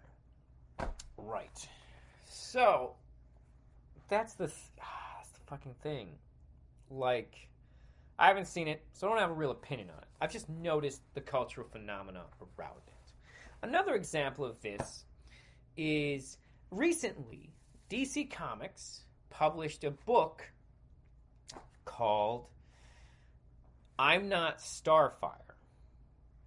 I? 0.78 0.86
Right. 1.18 1.68
So, 2.24 2.94
that's 4.08 4.32
the, 4.34 4.46
th- 4.46 4.58
ah, 4.80 5.16
that's 5.18 5.30
the 5.30 5.40
fucking 5.46 5.74
thing. 5.82 6.08
Like, 6.90 7.36
I 8.18 8.28
haven't 8.28 8.46
seen 8.46 8.66
it, 8.66 8.82
so 8.92 9.06
I 9.06 9.10
don't 9.10 9.18
have 9.18 9.30
a 9.30 9.34
real 9.34 9.50
opinion 9.50 9.90
on 9.90 9.98
it. 9.98 10.08
I've 10.20 10.32
just 10.32 10.48
noticed 10.48 11.02
the 11.14 11.20
cultural 11.20 11.66
phenomena 11.70 12.22
around 12.40 12.80
it. 12.86 13.12
Another 13.62 13.94
example 13.94 14.44
of 14.44 14.60
this 14.62 15.04
is 15.76 16.38
recently 16.70 17.50
DC 17.92 18.30
Comics 18.30 19.02
published 19.28 19.84
a 19.84 19.90
book 19.90 20.50
called 21.84 22.46
I'm 23.98 24.30
Not 24.30 24.60
Starfire. 24.60 25.56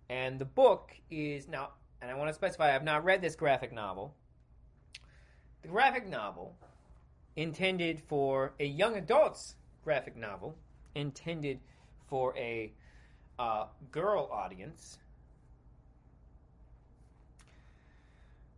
And 0.09 0.39
the 0.39 0.45
book 0.45 0.93
is 1.11 1.47
now, 1.47 1.69
and 2.01 2.09
I 2.09 2.15
want 2.15 2.29
to 2.29 2.33
specify, 2.33 2.73
I've 2.73 2.83
not 2.83 3.03
read 3.05 3.21
this 3.21 3.35
graphic 3.35 3.71
novel. 3.71 4.15
The 5.61 5.67
graphic 5.67 6.07
novel, 6.07 6.55
intended 7.35 8.01
for 8.07 8.53
a 8.59 8.65
young 8.65 8.95
adult's 8.95 9.53
graphic 9.83 10.17
novel, 10.17 10.57
intended 10.95 11.59
for 12.07 12.35
a 12.35 12.73
uh, 13.37 13.65
girl 13.91 14.27
audience, 14.31 14.97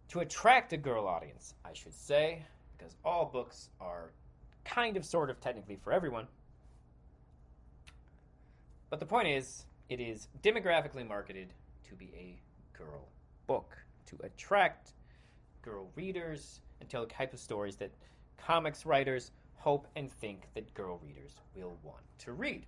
to 0.08 0.21
attract 0.21 0.71
a 0.71 0.78
girl 0.78 1.06
audience, 1.06 1.54
I 1.65 1.73
should 1.73 1.93
say 1.93 2.45
because 2.78 2.96
all 3.04 3.26
books 3.26 3.70
are 3.80 4.12
kind 4.66 4.98
of, 4.98 5.06
sort 5.06 5.30
of, 5.30 5.40
technically 5.40 5.78
for 5.84 5.92
everyone. 5.92 6.28
But 8.90 9.00
the 9.00 9.06
point 9.06 9.28
is, 9.28 9.66
it 9.90 10.00
is 10.00 10.28
demographically 10.44 11.08
marketed 11.08 11.54
to 11.90 11.96
be 11.96 12.12
a 12.16 12.40
girl 12.78 13.08
book 13.48 13.78
to 14.08 14.18
attract 14.24 14.94
girl 15.62 15.90
readers 15.96 16.62
and 16.80 16.90
tell 16.90 17.02
the 17.02 17.13
type 17.13 17.34
of 17.34 17.40
stories 17.40 17.76
that 17.78 17.92
comics 18.38 18.86
writers 18.86 19.32
hope 19.56 19.88
and 19.96 20.12
think 20.12 20.48
that 20.54 20.74
girl 20.74 21.00
readers 21.04 21.36
will 21.56 21.78
want 21.84 22.04
to 22.20 22.34
read. 22.34 22.66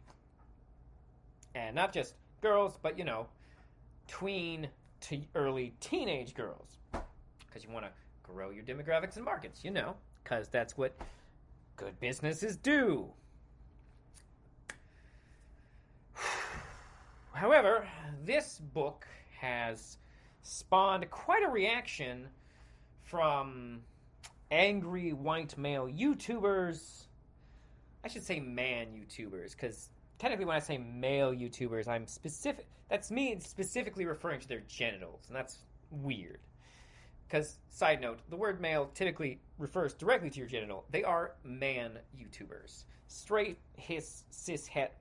And 1.55 1.75
not 1.75 1.93
just 1.93 2.15
girls, 2.41 2.77
but 2.81 2.97
you 2.97 3.05
know, 3.05 3.27
tween 4.07 4.67
to 5.01 5.21
early 5.35 5.73
teenage 5.79 6.33
girls. 6.33 6.77
Because 6.91 7.63
you 7.63 7.69
want 7.69 7.85
to 7.85 7.91
grow 8.33 8.49
your 8.51 8.63
demographics 8.63 9.15
and 9.15 9.25
markets, 9.25 9.63
you 9.63 9.71
know, 9.71 9.95
because 10.23 10.47
that's 10.47 10.77
what 10.77 10.93
good 11.75 11.99
businesses 11.99 12.57
do. 12.57 13.07
However, 17.33 17.87
this 18.23 18.59
book 18.73 19.05
has 19.39 19.97
spawned 20.41 21.09
quite 21.09 21.43
a 21.43 21.49
reaction 21.49 22.27
from 23.03 23.81
angry 24.51 25.13
white 25.13 25.57
male 25.57 25.87
YouTubers. 25.87 27.05
I 28.03 28.07
should 28.07 28.23
say 28.23 28.39
man 28.39 28.87
YouTubers, 28.87 29.51
because 29.51 29.89
technically, 30.17 30.45
when 30.45 30.55
I 30.55 30.59
say 30.59 30.77
male 30.77 31.33
YouTubers, 31.33 31.87
I'm 31.87 32.07
specific. 32.07 32.67
That's 32.89 33.11
me 33.11 33.37
specifically 33.39 34.05
referring 34.05 34.39
to 34.39 34.47
their 34.47 34.61
genitals, 34.67 35.25
and 35.27 35.35
that's 35.35 35.59
weird. 35.91 36.39
Because, 37.29 37.59
side 37.69 38.01
note, 38.01 38.19
the 38.29 38.35
word 38.35 38.59
male 38.59 38.89
typically 38.95 39.39
refers 39.59 39.93
directly 39.93 40.31
to 40.31 40.39
your 40.39 40.47
genital. 40.47 40.85
They 40.89 41.03
are 41.03 41.33
man 41.43 41.99
YouTubers. 42.17 42.85
Straight, 43.07 43.59
his, 43.77 44.23
cis, 44.31 44.65
het, 44.65 44.97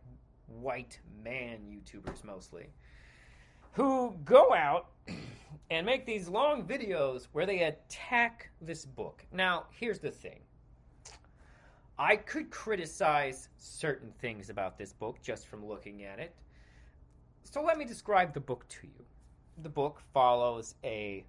white 0.47 1.01
man 1.25 1.61
YouTubers 1.71 2.23
mostly. 2.25 2.67
Who 3.73 4.15
go 4.27 4.53
out 4.53 4.89
and 5.71 5.87
make 5.87 6.05
these 6.05 6.29
long 6.29 6.65
videos 6.65 7.29
where 7.33 7.47
they 7.47 7.63
attack 7.63 8.51
this 8.61 8.85
book. 8.85 9.25
Now, 9.33 9.65
here's 9.71 9.99
the 9.99 10.11
thing 10.11 10.41
I 11.99 12.17
could 12.17 12.51
criticize 12.51 13.49
certain 13.57 14.13
things 14.21 14.51
about 14.51 14.77
this 14.77 14.93
book 14.93 15.17
just 15.23 15.47
from 15.47 15.65
looking 15.67 16.05
at 16.05 16.19
it. 16.19 16.35
So 17.43 17.63
let 17.63 17.79
me 17.79 17.87
describe 17.87 18.35
the 18.35 18.41
book 18.41 18.69
to 18.69 18.87
you. 18.87 19.05
The 19.63 19.71
book 19.71 20.03
follows 20.13 20.75
a 20.85 21.25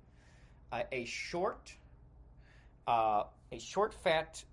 a, 0.72 0.84
a 0.92 1.06
short, 1.06 1.74
uh, 2.88 3.24
a 3.52 3.60
short, 3.60 3.94
fat 3.94 4.44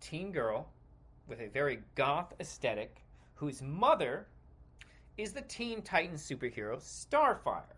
teen 0.00 0.32
girl 0.32 0.68
with 1.26 1.40
a 1.40 1.48
very 1.48 1.80
goth 1.94 2.32
aesthetic, 2.40 3.02
whose 3.34 3.62
mother 3.62 4.26
is 5.16 5.32
the 5.32 5.42
Teen 5.42 5.82
Titans 5.82 6.26
superhero 6.26 6.78
Starfire. 6.80 7.74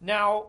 Now, 0.00 0.48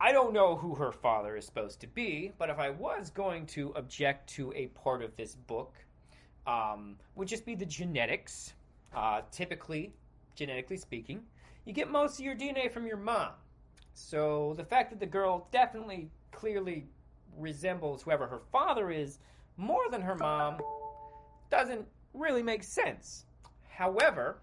I 0.00 0.12
don't 0.12 0.32
know 0.32 0.54
who 0.54 0.76
her 0.76 0.92
father 0.92 1.36
is 1.36 1.44
supposed 1.44 1.80
to 1.80 1.88
be, 1.88 2.32
but 2.38 2.50
if 2.50 2.58
I 2.58 2.70
was 2.70 3.10
going 3.10 3.46
to 3.46 3.72
object 3.74 4.30
to 4.30 4.52
a 4.54 4.68
part 4.68 5.02
of 5.02 5.16
this 5.16 5.34
book, 5.34 5.74
um, 6.46 6.96
would 7.16 7.26
just 7.26 7.44
be 7.44 7.56
the 7.56 7.66
genetics. 7.66 8.54
Uh, 8.94 9.20
typically, 9.30 9.92
genetically 10.34 10.76
speaking, 10.76 11.20
you 11.64 11.72
get 11.72 11.90
most 11.90 12.18
of 12.18 12.24
your 12.24 12.34
DNA 12.34 12.72
from 12.72 12.86
your 12.86 12.96
mom. 12.96 13.32
So 13.98 14.54
the 14.56 14.64
fact 14.64 14.90
that 14.90 15.00
the 15.00 15.06
girl 15.06 15.48
definitely, 15.50 16.10
clearly 16.30 16.86
resembles 17.36 18.02
whoever 18.02 18.26
her 18.26 18.40
father 18.52 18.90
is 18.90 19.18
more 19.56 19.90
than 19.90 20.00
her 20.00 20.14
mom 20.14 20.58
doesn't 21.50 21.86
really 22.14 22.42
make 22.42 22.62
sense. 22.62 23.26
However, 23.68 24.38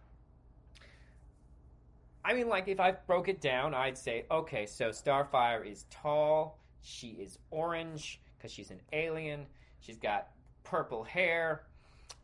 I 2.24 2.34
mean, 2.34 2.50
like, 2.50 2.68
if 2.68 2.80
I 2.80 2.92
broke 2.92 3.28
it 3.28 3.40
down, 3.40 3.74
I'd 3.74 3.98
say, 3.98 4.26
okay, 4.30 4.66
so 4.66 4.90
Starfire 4.90 5.66
is 5.66 5.86
tall, 5.90 6.60
she 6.82 7.10
is 7.10 7.40
orange, 7.52 8.20
because 8.38 8.52
she's 8.52 8.72
an 8.72 8.82
alien, 8.94 9.46
she's 9.80 9.98
got 9.98 10.30
purple 10.64 11.04
hair, 11.04 11.64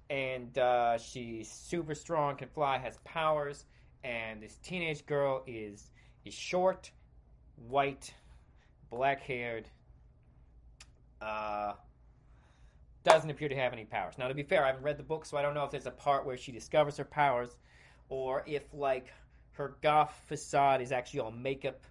and 0.09 0.57
uh, 0.57 0.97
she's 0.97 1.49
super 1.49 1.95
strong, 1.95 2.35
can 2.35 2.49
fly, 2.49 2.77
has 2.77 2.97
powers, 3.05 3.65
and 4.03 4.41
this 4.41 4.57
teenage 4.63 5.05
girl 5.05 5.43
is 5.47 5.91
is 6.25 6.33
short, 6.33 6.91
white, 7.55 8.13
black 8.89 9.21
haired, 9.21 9.67
uh, 11.21 11.73
doesn't 13.03 13.29
appear 13.29 13.49
to 13.49 13.55
have 13.55 13.73
any 13.73 13.85
powers. 13.85 14.17
Now, 14.17 14.27
to 14.27 14.33
be 14.33 14.43
fair, 14.43 14.63
I 14.63 14.67
haven't 14.67 14.83
read 14.83 14.97
the 14.97 15.03
book, 15.03 15.25
so 15.25 15.37
I 15.37 15.41
don't 15.41 15.53
know 15.53 15.63
if 15.63 15.71
there's 15.71 15.87
a 15.87 15.91
part 15.91 16.25
where 16.25 16.37
she 16.37 16.51
discovers 16.51 16.97
her 16.97 17.05
powers, 17.05 17.55
or 18.09 18.43
if 18.45 18.63
like 18.73 19.13
her 19.53 19.75
goth 19.81 20.21
facade 20.27 20.81
is 20.81 20.91
actually 20.91 21.21
all 21.21 21.31
makeup, 21.31 21.81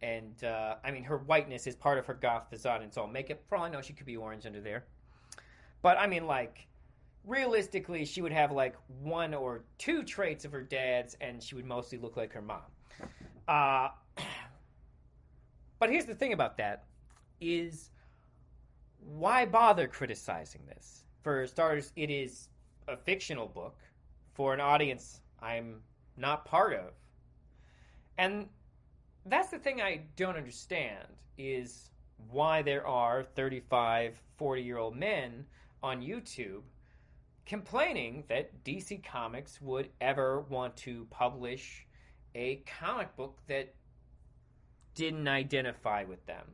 and 0.00 0.42
uh, 0.42 0.76
I 0.84 0.90
mean 0.90 1.04
her 1.04 1.18
whiteness 1.18 1.66
is 1.66 1.76
part 1.76 1.98
of 1.98 2.06
her 2.06 2.14
goth 2.14 2.50
facade, 2.50 2.80
and 2.80 2.88
it's 2.88 2.96
all 2.96 3.06
makeup. 3.06 3.40
For 3.48 3.56
all 3.56 3.64
I 3.64 3.70
know, 3.70 3.80
she 3.80 3.92
could 3.92 4.06
be 4.06 4.16
orange 4.16 4.46
under 4.46 4.60
there. 4.60 4.84
But 5.80 5.98
I 5.98 6.06
mean, 6.06 6.26
like 6.26 6.66
realistically, 7.24 8.04
she 8.04 8.22
would 8.22 8.32
have 8.32 8.52
like 8.52 8.76
one 9.00 9.34
or 9.34 9.64
two 9.78 10.02
traits 10.02 10.44
of 10.44 10.52
her 10.52 10.62
dad's, 10.62 11.16
and 11.20 11.42
she 11.42 11.54
would 11.54 11.66
mostly 11.66 11.98
look 11.98 12.16
like 12.16 12.32
her 12.32 12.42
mom. 12.42 12.62
Uh, 13.46 13.88
but 15.82 15.90
here's 15.90 16.04
the 16.04 16.14
thing 16.14 16.32
about 16.32 16.56
that: 16.58 16.84
is 17.40 17.90
why 19.00 19.44
bother 19.44 19.88
criticizing 19.88 20.60
this? 20.68 21.02
For 21.22 21.44
starters, 21.44 21.90
it 21.96 22.08
is 22.08 22.50
a 22.86 22.96
fictional 22.96 23.48
book 23.48 23.76
for 24.32 24.54
an 24.54 24.60
audience 24.60 25.22
I'm 25.40 25.80
not 26.16 26.44
part 26.44 26.74
of. 26.74 26.92
And 28.16 28.46
that's 29.26 29.48
the 29.48 29.58
thing 29.58 29.82
I 29.82 30.02
don't 30.14 30.36
understand 30.36 31.08
is 31.36 31.90
why 32.30 32.62
there 32.62 32.86
are 32.86 33.24
35, 33.24 34.22
40 34.36 34.62
year 34.62 34.78
old 34.78 34.94
men 34.94 35.44
on 35.82 36.00
YouTube 36.00 36.62
complaining 37.44 38.22
that 38.28 38.62
DC 38.62 39.02
Comics 39.02 39.60
would 39.60 39.88
ever 40.00 40.42
want 40.42 40.76
to 40.76 41.08
publish 41.10 41.88
a 42.36 42.62
comic 42.80 43.16
book 43.16 43.40
that 43.48 43.74
didn't 44.94 45.28
identify 45.28 46.04
with 46.04 46.24
them. 46.26 46.46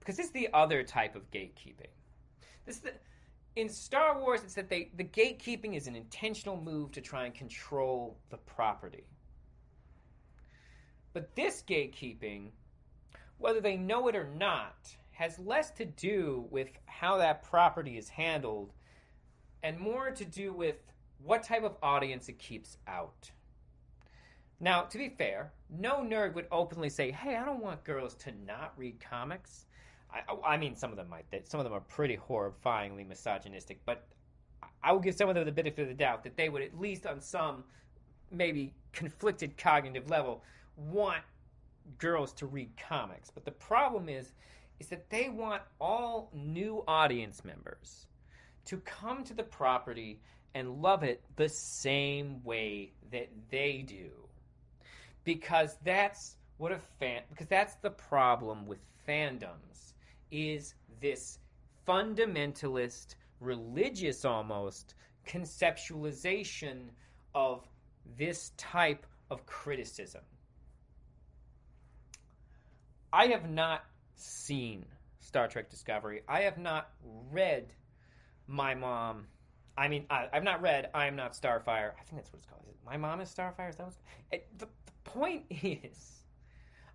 because 0.00 0.16
this 0.16 0.26
is 0.26 0.32
the 0.32 0.48
other 0.52 0.82
type 0.82 1.14
of 1.14 1.30
gatekeeping. 1.30 1.92
This 2.66 2.76
is 2.76 2.80
the, 2.80 2.92
in 3.54 3.68
Star 3.68 4.18
Wars, 4.18 4.42
it's 4.42 4.54
that 4.54 4.68
they 4.68 4.90
the 4.96 5.04
gatekeeping 5.04 5.76
is 5.76 5.86
an 5.86 5.94
intentional 5.94 6.60
move 6.60 6.90
to 6.92 7.00
try 7.00 7.26
and 7.26 7.34
control 7.34 8.18
the 8.30 8.38
property. 8.38 9.04
But 11.12 11.34
this 11.36 11.62
gatekeeping, 11.68 12.50
whether 13.38 13.60
they 13.60 13.76
know 13.76 14.08
it 14.08 14.16
or 14.16 14.28
not, 14.36 14.96
has 15.12 15.38
less 15.38 15.70
to 15.72 15.84
do 15.84 16.46
with 16.50 16.68
how 16.86 17.18
that 17.18 17.42
property 17.42 17.98
is 17.98 18.08
handled 18.08 18.72
and 19.62 19.78
more 19.78 20.10
to 20.10 20.24
do 20.24 20.52
with 20.52 20.76
what 21.22 21.42
type 21.42 21.62
of 21.62 21.76
audience 21.82 22.28
it 22.28 22.38
keeps 22.38 22.78
out. 22.88 23.30
Now, 24.60 24.82
to 24.82 24.98
be 24.98 25.08
fair, 25.08 25.52
no 25.70 26.00
nerd 26.00 26.34
would 26.34 26.46
openly 26.52 26.90
say, 26.90 27.10
hey, 27.10 27.36
I 27.36 27.44
don't 27.46 27.62
want 27.62 27.82
girls 27.82 28.14
to 28.16 28.32
not 28.46 28.74
read 28.76 29.00
comics. 29.00 29.64
I, 30.12 30.20
oh, 30.28 30.42
I 30.44 30.58
mean, 30.58 30.76
some 30.76 30.90
of 30.90 30.96
them 30.96 31.08
might. 31.08 31.24
Some 31.48 31.60
of 31.60 31.64
them 31.64 31.72
are 31.72 31.80
pretty 31.80 32.18
horrifyingly 32.28 33.08
misogynistic, 33.08 33.80
but 33.86 34.06
I 34.82 34.92
will 34.92 35.00
give 35.00 35.14
some 35.14 35.28
of 35.28 35.34
them 35.34 35.44
the 35.46 35.52
benefit 35.52 35.82
of 35.82 35.88
the 35.88 35.94
doubt 35.94 36.24
that 36.24 36.36
they 36.36 36.48
would 36.48 36.62
at 36.62 36.78
least, 36.78 37.06
on 37.06 37.20
some 37.20 37.64
maybe 38.30 38.74
conflicted 38.92 39.56
cognitive 39.56 40.10
level, 40.10 40.42
want 40.76 41.22
girls 41.98 42.32
to 42.34 42.46
read 42.46 42.70
comics. 42.76 43.30
But 43.30 43.44
the 43.44 43.50
problem 43.50 44.08
is, 44.08 44.32
is 44.78 44.88
that 44.88 45.08
they 45.10 45.28
want 45.28 45.62
all 45.80 46.30
new 46.34 46.84
audience 46.86 47.44
members 47.44 48.06
to 48.66 48.78
come 48.78 49.24
to 49.24 49.34
the 49.34 49.42
property 49.42 50.20
and 50.54 50.82
love 50.82 51.02
it 51.02 51.22
the 51.36 51.48
same 51.48 52.42
way 52.44 52.92
that 53.12 53.28
they 53.50 53.84
do, 53.86 54.10
because 55.24 55.76
that's 55.84 56.36
what 56.58 56.72
a 56.72 56.78
fan. 56.98 57.22
Because 57.30 57.46
that's 57.46 57.74
the 57.76 57.90
problem 57.90 58.66
with 58.66 58.78
fandoms 59.08 59.94
is 60.30 60.74
this 61.00 61.38
fundamentalist, 61.86 63.14
religious 63.40 64.24
almost, 64.24 64.94
conceptualization 65.26 66.88
of 67.34 67.66
this 68.16 68.52
type 68.56 69.06
of 69.30 69.46
criticism. 69.46 70.22
I 73.12 73.26
have 73.26 73.48
not 73.50 73.84
seen 74.14 74.84
Star 75.20 75.48
Trek 75.48 75.70
Discovery. 75.70 76.22
I 76.28 76.42
have 76.42 76.58
not 76.58 76.90
read 77.30 77.72
My 78.46 78.74
Mom. 78.74 79.26
I 79.76 79.88
mean, 79.88 80.04
I, 80.10 80.28
have 80.32 80.44
not 80.44 80.60
read 80.60 80.90
I 80.94 81.06
Am 81.06 81.16
Not 81.16 81.32
Starfire. 81.32 81.92
I 81.98 82.02
think 82.04 82.16
that's 82.16 82.32
what 82.32 82.38
it's 82.38 82.46
called. 82.46 82.60
My 82.84 82.96
Mom 82.96 83.20
is 83.20 83.32
Starfire? 83.32 83.70
Is 83.70 83.76
that 83.76 83.84
what's 83.84 83.98
it, 84.32 84.46
the, 84.58 84.66
point 85.14 85.44
is, 85.50 86.22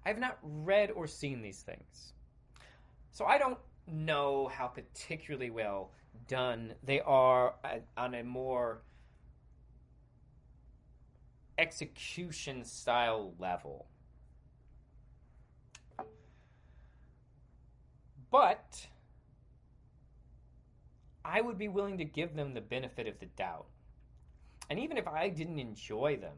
I 0.05 0.09
have 0.09 0.19
not 0.19 0.37
read 0.41 0.91
or 0.91 1.07
seen 1.07 1.41
these 1.41 1.61
things. 1.61 2.13
So 3.11 3.25
I 3.25 3.37
don't 3.37 3.57
know 3.87 4.47
how 4.47 4.67
particularly 4.67 5.49
well 5.49 5.91
done. 6.27 6.73
They 6.83 7.01
are 7.01 7.55
on 7.97 8.15
a 8.15 8.23
more 8.23 8.81
execution 11.57 12.63
style 12.63 13.33
level. 13.39 13.87
But 18.31 18.87
I 21.23 21.41
would 21.41 21.57
be 21.57 21.69
willing 21.69 21.97
to 21.97 22.05
give 22.05 22.35
them 22.35 22.53
the 22.53 22.61
benefit 22.61 23.07
of 23.07 23.19
the 23.19 23.27
doubt. 23.27 23.65
And 24.69 24.79
even 24.79 24.97
if 24.97 25.07
I 25.07 25.29
didn't 25.29 25.59
enjoy 25.59 26.17
them, 26.17 26.35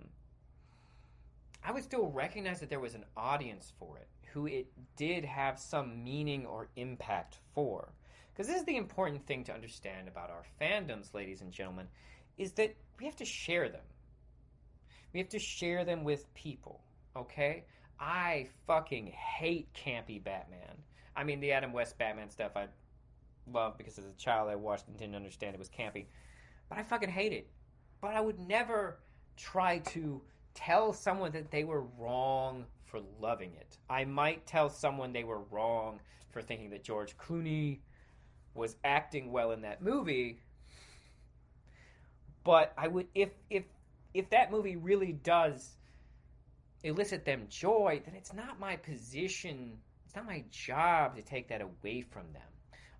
I 1.68 1.72
would 1.72 1.84
still 1.84 2.08
recognize 2.08 2.62
that 2.62 2.70
there 2.70 2.80
was 2.80 2.96
an 2.96 3.04
audience 3.18 3.74
for 3.78 3.98
it 3.98 4.08
who 4.32 4.48
it 4.48 4.68
did 4.96 5.26
have 5.26 5.60
some 5.60 6.02
meaning 6.02 6.46
or 6.46 6.70
impact 6.78 7.40
for. 7.54 7.92
Because 8.32 8.48
this 8.48 8.60
is 8.60 8.66
the 8.66 8.78
important 8.78 9.28
thing 9.28 9.44
to 9.44 9.54
understand 9.54 10.08
about 10.08 10.30
our 10.30 10.44
fandoms, 10.62 11.14
ladies 11.14 11.42
and 11.42 11.52
gentlemen, 11.52 11.88
is 12.38 12.54
that 12.54 12.74
we 12.98 13.06
have 13.06 13.18
to 13.18 13.26
share 13.26 13.68
them. 13.68 13.82
We 15.12 15.20
have 15.20 15.28
to 15.30 15.40
share 15.40 15.84
them 15.84 16.06
with 16.06 16.34
people, 16.34 16.80
okay? 17.18 17.66
I 18.00 18.48
fucking 18.66 19.08
hate 19.08 19.68
campy 19.74 20.24
Batman. 20.24 20.78
I 21.18 21.26
mean, 21.26 21.42
the 21.42 21.52
Adam 21.52 21.74
West 21.74 21.98
Batman 21.98 22.30
stuff 22.30 22.54
I 22.56 22.68
love 23.52 23.78
because 23.78 23.98
as 23.98 24.06
a 24.06 24.16
child 24.18 24.50
I 24.50 24.56
watched 24.56 24.88
and 24.88 24.98
didn't 24.98 25.16
understand 25.16 25.54
it 25.54 25.60
was 25.60 25.70
campy. 25.70 26.06
But 26.70 26.78
I 26.78 26.84
fucking 26.84 27.10
hate 27.10 27.34
it. 27.34 27.50
But 28.00 28.16
I 28.16 28.22
would 28.22 28.40
never 28.40 29.00
try 29.36 29.80
to 29.80 30.22
tell 30.58 30.92
someone 30.92 31.32
that 31.34 31.52
they 31.52 31.64
were 31.64 31.84
wrong 32.00 32.66
for 32.86 33.00
loving 33.22 33.54
it. 33.54 33.78
I 33.90 34.06
might 34.06 34.46
tell 34.48 34.70
someone 34.70 35.14
they 35.14 35.24
were 35.24 35.44
wrong 35.52 36.00
for 36.32 36.42
thinking 36.42 36.72
that 36.72 36.84
George 36.84 37.16
Clooney 37.18 37.80
was 38.54 38.76
acting 38.84 39.32
well 39.32 39.52
in 39.52 39.62
that 39.62 39.82
movie. 39.82 40.40
But 42.44 42.74
I 42.78 42.88
would 42.88 43.08
if 43.14 43.30
if 43.50 43.66
if 44.14 44.30
that 44.32 44.52
movie 44.52 44.78
really 44.78 45.12
does 45.12 45.76
elicit 46.84 47.26
them 47.26 47.46
joy, 47.50 48.02
then 48.04 48.16
it's 48.16 48.34
not 48.34 48.60
my 48.60 48.78
position, 48.78 49.78
it's 50.06 50.16
not 50.16 50.26
my 50.26 50.44
job 50.50 51.16
to 51.16 51.22
take 51.22 51.50
that 51.50 51.62
away 51.62 52.02
from 52.02 52.32
them. 52.34 52.42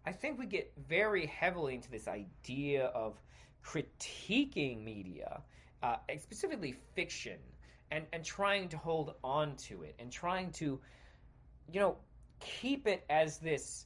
I 0.06 0.12
think 0.12 0.38
we 0.38 0.46
get 0.46 0.72
very 0.88 1.26
heavily 1.26 1.76
into 1.76 1.90
this 1.90 2.08
idea 2.08 2.86
of 2.88 3.20
critiquing 3.64 4.84
media, 4.84 5.42
uh, 5.84 5.98
specifically 6.20 6.76
fiction, 6.96 7.38
and, 7.92 8.06
and 8.12 8.24
trying 8.24 8.70
to 8.70 8.78
hold 8.78 9.16
on 9.24 9.56
to 9.56 9.84
it 9.84 9.96
and 10.00 10.12
trying 10.12 10.52
to, 10.52 10.80
you 11.72 11.80
know, 11.80 11.98
keep 12.40 12.88
it 12.88 13.06
as 13.10 13.38
this 13.38 13.86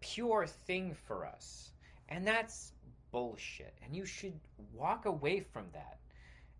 pure 0.00 0.46
thing 0.46 0.96
for 1.06 1.26
us. 1.26 1.70
And 2.08 2.26
that's 2.26 2.72
bullshit. 3.10 3.74
And 3.84 3.94
you 3.94 4.04
should 4.04 4.38
walk 4.72 5.06
away 5.06 5.40
from 5.40 5.66
that. 5.72 5.98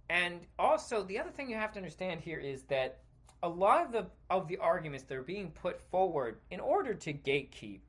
And 0.08 0.40
also, 0.58 1.02
the 1.02 1.18
other 1.18 1.30
thing 1.30 1.50
you 1.50 1.56
have 1.56 1.72
to 1.72 1.78
understand 1.78 2.20
here 2.20 2.38
is 2.38 2.62
that 2.64 3.00
a 3.42 3.48
lot 3.48 3.84
of 3.84 3.92
the 3.92 4.06
of 4.30 4.46
the 4.46 4.58
arguments 4.58 5.04
that 5.08 5.16
are 5.16 5.22
being 5.22 5.50
put 5.50 5.80
forward 5.90 6.38
in 6.50 6.60
order 6.60 6.94
to 6.94 7.12
gatekeep 7.12 7.80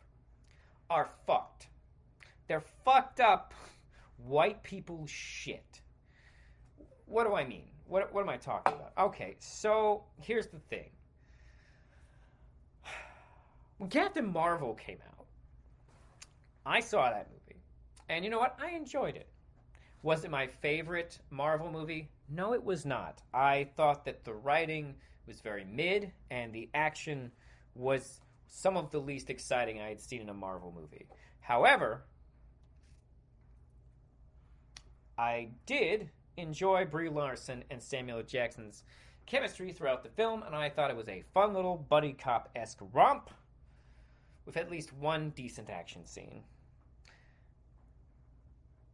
are 0.90 1.10
fucked. 1.28 1.68
They're 2.48 2.64
fucked 2.84 3.20
up 3.20 3.54
white 4.18 4.64
people 4.64 5.06
shit. 5.06 5.82
What 7.14 7.28
do 7.28 7.36
I 7.36 7.46
mean? 7.46 7.66
What, 7.86 8.12
what 8.12 8.22
am 8.22 8.30
I 8.30 8.38
talking 8.38 8.74
about? 8.74 8.92
Okay, 8.98 9.36
so 9.38 10.04
here's 10.20 10.48
the 10.48 10.58
thing. 10.58 10.90
When 13.78 13.88
Captain 13.88 14.26
Marvel 14.26 14.74
came 14.74 14.98
out, 15.08 15.28
I 16.66 16.80
saw 16.80 17.12
that 17.12 17.30
movie. 17.30 17.62
And 18.10 18.26
you 18.26 18.32
know 18.32 18.40
what? 18.40 18.58
I 18.60 18.72
enjoyed 18.72 19.16
it. 19.16 19.28
Was 20.02 20.26
it 20.26 20.32
my 20.32 20.48
favorite 20.48 21.20
Marvel 21.30 21.72
movie? 21.72 22.10
No, 22.30 22.54
it 22.56 22.64
was 22.64 22.84
not. 22.84 23.22
I 23.32 23.70
thought 23.78 24.06
that 24.06 24.24
the 24.26 24.34
writing 24.34 24.96
was 25.28 25.40
very 25.40 25.66
mid 25.66 26.12
and 26.32 26.52
the 26.52 26.68
action 26.74 27.32
was 27.76 28.22
some 28.48 28.76
of 28.76 28.90
the 28.90 29.00
least 29.00 29.30
exciting 29.30 29.80
I 29.80 29.90
had 29.90 30.02
seen 30.02 30.22
in 30.22 30.30
a 30.30 30.34
Marvel 30.34 30.74
movie. 30.76 31.06
However, 31.42 32.06
I 35.16 35.50
did 35.68 36.10
enjoy 36.38 36.86
Brie 36.86 37.10
Larson 37.10 37.64
and 37.70 37.82
Samuel 37.82 38.24
Jackson's 38.24 38.84
chemistry 39.26 39.72
throughout 39.72 40.04
the 40.04 40.10
film, 40.10 40.44
and 40.44 40.56
I 40.56 40.70
thought 40.70 40.92
it 40.92 40.98
was 40.98 41.10
a 41.10 41.24
fun 41.34 41.54
little 41.54 41.78
buddy 41.78 42.14
cop 42.14 42.50
esque 42.56 42.80
romp 42.94 43.30
with 44.46 44.58
at 44.58 44.70
least 44.70 44.94
one 44.94 45.30
decent 45.32 45.70
action 45.70 46.06
scene 46.06 46.44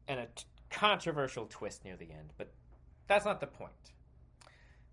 and 0.07 0.19
a 0.19 0.27
t- 0.35 0.43
controversial 0.69 1.47
twist 1.49 1.85
near 1.85 1.95
the 1.95 2.11
end. 2.11 2.33
But 2.37 2.51
that's 3.07 3.25
not 3.25 3.39
the 3.39 3.47
point. 3.47 3.71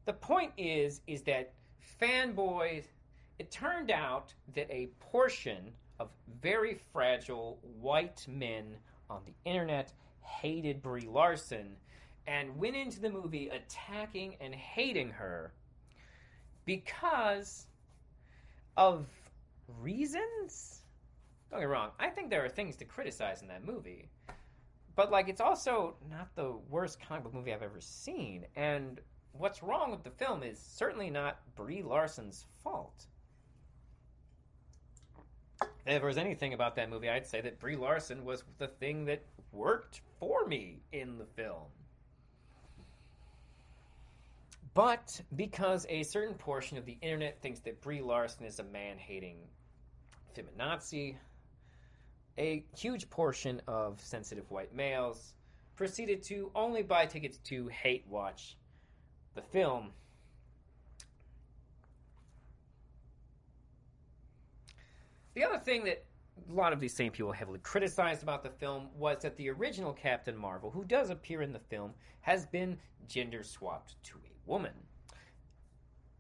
The 0.05 0.13
point 0.13 0.53
is, 0.57 1.01
is 1.07 1.23
that 1.23 1.53
fanboys. 2.01 2.85
It 3.39 3.51
turned 3.51 3.91
out 3.91 4.33
that 4.55 4.71
a 4.71 4.89
portion 5.01 5.73
of 5.99 6.09
very 6.41 6.81
fragile 6.93 7.59
white 7.81 8.25
men 8.29 8.77
on 9.11 9.23
the 9.27 9.35
internet 9.51 9.93
hated 10.21 10.83
Brie 10.83 11.07
Larson 11.07 11.77
and 12.27 12.57
went 12.57 12.77
into 12.77 13.01
the 13.01 13.11
movie 13.11 13.49
attacking 13.49 14.37
and 14.41 14.55
hating 14.55 15.11
her 15.11 15.53
because 16.65 17.67
of 18.77 19.07
reasons. 19.81 20.83
Don't 21.51 21.61
get 21.61 21.67
me 21.67 21.73
wrong, 21.73 21.91
I 21.99 22.09
think 22.09 22.31
there 22.31 22.45
are 22.45 22.49
things 22.49 22.77
to 22.77 22.85
criticize 22.85 23.43
in 23.43 23.49
that 23.49 23.65
movie. 23.65 24.09
But 24.97 25.11
like 25.11 25.29
it's 25.29 25.41
also 25.41 25.95
not 26.11 26.35
the 26.35 26.55
worst 26.71 26.99
comic 27.01 27.25
book 27.25 27.35
movie 27.35 27.53
I've 27.53 27.63
ever 27.63 27.81
seen. 27.81 28.47
And 28.57 29.01
what's 29.33 29.63
wrong 29.63 29.91
with 29.91 30.03
the 30.03 30.11
film 30.11 30.43
is 30.43 30.59
certainly 30.59 31.11
not 31.11 31.39
Brie 31.55 31.83
Larson's 31.83 32.47
fault. 32.63 33.07
If 35.61 36.01
there 36.01 36.07
was 36.07 36.19
anything 36.19 36.53
about 36.53 36.75
that 36.77 36.91
movie, 36.91 37.09
I'd 37.09 37.27
say 37.27 37.41
that 37.43 37.61
Brie 37.61 37.77
Larson 37.77 38.25
was 38.25 38.43
the 38.59 38.67
thing 38.67 39.05
that 39.05 39.23
worked 39.53 40.01
for 40.19 40.47
me 40.47 40.81
in 40.93 41.19
the 41.19 41.25
film. 41.25 41.67
But 44.77 45.23
because 45.37 45.87
a 45.89 46.03
certain 46.03 46.35
portion 46.35 46.77
of 46.77 46.85
the 46.85 46.99
internet 47.01 47.41
thinks 47.41 47.61
that 47.61 47.81
Brie 47.81 48.03
Larson 48.03 48.45
is 48.45 48.59
a 48.59 48.65
man 48.65 48.99
hating 48.99 49.39
feminazi, 50.37 51.17
a 52.37 52.63
huge 52.77 53.09
portion 53.09 53.63
of 53.67 53.99
sensitive 54.03 54.51
white 54.51 54.75
males 54.75 55.33
proceeded 55.77 56.23
to 56.25 56.51
only 56.55 56.83
buy 56.83 57.07
tickets 57.07 57.39
to 57.45 57.69
hate 57.69 58.05
watch 58.07 58.59
the 59.35 59.41
film. 59.41 59.93
The 65.33 65.45
other 65.45 65.59
thing 65.59 65.85
that 65.85 66.05
a 66.51 66.53
lot 66.53 66.75
of 66.75 66.81
these 66.81 66.93
same 66.93 67.13
people 67.13 67.33
heavily 67.33 67.61
criticized 67.61 68.23
about 68.23 68.43
the 68.43 68.51
film 68.51 68.89
was 68.95 69.23
that 69.23 69.39
the 69.39 69.49
original 69.49 69.95
Captain 69.95 70.37
Marvel, 70.37 70.71
who 70.71 70.85
does 70.85 71.09
appear 71.09 71.41
in 71.41 71.55
the 71.55 71.61
film, 71.61 71.95
has 72.21 72.45
been 72.45 72.77
gender 73.09 73.43
swapped 73.43 73.95
to 74.03 74.19
woman. 74.47 74.73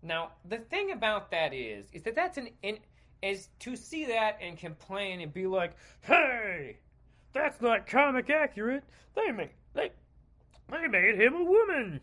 Now, 0.02 0.32
the 0.48 0.58
thing 0.58 0.92
about 0.92 1.30
that 1.30 1.52
is, 1.52 1.86
is 1.92 2.02
that 2.02 2.14
that's 2.14 2.38
an 2.38 2.48
in, 2.62 2.78
is 3.22 3.48
to 3.60 3.76
see 3.76 4.04
that 4.06 4.38
and 4.40 4.56
complain 4.56 5.20
and 5.20 5.32
be 5.32 5.46
like, 5.46 5.76
"Hey, 6.02 6.78
that's 7.32 7.60
not 7.60 7.86
comic 7.86 8.30
accurate. 8.30 8.84
They 9.14 9.32
made 9.32 9.50
they 9.74 9.90
they 10.70 10.86
made 10.86 11.20
him 11.20 11.34
a 11.34 11.44
woman." 11.44 12.00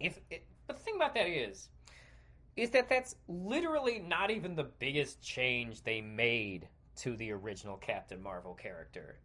If 0.00 0.18
it, 0.30 0.44
but 0.66 0.76
the 0.76 0.82
thing 0.82 0.96
about 0.96 1.14
that 1.14 1.28
is, 1.28 1.68
is 2.56 2.70
that 2.70 2.88
that's 2.88 3.16
literally 3.28 3.98
not 3.98 4.30
even 4.30 4.54
the 4.54 4.64
biggest 4.64 5.22
change 5.22 5.82
they 5.82 6.00
made 6.00 6.68
to 6.96 7.16
the 7.16 7.32
original 7.32 7.76
Captain 7.76 8.22
Marvel 8.22 8.54
character. 8.54 9.18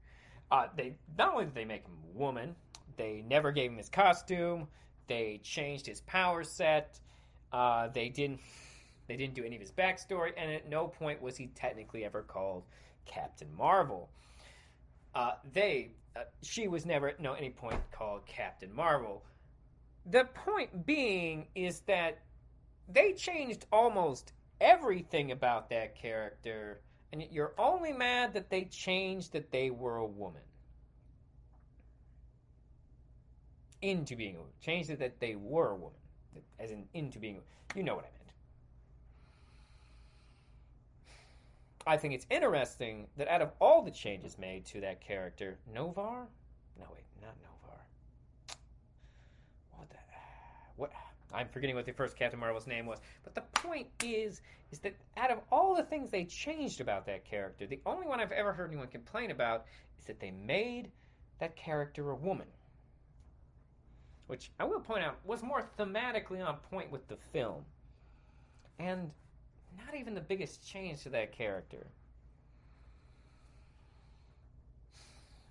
Uh, 0.49 0.67
they 0.75 0.95
not 1.17 1.33
only 1.33 1.45
did 1.45 1.55
they 1.55 1.65
make 1.65 1.83
him 1.83 1.97
a 2.15 2.17
woman, 2.17 2.55
they 2.95 3.23
never 3.27 3.51
gave 3.51 3.71
him 3.71 3.77
his 3.77 3.89
costume. 3.89 4.67
They 5.07 5.39
changed 5.43 5.85
his 5.85 6.01
power 6.01 6.43
set. 6.43 6.99
Uh, 7.51 7.87
they 7.93 8.09
didn't. 8.09 8.39
They 9.07 9.15
didn't 9.15 9.35
do 9.35 9.43
any 9.45 9.55
of 9.55 9.61
his 9.61 9.71
backstory, 9.71 10.31
and 10.35 10.51
at 10.51 10.67
no 10.69 10.87
point 10.87 11.21
was 11.21 11.37
he 11.37 11.47
technically 11.55 12.03
ever 12.03 12.23
called 12.23 12.63
Captain 13.05 13.47
Marvel. 13.57 14.09
Uh, 15.15 15.31
they, 15.53 15.91
uh, 16.15 16.23
she 16.43 16.67
was 16.67 16.85
never 16.85 17.07
at 17.07 17.19
no 17.21 17.33
any 17.33 17.49
point 17.49 17.79
called 17.91 18.25
Captain 18.25 18.73
Marvel. 18.73 19.23
The 20.05 20.25
point 20.25 20.85
being 20.85 21.47
is 21.55 21.79
that 21.81 22.19
they 22.89 23.13
changed 23.13 23.65
almost 23.71 24.33
everything 24.59 25.31
about 25.31 25.69
that 25.69 25.95
character, 25.95 26.81
and 27.11 27.23
you're 27.31 27.53
only 27.57 27.93
mad 27.93 28.33
that 28.33 28.49
they 28.49 28.65
changed 28.65 29.33
that 29.33 29.51
they 29.51 29.69
were 29.69 29.97
a 29.97 30.05
woman. 30.05 30.41
Into 33.87 34.17
being 34.17 34.35
a 34.35 34.39
woman. 34.39 34.51
Changed 34.59 34.89
it 34.89 34.99
that 34.99 35.17
they 35.21 35.35
were 35.35 35.69
a 35.69 35.75
woman. 35.75 35.97
As 36.59 36.71
in, 36.71 36.83
into 36.93 37.19
being, 37.19 37.39
you 37.73 37.83
know 37.83 37.95
what 37.95 38.03
I 38.03 38.09
meant. 38.09 38.33
I 41.85 41.95
think 41.95 42.13
it's 42.13 42.25
interesting 42.29 43.07
that 43.15 43.29
out 43.29 43.41
of 43.41 43.51
all 43.61 43.81
the 43.81 43.91
changes 43.91 44.37
made 44.37 44.65
to 44.65 44.81
that 44.81 44.99
character, 44.99 45.57
Novar? 45.73 46.25
No, 46.77 46.85
wait, 46.93 47.05
not 47.21 47.33
Novar. 47.41 47.79
What 49.71 49.89
the? 49.89 49.95
What? 50.75 50.91
I'm 51.33 51.47
forgetting 51.47 51.77
what 51.77 51.85
the 51.85 51.93
first 51.93 52.17
Captain 52.17 52.41
Marvel's 52.41 52.67
name 52.67 52.85
was. 52.87 52.99
But 53.23 53.35
the 53.35 53.43
point 53.53 53.87
is, 54.03 54.41
is 54.69 54.79
that 54.79 54.95
out 55.15 55.31
of 55.31 55.39
all 55.49 55.73
the 55.73 55.83
things 55.83 56.11
they 56.11 56.25
changed 56.25 56.81
about 56.81 57.05
that 57.05 57.23
character, 57.23 57.65
the 57.65 57.79
only 57.85 58.05
one 58.05 58.19
I've 58.19 58.33
ever 58.33 58.51
heard 58.51 58.69
anyone 58.69 58.87
complain 58.87 59.31
about 59.31 59.65
is 59.97 60.03
that 60.03 60.19
they 60.19 60.31
made 60.31 60.91
that 61.39 61.55
character 61.55 62.11
a 62.11 62.15
woman. 62.15 62.47
Which 64.27 64.51
I 64.59 64.65
will 64.65 64.81
point 64.81 65.03
out 65.03 65.17
was 65.25 65.41
more 65.41 65.63
thematically 65.79 66.45
on 66.45 66.57
point 66.69 66.91
with 66.91 67.07
the 67.07 67.17
film. 67.31 67.63
And 68.79 69.11
not 69.77 69.95
even 69.95 70.13
the 70.13 70.21
biggest 70.21 70.67
change 70.67 71.03
to 71.03 71.09
that 71.09 71.31
character. 71.31 71.87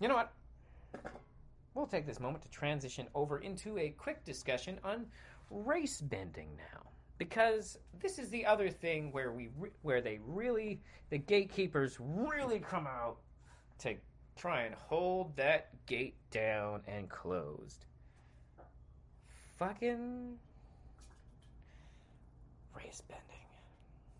You 0.00 0.08
know 0.08 0.14
what? 0.14 0.32
We'll 1.74 1.86
take 1.86 2.06
this 2.06 2.20
moment 2.20 2.42
to 2.44 2.50
transition 2.50 3.06
over 3.14 3.38
into 3.38 3.78
a 3.78 3.90
quick 3.90 4.24
discussion 4.24 4.78
on 4.84 5.06
race 5.50 6.00
bending 6.00 6.48
now. 6.56 6.82
Because 7.18 7.78
this 8.00 8.18
is 8.18 8.28
the 8.28 8.44
other 8.44 8.68
thing 8.68 9.10
where 9.12 9.32
we 9.32 9.48
re- 9.58 9.70
where 9.82 10.02
they 10.02 10.20
really 10.26 10.82
the 11.08 11.18
gatekeepers 11.18 11.96
really 11.98 12.58
come 12.58 12.86
out 12.86 13.16
to 13.78 13.94
try 14.36 14.62
and 14.62 14.74
hold 14.74 15.34
that 15.36 15.70
gate 15.86 16.16
down 16.30 16.82
and 16.86 17.08
closed. 17.08 17.86
Fucking 19.58 20.38
race 22.76 23.02
bending. 23.08 23.24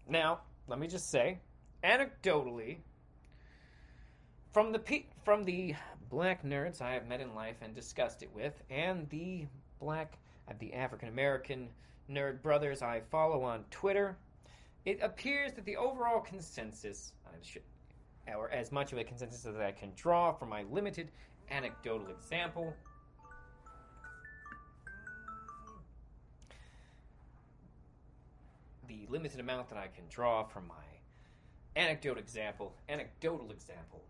Now, 0.08 0.40
let 0.66 0.78
me 0.78 0.86
just 0.86 1.10
say, 1.10 1.38
anecdotally, 1.84 2.78
from 4.52 4.72
the 4.72 4.78
pe- 4.78 5.06
from 5.24 5.44
the 5.44 5.74
black 6.08 6.42
nerds 6.42 6.80
I 6.80 6.92
have 6.92 7.06
met 7.06 7.20
in 7.20 7.34
life 7.34 7.56
and 7.60 7.74
discussed 7.74 8.22
it 8.22 8.30
with, 8.34 8.54
and 8.70 9.08
the 9.10 9.46
black, 9.80 10.18
uh, 10.48 10.54
the 10.58 10.72
African 10.72 11.08
American 11.08 11.68
nerd 12.10 12.40
brothers 12.40 12.80
I 12.80 13.02
follow 13.10 13.42
on 13.42 13.64
Twitter, 13.70 14.16
it 14.86 15.00
appears 15.02 15.52
that 15.54 15.66
the 15.66 15.76
overall 15.76 16.20
consensus, 16.20 17.12
or 18.26 18.50
as 18.50 18.72
much 18.72 18.92
of 18.92 18.98
a 18.98 19.04
consensus 19.04 19.44
as 19.44 19.56
I 19.56 19.72
can 19.72 19.92
draw 19.96 20.32
from 20.32 20.48
my 20.48 20.62
limited 20.70 21.10
anecdotal 21.50 22.08
example, 22.08 22.72
the 28.88 29.06
limited 29.08 29.40
amount 29.40 29.68
that 29.68 29.78
I 29.78 29.88
can 29.88 30.04
draw 30.08 30.44
from 30.44 30.66
my 30.68 30.74
anecdote 31.76 32.18
example, 32.18 32.74
anecdotal 32.88 33.50
example, 33.50 34.02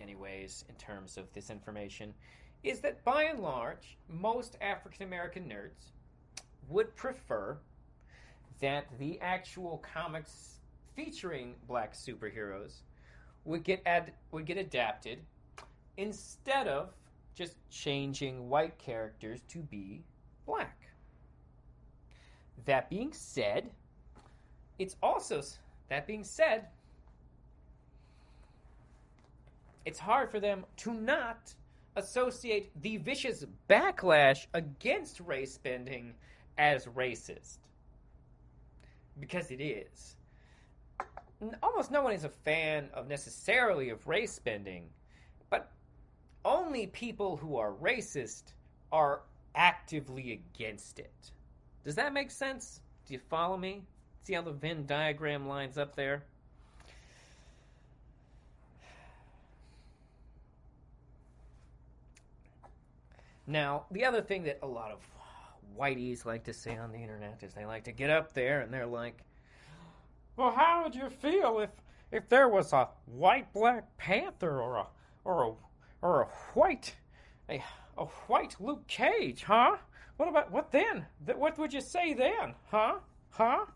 anyways, 0.00 0.64
in 0.68 0.74
terms 0.76 1.16
of 1.16 1.32
this 1.32 1.50
information, 1.50 2.14
is 2.62 2.80
that 2.80 3.04
by 3.04 3.24
and 3.24 3.40
large, 3.40 3.98
most 4.08 4.56
African 4.60 5.06
American 5.06 5.44
nerds 5.44 5.92
would 6.68 6.94
prefer 6.96 7.58
that 8.60 8.86
the 8.98 9.20
actual 9.20 9.78
comics 9.78 10.60
featuring 10.94 11.54
black 11.66 11.92
superheroes 11.92 12.82
would 13.44 13.64
get 13.64 13.82
ad- 13.84 14.12
would 14.30 14.46
get 14.46 14.56
adapted 14.56 15.18
instead 15.96 16.68
of 16.68 16.94
just 17.34 17.56
changing 17.68 18.48
white 18.48 18.78
characters 18.78 19.42
to 19.48 19.58
be 19.58 20.04
black. 20.46 20.88
That 22.64 22.88
being 22.88 23.12
said, 23.12 23.70
it's 24.78 24.96
also 25.02 25.42
that 25.88 26.06
being 26.06 26.24
said, 26.24 26.66
it's 29.84 29.98
hard 29.98 30.30
for 30.30 30.40
them 30.40 30.64
to 30.78 30.92
not 30.92 31.54
associate 31.96 32.70
the 32.82 32.96
vicious 32.96 33.44
backlash 33.68 34.46
against 34.54 35.20
race 35.20 35.58
bending 35.58 36.14
as 36.58 36.86
racist. 36.86 37.58
Because 39.20 39.50
it 39.50 39.60
is. 39.60 40.16
Almost 41.62 41.90
no 41.90 42.02
one 42.02 42.12
is 42.12 42.24
a 42.24 42.28
fan 42.28 42.88
of 42.94 43.06
necessarily 43.06 43.90
of 43.90 44.06
race 44.06 44.38
bending, 44.38 44.88
but 45.50 45.70
only 46.44 46.86
people 46.88 47.36
who 47.36 47.56
are 47.56 47.72
racist 47.72 48.54
are 48.90 49.20
actively 49.54 50.32
against 50.32 50.98
it. 50.98 51.30
Does 51.84 51.94
that 51.96 52.12
make 52.12 52.30
sense? 52.30 52.80
Do 53.06 53.14
you 53.14 53.20
follow 53.20 53.56
me? 53.56 53.82
See 54.24 54.32
how 54.32 54.40
the 54.40 54.52
Venn 54.52 54.86
diagram 54.86 55.46
lines 55.46 55.76
up 55.76 55.94
there? 55.94 56.22
Now, 63.46 63.84
the 63.90 64.06
other 64.06 64.22
thing 64.22 64.44
that 64.44 64.60
a 64.62 64.66
lot 64.66 64.90
of 64.90 65.06
whiteys 65.78 66.24
like 66.24 66.44
to 66.44 66.54
say 66.54 66.74
on 66.78 66.90
the 66.90 66.98
internet 66.98 67.42
is 67.42 67.52
they 67.52 67.66
like 67.66 67.84
to 67.84 67.92
get 67.92 68.08
up 68.08 68.32
there 68.32 68.62
and 68.62 68.72
they're 68.72 68.86
like, 68.86 69.18
"Well, 70.36 70.52
how 70.52 70.84
would 70.84 70.94
you 70.94 71.10
feel 71.10 71.60
if 71.60 71.70
if 72.10 72.26
there 72.30 72.48
was 72.48 72.72
a 72.72 72.88
white 73.04 73.52
Black 73.52 73.94
Panther 73.98 74.62
or 74.62 74.76
a 74.76 74.86
or 75.24 75.42
a 75.42 75.52
or 76.00 76.22
a 76.22 76.26
white 76.54 76.94
a, 77.50 77.62
a 77.98 78.06
white 78.06 78.56
Luke 78.58 78.86
Cage, 78.86 79.42
huh? 79.42 79.76
What 80.16 80.30
about 80.30 80.50
what 80.50 80.72
then? 80.72 81.04
Th- 81.26 81.36
what 81.36 81.58
would 81.58 81.74
you 81.74 81.82
say 81.82 82.14
then, 82.14 82.54
huh? 82.70 83.00
Huh?" 83.28 83.66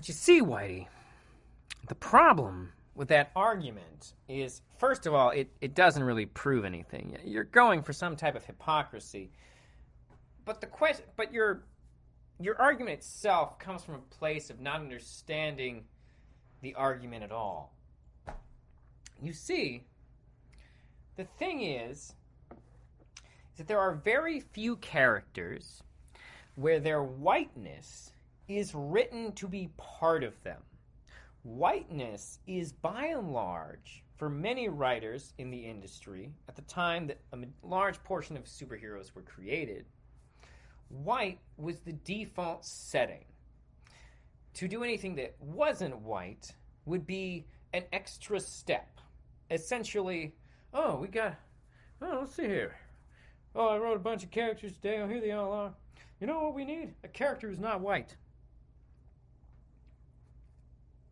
But 0.00 0.08
you 0.08 0.14
see, 0.14 0.40
Whitey, 0.40 0.86
the 1.88 1.94
problem 1.94 2.72
with 2.94 3.08
that 3.08 3.32
argument 3.36 4.14
is, 4.30 4.62
first 4.78 5.04
of 5.04 5.12
all, 5.12 5.28
it, 5.28 5.50
it 5.60 5.74
doesn't 5.74 6.02
really 6.02 6.24
prove 6.24 6.64
anything. 6.64 7.18
You're 7.22 7.44
going 7.44 7.82
for 7.82 7.92
some 7.92 8.16
type 8.16 8.34
of 8.34 8.42
hypocrisy. 8.42 9.30
But 10.46 10.62
the 10.62 10.68
question, 10.68 11.04
but 11.18 11.34
your 11.34 11.64
your 12.40 12.58
argument 12.58 13.00
itself 13.00 13.58
comes 13.58 13.84
from 13.84 13.96
a 13.96 14.14
place 14.16 14.48
of 14.48 14.58
not 14.58 14.80
understanding 14.80 15.84
the 16.62 16.74
argument 16.76 17.22
at 17.22 17.30
all. 17.30 17.74
You 19.22 19.34
see, 19.34 19.84
the 21.16 21.24
thing 21.24 21.60
is, 21.60 22.14
is 22.50 23.58
that 23.58 23.68
there 23.68 23.80
are 23.80 23.96
very 23.96 24.40
few 24.40 24.76
characters 24.76 25.82
where 26.54 26.80
their 26.80 27.02
whiteness 27.02 28.12
is 28.58 28.74
written 28.74 29.32
to 29.32 29.46
be 29.46 29.70
part 29.76 30.24
of 30.24 30.42
them. 30.42 30.60
Whiteness 31.42 32.40
is 32.46 32.72
by 32.72 33.06
and 33.06 33.32
large, 33.32 34.02
for 34.16 34.28
many 34.28 34.68
writers 34.68 35.32
in 35.38 35.50
the 35.50 35.58
industry, 35.58 36.32
at 36.48 36.56
the 36.56 36.62
time 36.62 37.06
that 37.06 37.20
a 37.32 37.38
large 37.62 38.02
portion 38.04 38.36
of 38.36 38.44
superheroes 38.44 39.14
were 39.14 39.22
created, 39.22 39.86
white 40.88 41.38
was 41.56 41.78
the 41.80 41.92
default 41.92 42.64
setting. 42.64 43.24
To 44.54 44.68
do 44.68 44.82
anything 44.82 45.14
that 45.14 45.36
wasn't 45.40 45.96
white 46.02 46.52
would 46.84 47.06
be 47.06 47.46
an 47.72 47.84
extra 47.92 48.40
step. 48.40 49.00
Essentially, 49.50 50.34
oh, 50.74 50.96
we 50.96 51.08
got, 51.08 51.36
oh, 52.02 52.18
let's 52.20 52.34
see 52.34 52.46
here. 52.46 52.76
Oh, 53.54 53.68
I 53.68 53.78
wrote 53.78 53.96
a 53.96 54.00
bunch 54.00 54.24
of 54.24 54.30
characters 54.30 54.72
today. 54.74 54.98
Oh, 54.98 55.08
here 55.08 55.20
they 55.20 55.32
all 55.32 55.52
are. 55.52 55.72
You 56.20 56.26
know 56.26 56.42
what 56.42 56.54
we 56.54 56.64
need? 56.64 56.94
A 57.04 57.08
character 57.08 57.48
who's 57.48 57.58
not 57.58 57.80
white. 57.80 58.16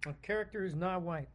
A 0.07 0.13
character 0.23 0.61
who's 0.61 0.77
not 0.77 1.03
white. 1.03 1.29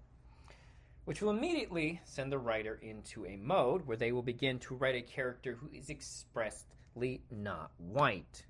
Which 1.06 1.22
will 1.22 1.32
immediately 1.32 2.00
send 2.06 2.32
the 2.32 2.40
writer 2.40 2.80
into 2.82 3.26
a 3.26 3.36
mode 3.36 3.86
where 3.86 3.98
they 3.98 4.14
will 4.14 4.22
begin 4.22 4.58
to 4.60 4.76
write 4.76 4.96
a 4.96 5.02
character 5.02 5.54
who 5.54 5.70
is 5.74 5.90
expressly 5.90 7.22
not 7.30 7.72
white. 7.78 8.46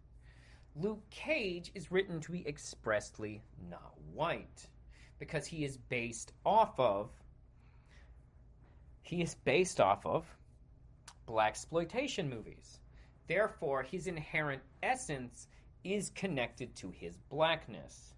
Luke 0.75 1.07
Cage 1.09 1.71
is 1.73 1.91
written 1.91 2.19
to 2.21 2.31
be 2.31 2.47
expressly 2.47 3.41
not 3.69 3.99
white 4.13 4.67
because 5.17 5.47
he 5.47 5.65
is 5.65 5.77
based 5.77 6.33
off 6.45 6.79
of 6.79 7.09
he 9.01 9.21
is 9.21 9.35
based 9.35 9.79
off 9.79 10.05
of 10.05 10.25
blaxploitation 11.27 12.29
movies. 12.29 12.79
Therefore, 13.27 13.83
his 13.83 14.07
inherent 14.07 14.61
essence 14.81 15.47
is 15.83 16.09
connected 16.11 16.75
to 16.77 16.91
his 16.91 17.17
blackness. 17.29 18.12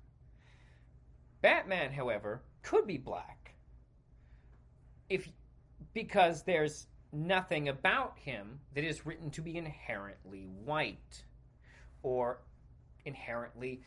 Batman, 1.45 1.91
however, 1.91 2.41
could 2.63 2.87
be 2.87 2.97
black. 2.97 3.53
If 5.09 5.29
because 5.93 6.41
there's 6.41 6.87
nothing 7.13 7.69
about 7.69 8.17
him 8.17 8.59
that 8.73 8.83
is 8.83 9.05
written 9.05 9.29
to 9.29 9.43
be 9.43 9.55
inherently 9.55 10.47
white 10.63 11.23
or 12.01 12.39
inherently 13.05 13.81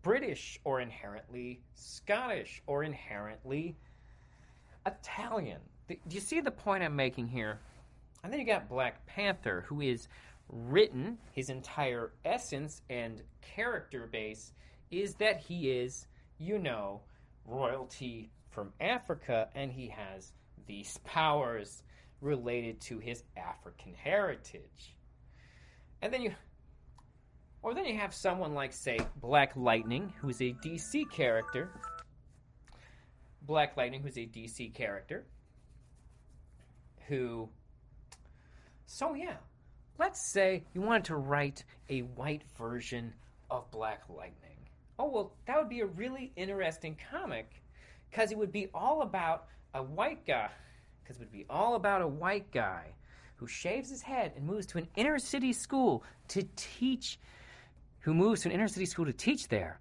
British 0.00 0.58
or 0.64 0.80
inherently 0.80 1.60
Scottish 1.74 2.62
or 2.66 2.82
inherently 2.82 3.76
Italian. 4.86 5.60
Do 5.86 5.98
you 6.08 6.20
see 6.20 6.40
the 6.40 6.50
point 6.50 6.82
I'm 6.82 6.96
making 6.96 7.28
here? 7.28 7.60
And 8.24 8.32
then 8.32 8.40
you 8.40 8.46
got 8.46 8.70
Black 8.70 9.04
Panther, 9.04 9.66
who 9.68 9.82
is 9.82 10.08
written, 10.48 11.18
his 11.32 11.50
entire 11.50 12.12
essence 12.24 12.80
and 12.88 13.20
character 13.42 14.08
base 14.10 14.54
is 14.90 15.16
that 15.16 15.40
he 15.40 15.70
is, 15.72 16.06
you 16.40 16.58
know, 16.58 17.02
royalty 17.44 18.30
from 18.48 18.72
Africa 18.80 19.48
and 19.54 19.70
he 19.70 19.88
has 19.88 20.32
these 20.66 20.98
powers 21.04 21.82
related 22.20 22.80
to 22.80 22.98
his 22.98 23.22
African 23.36 23.94
heritage. 23.94 24.96
And 26.02 26.12
then 26.12 26.22
you 26.22 26.34
or 27.62 27.74
then 27.74 27.84
you 27.84 27.98
have 27.98 28.14
someone 28.14 28.54
like 28.54 28.72
say 28.72 28.98
Black 29.20 29.52
Lightning 29.54 30.12
who's 30.20 30.40
a 30.40 30.54
DC 30.64 31.10
character. 31.10 31.70
Black 33.42 33.76
Lightning 33.76 34.02
who's 34.02 34.16
a 34.16 34.26
DC 34.26 34.72
character 34.74 35.26
who 37.06 37.48
so 38.86 39.14
yeah, 39.14 39.36
let's 39.98 40.32
say 40.32 40.64
you 40.72 40.80
wanted 40.80 41.04
to 41.04 41.16
write 41.16 41.64
a 41.90 42.00
white 42.00 42.42
version 42.56 43.12
of 43.50 43.70
Black 43.70 44.02
Lightning. 44.08 44.49
Oh, 45.00 45.06
well, 45.06 45.32
that 45.46 45.56
would 45.56 45.70
be 45.70 45.80
a 45.80 45.86
really 45.86 46.30
interesting 46.36 46.94
comic 47.10 47.62
because 48.10 48.32
it 48.32 48.36
would 48.36 48.52
be 48.52 48.68
all 48.74 49.00
about 49.00 49.46
a 49.72 49.82
white 49.82 50.26
guy. 50.26 50.50
Because 51.02 51.16
it 51.16 51.20
would 51.20 51.32
be 51.32 51.46
all 51.48 51.74
about 51.74 52.02
a 52.02 52.06
white 52.06 52.52
guy 52.52 52.88
who 53.36 53.46
shaves 53.46 53.88
his 53.88 54.02
head 54.02 54.32
and 54.36 54.44
moves 54.44 54.66
to 54.66 54.78
an 54.78 54.86
inner 54.96 55.18
city 55.18 55.54
school 55.54 56.04
to 56.28 56.46
teach, 56.54 57.18
who 58.00 58.12
moves 58.12 58.42
to 58.42 58.50
an 58.50 58.54
inner 58.54 58.68
city 58.68 58.84
school 58.84 59.06
to 59.06 59.12
teach 59.14 59.48
there, 59.48 59.80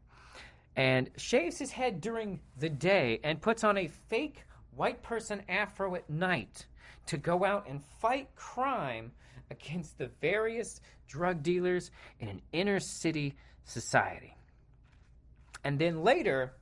and 0.78 1.09
shaves 1.17 1.59
his 1.59 1.72
head 1.72 1.99
during 1.99 2.39
the 2.57 2.70
day 2.70 3.20
and 3.22 3.41
puts 3.41 3.65
on 3.65 3.78
a 3.78 3.89
fake 4.07 4.45
white 4.74 5.03
person 5.03 5.41
afro 5.49 5.95
at 5.95 6.09
night 6.09 6.65
to 7.07 7.17
go 7.17 7.43
out 7.43 7.67
and 7.67 7.84
fight 7.99 8.30
crime 8.38 9.11
against 9.51 9.97
the 9.97 10.09
various 10.22 10.80
drug 11.09 11.43
dealers 11.43 11.91
in 12.22 12.30
an 12.30 12.41
inner 12.53 12.80
city 12.80 13.36
society. 13.65 14.34
And 15.64 15.80
then 15.80 16.03
later, 16.03 16.53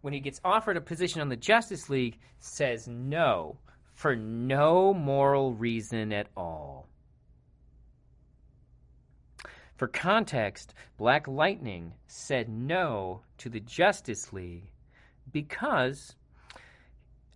when 0.00 0.12
he 0.12 0.20
gets 0.20 0.40
offered 0.44 0.76
a 0.76 0.80
position 0.80 1.20
on 1.20 1.28
the 1.28 1.36
Justice 1.36 1.88
League, 1.88 2.18
says 2.38 2.88
no 2.88 3.58
for 3.94 4.16
no 4.16 4.92
moral 4.92 5.54
reason 5.54 6.12
at 6.12 6.28
all. 6.36 6.88
For 9.76 9.88
context, 9.88 10.74
Black 10.98 11.26
Lightning 11.26 11.94
said 12.06 12.48
no 12.48 13.22
to 13.38 13.48
the 13.48 13.60
Justice 13.60 14.32
League 14.32 14.70
because 15.32 16.14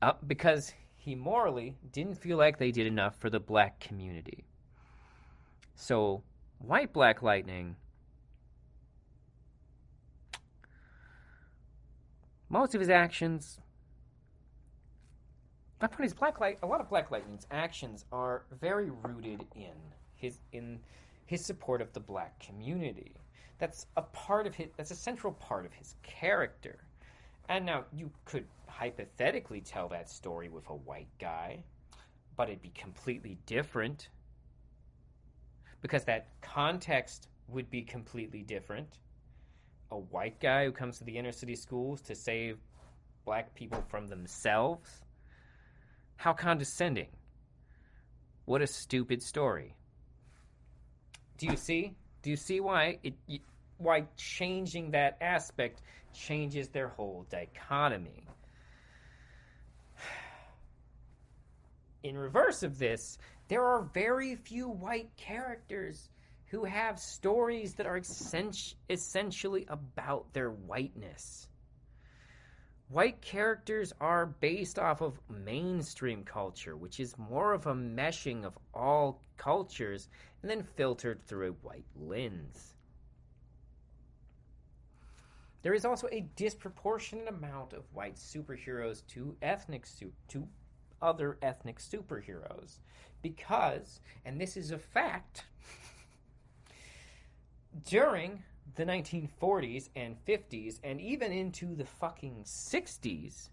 uh, 0.01 0.13
because 0.27 0.73
he 0.97 1.15
morally 1.15 1.77
didn't 1.93 2.15
feel 2.15 2.37
like 2.37 2.59
they 2.59 2.71
did 2.71 2.87
enough 2.87 3.17
for 3.17 3.31
the 3.31 3.41
black 3.41 3.81
community. 3.81 4.45
So, 5.75 6.23
white 6.59 6.93
Black 6.93 7.23
Lightning 7.23 7.77
most 12.49 12.75
of 12.75 12.81
his 12.81 12.91
actions 12.91 13.61
my 15.81 15.87
point 15.87 16.07
is 16.07 16.15
black 16.15 16.41
light 16.41 16.59
a 16.63 16.67
lot 16.67 16.81
of 16.81 16.89
black 16.89 17.11
lightning's 17.11 17.47
actions 17.51 18.05
are 18.13 18.43
very 18.61 18.91
rooted 18.91 19.47
in 19.55 19.75
his 20.15 20.39
in 20.53 20.79
his 21.29 21.45
support 21.45 21.83
of 21.83 21.93
the 21.93 22.01
black 22.01 22.41
community. 22.41 23.13
That's 23.59 23.87
a 23.97 24.03
part 24.03 24.47
of 24.47 24.55
his 24.55 24.69
that's 24.77 24.91
a 24.91 24.97
central 24.97 25.35
part 25.35 25.67
of 25.67 25.73
his 25.75 25.95
character. 26.03 26.79
And 27.51 27.67
now 27.67 27.85
you 27.93 28.11
could 28.25 28.47
hypothetically 28.67 29.61
tell 29.61 29.89
that 29.89 30.11
story 30.11 30.49
with 30.49 30.69
a 30.69 30.75
white 30.75 31.09
guy 31.19 31.63
but 32.37 32.49
it'd 32.49 32.63
be 32.63 32.71
completely 32.71 33.37
different 33.47 34.11
because 35.83 36.05
that 36.05 36.29
context 36.41 37.27
would 37.49 37.69
be 37.69 37.83
completely 37.83 38.43
different 38.43 38.99
a 39.91 39.99
white 39.99 40.41
guy 40.41 40.65
who 40.65 40.73
comes 40.73 40.99
to 40.99 41.05
the 41.05 41.17
inner 41.17 41.33
city 41.33 41.57
schools 41.57 42.01
to 42.03 42.15
save 42.15 42.59
black 43.25 43.55
people 43.55 43.85
from 43.89 44.07
themselves? 44.07 45.05
How 46.17 46.33
condescending. 46.33 47.09
What 48.45 48.63
a 48.63 48.67
stupid 48.67 49.23
story. 49.23 49.75
Do 51.37 51.47
you 51.47 51.57
see? 51.57 51.95
Do 52.23 52.31
you 52.31 52.37
see 52.37 52.61
why 52.61 52.99
it 53.03 53.15
why 53.77 54.07
changing 54.17 54.91
that 54.91 55.17
aspect 55.21 55.83
changes 56.13 56.69
their 56.69 56.89
whole 56.89 57.27
dichotomy? 57.31 58.25
In 62.03 62.19
reverse 62.19 62.63
of 62.63 62.79
this, 62.79 63.19
there 63.49 63.65
are 63.65 63.89
very 63.95 64.35
few 64.35 64.69
white 64.69 65.11
characters 65.17 66.11
who 66.51 66.65
have 66.65 66.99
stories 66.99 67.75
that 67.75 67.87
are 67.87 68.01
essentially 68.89 69.67
about 69.69 70.33
their 70.33 70.51
whiteness. 70.51 71.49
White 72.89 73.21
characters 73.21 73.93
are 74.01 74.25
based 74.25 74.79
off 74.79 75.03
of 75.03 75.21
mainstream 75.29 76.25
culture, 76.25 76.75
which 76.75 77.01
is 77.01 77.19
more 77.19 77.53
of 77.53 77.67
a 77.67 77.75
meshing 77.75 78.45
of 78.45 78.57
all 78.73 79.21
cultures 79.37 80.09
and 80.41 80.51
then 80.51 80.63
filtered 80.63 81.23
through 81.23 81.49
a 81.51 81.67
white 81.67 81.85
lens. 81.95 82.75
There 85.61 85.75
is 85.75 85.85
also 85.85 86.09
a 86.11 86.27
disproportionate 86.35 87.29
amount 87.29 87.75
of 87.75 87.93
white 87.93 88.17
superheroes 88.17 89.07
to 89.09 89.37
ethnic 89.43 89.85
su- 89.85 90.13
to 90.29 90.49
other 91.03 91.37
ethnic 91.43 91.79
superheroes 91.79 92.79
because, 93.21 94.01
and 94.25 94.41
this 94.41 94.57
is 94.57 94.71
a 94.71 94.79
fact, 94.79 95.45
during 97.85 98.43
the 98.77 98.85
1940s 98.85 99.89
and 99.97 100.17
50s 100.27 100.79
and 100.85 101.01
even 101.01 101.33
into 101.33 101.75
the 101.75 101.85
fucking 101.85 102.45
60s, 102.45 103.49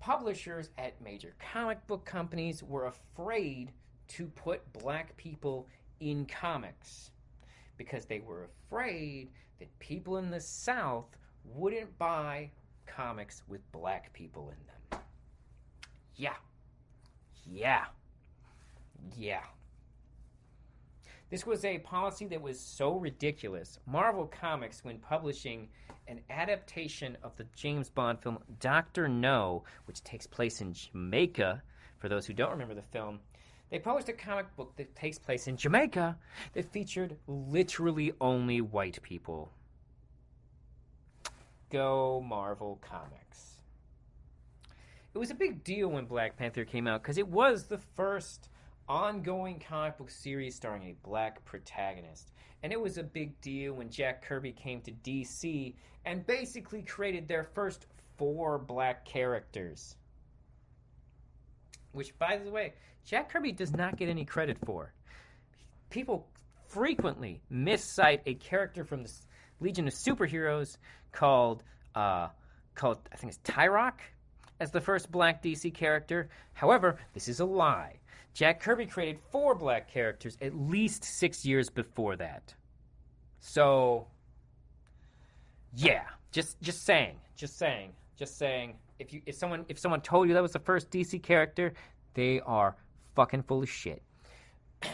publishers 0.00 0.70
at 0.78 1.00
major 1.02 1.34
comic 1.52 1.84
book 1.86 2.04
companies 2.04 2.62
were 2.62 2.86
afraid 2.86 3.72
to 4.08 4.26
put 4.28 4.72
black 4.72 5.16
people 5.16 5.66
in 6.00 6.26
comics 6.26 7.10
because 7.76 8.04
they 8.04 8.20
were 8.20 8.48
afraid 8.66 9.28
that 9.58 9.78
people 9.78 10.18
in 10.18 10.30
the 10.30 10.40
South 10.40 11.16
wouldn't 11.44 11.98
buy 11.98 12.50
comics 12.86 13.42
with 13.48 13.60
black 13.72 14.12
people 14.12 14.50
in 14.50 14.66
them. 14.66 15.00
Yeah. 16.14 16.34
Yeah. 17.44 17.84
Yeah. 19.16 19.42
This 21.28 21.44
was 21.44 21.64
a 21.64 21.78
policy 21.78 22.26
that 22.26 22.40
was 22.40 22.60
so 22.60 22.96
ridiculous. 22.96 23.80
Marvel 23.84 24.26
Comics, 24.26 24.84
when 24.84 24.98
publishing 24.98 25.68
an 26.06 26.20
adaptation 26.30 27.16
of 27.24 27.36
the 27.36 27.46
James 27.56 27.90
Bond 27.90 28.20
film 28.20 28.38
Doctor 28.60 29.08
No, 29.08 29.64
which 29.86 30.04
takes 30.04 30.26
place 30.26 30.60
in 30.60 30.72
Jamaica, 30.72 31.62
for 31.98 32.08
those 32.08 32.26
who 32.26 32.32
don't 32.32 32.52
remember 32.52 32.74
the 32.74 32.82
film, 32.82 33.18
they 33.70 33.80
published 33.80 34.08
a 34.08 34.12
comic 34.12 34.54
book 34.54 34.76
that 34.76 34.94
takes 34.94 35.18
place 35.18 35.48
in 35.48 35.56
Jamaica 35.56 36.16
that 36.52 36.72
featured 36.72 37.16
literally 37.26 38.12
only 38.20 38.60
white 38.60 39.02
people. 39.02 39.50
Go 41.70 42.24
Marvel 42.24 42.78
Comics. 42.80 43.56
It 45.12 45.18
was 45.18 45.30
a 45.30 45.34
big 45.34 45.64
deal 45.64 45.88
when 45.88 46.04
Black 46.04 46.36
Panther 46.36 46.64
came 46.64 46.86
out 46.86 47.02
because 47.02 47.18
it 47.18 47.26
was 47.26 47.64
the 47.64 47.78
first 47.96 48.48
ongoing 48.88 49.58
comic 49.58 49.98
book 49.98 50.10
series 50.10 50.54
starring 50.54 50.84
a 50.84 50.96
black 51.06 51.44
protagonist. 51.44 52.32
And 52.62 52.72
it 52.72 52.80
was 52.80 52.98
a 52.98 53.02
big 53.02 53.40
deal 53.40 53.74
when 53.74 53.90
Jack 53.90 54.24
Kirby 54.24 54.52
came 54.52 54.80
to 54.82 54.92
DC 54.92 55.74
and 56.04 56.26
basically 56.26 56.82
created 56.82 57.28
their 57.28 57.44
first 57.44 57.86
four 58.16 58.58
black 58.58 59.04
characters. 59.04 59.96
Which, 61.92 62.16
by 62.18 62.38
the 62.38 62.50
way, 62.50 62.74
Jack 63.04 63.30
Kirby 63.30 63.52
does 63.52 63.72
not 63.72 63.96
get 63.96 64.08
any 64.08 64.24
credit 64.24 64.58
for. 64.64 64.92
People 65.90 66.28
frequently 66.68 67.40
miscite 67.48 68.22
a 68.26 68.34
character 68.34 68.84
from 68.84 69.02
the 69.02 69.12
Legion 69.60 69.86
of 69.86 69.94
Superheroes 69.94 70.76
called, 71.12 71.62
uh, 71.94 72.28
called 72.74 72.98
I 73.12 73.16
think 73.16 73.32
it's 73.32 73.50
Tyroc 73.50 73.94
as 74.60 74.70
the 74.70 74.80
first 74.80 75.10
black 75.10 75.42
DC 75.42 75.72
character. 75.72 76.28
However, 76.52 76.98
this 77.14 77.28
is 77.28 77.40
a 77.40 77.44
lie. 77.44 77.98
Jack 78.36 78.60
Kirby 78.60 78.84
created 78.84 79.18
four 79.30 79.54
black 79.54 79.90
characters 79.90 80.36
at 80.42 80.54
least 80.54 81.02
six 81.02 81.46
years 81.46 81.70
before 81.70 82.16
that. 82.16 82.54
So, 83.40 84.08
yeah, 85.74 86.02
just 86.32 86.60
just 86.60 86.84
saying, 86.84 87.16
just 87.34 87.56
saying, 87.56 87.92
just 88.14 88.36
saying. 88.36 88.74
If 88.98 89.10
you 89.14 89.22
if 89.24 89.36
someone 89.36 89.64
if 89.70 89.78
someone 89.78 90.02
told 90.02 90.28
you 90.28 90.34
that 90.34 90.42
was 90.42 90.52
the 90.52 90.58
first 90.58 90.90
DC 90.90 91.22
character, 91.22 91.72
they 92.12 92.40
are 92.40 92.76
fucking 93.14 93.42
full 93.44 93.62
of 93.62 93.70
shit. 93.70 94.02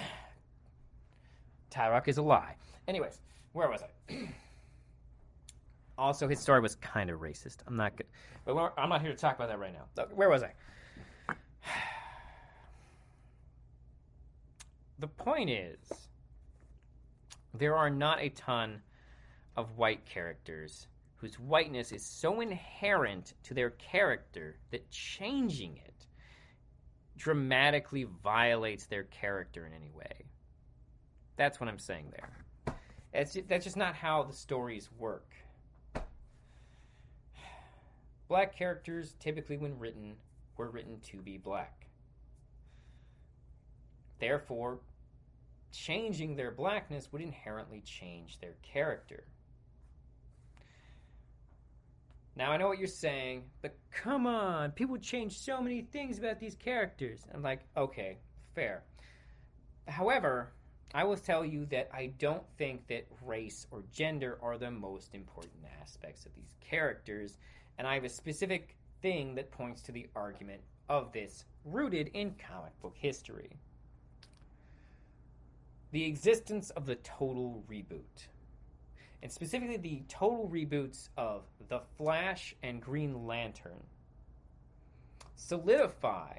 Tyroc 1.72 2.06
is 2.06 2.18
a 2.18 2.22
lie. 2.22 2.54
Anyways, 2.86 3.18
where 3.54 3.68
was 3.68 3.82
I? 3.82 4.14
also, 5.98 6.28
his 6.28 6.38
story 6.38 6.60
was 6.60 6.76
kind 6.76 7.10
of 7.10 7.18
racist. 7.18 7.56
I'm 7.66 7.76
not 7.76 7.96
good, 7.96 8.06
but 8.44 8.72
I'm 8.78 8.88
not 8.88 9.00
here 9.02 9.10
to 9.10 9.18
talk 9.18 9.34
about 9.34 9.48
that 9.48 9.58
right 9.58 9.74
now. 9.74 10.04
Where 10.14 10.28
was 10.28 10.44
I? 10.44 10.52
The 15.02 15.08
point 15.08 15.50
is, 15.50 16.08
there 17.52 17.74
are 17.74 17.90
not 17.90 18.22
a 18.22 18.28
ton 18.28 18.80
of 19.56 19.76
white 19.76 20.06
characters 20.06 20.86
whose 21.16 21.40
whiteness 21.40 21.90
is 21.90 22.04
so 22.04 22.40
inherent 22.40 23.34
to 23.42 23.52
their 23.52 23.70
character 23.70 24.58
that 24.70 24.88
changing 24.90 25.76
it 25.84 26.06
dramatically 27.16 28.06
violates 28.22 28.86
their 28.86 29.02
character 29.02 29.66
in 29.66 29.72
any 29.72 29.90
way. 29.90 30.24
That's 31.36 31.58
what 31.58 31.68
I'm 31.68 31.80
saying 31.80 32.12
there. 32.12 32.76
It's, 33.12 33.36
that's 33.48 33.64
just 33.64 33.76
not 33.76 33.96
how 33.96 34.22
the 34.22 34.32
stories 34.32 34.88
work. 34.98 35.34
Black 38.28 38.56
characters, 38.56 39.16
typically 39.18 39.56
when 39.56 39.76
written, 39.80 40.14
were 40.56 40.70
written 40.70 41.00
to 41.10 41.16
be 41.18 41.38
black. 41.38 41.86
Therefore, 44.20 44.78
changing 45.72 46.36
their 46.36 46.50
blackness 46.50 47.10
would 47.12 47.22
inherently 47.22 47.80
change 47.80 48.38
their 48.40 48.54
character. 48.62 49.24
Now 52.34 52.50
I 52.52 52.56
know 52.56 52.68
what 52.68 52.78
you're 52.78 52.86
saying, 52.86 53.44
but 53.60 53.76
come 53.90 54.26
on, 54.26 54.70
people 54.72 54.96
change 54.96 55.38
so 55.38 55.60
many 55.60 55.82
things 55.82 56.18
about 56.18 56.40
these 56.40 56.54
characters. 56.54 57.20
I'm 57.34 57.42
like, 57.42 57.60
okay, 57.76 58.18
fair. 58.54 58.84
However, 59.86 60.52
I 60.94 61.04
will 61.04 61.16
tell 61.16 61.44
you 61.44 61.66
that 61.66 61.90
I 61.92 62.12
don't 62.18 62.44
think 62.56 62.86
that 62.88 63.06
race 63.24 63.66
or 63.70 63.82
gender 63.92 64.38
are 64.42 64.58
the 64.58 64.70
most 64.70 65.14
important 65.14 65.64
aspects 65.80 66.24
of 66.24 66.34
these 66.34 66.54
characters, 66.60 67.38
and 67.78 67.86
I 67.86 67.94
have 67.94 68.04
a 68.04 68.08
specific 68.08 68.76
thing 69.00 69.34
that 69.34 69.50
points 69.50 69.82
to 69.82 69.92
the 69.92 70.06
argument 70.14 70.60
of 70.88 71.12
this 71.12 71.44
rooted 71.64 72.08
in 72.14 72.34
comic 72.34 72.78
book 72.80 72.94
history. 72.96 73.58
The 75.92 76.04
existence 76.04 76.70
of 76.70 76.86
the 76.86 76.96
total 76.96 77.62
reboot 77.70 78.28
and 79.22 79.30
specifically 79.30 79.76
the 79.76 80.02
total 80.08 80.48
reboots 80.52 81.08
of 81.16 81.44
The 81.68 81.80
Flash 81.96 82.54
and 82.62 82.82
Green 82.82 83.26
Lantern, 83.26 83.84
solidify 85.36 86.38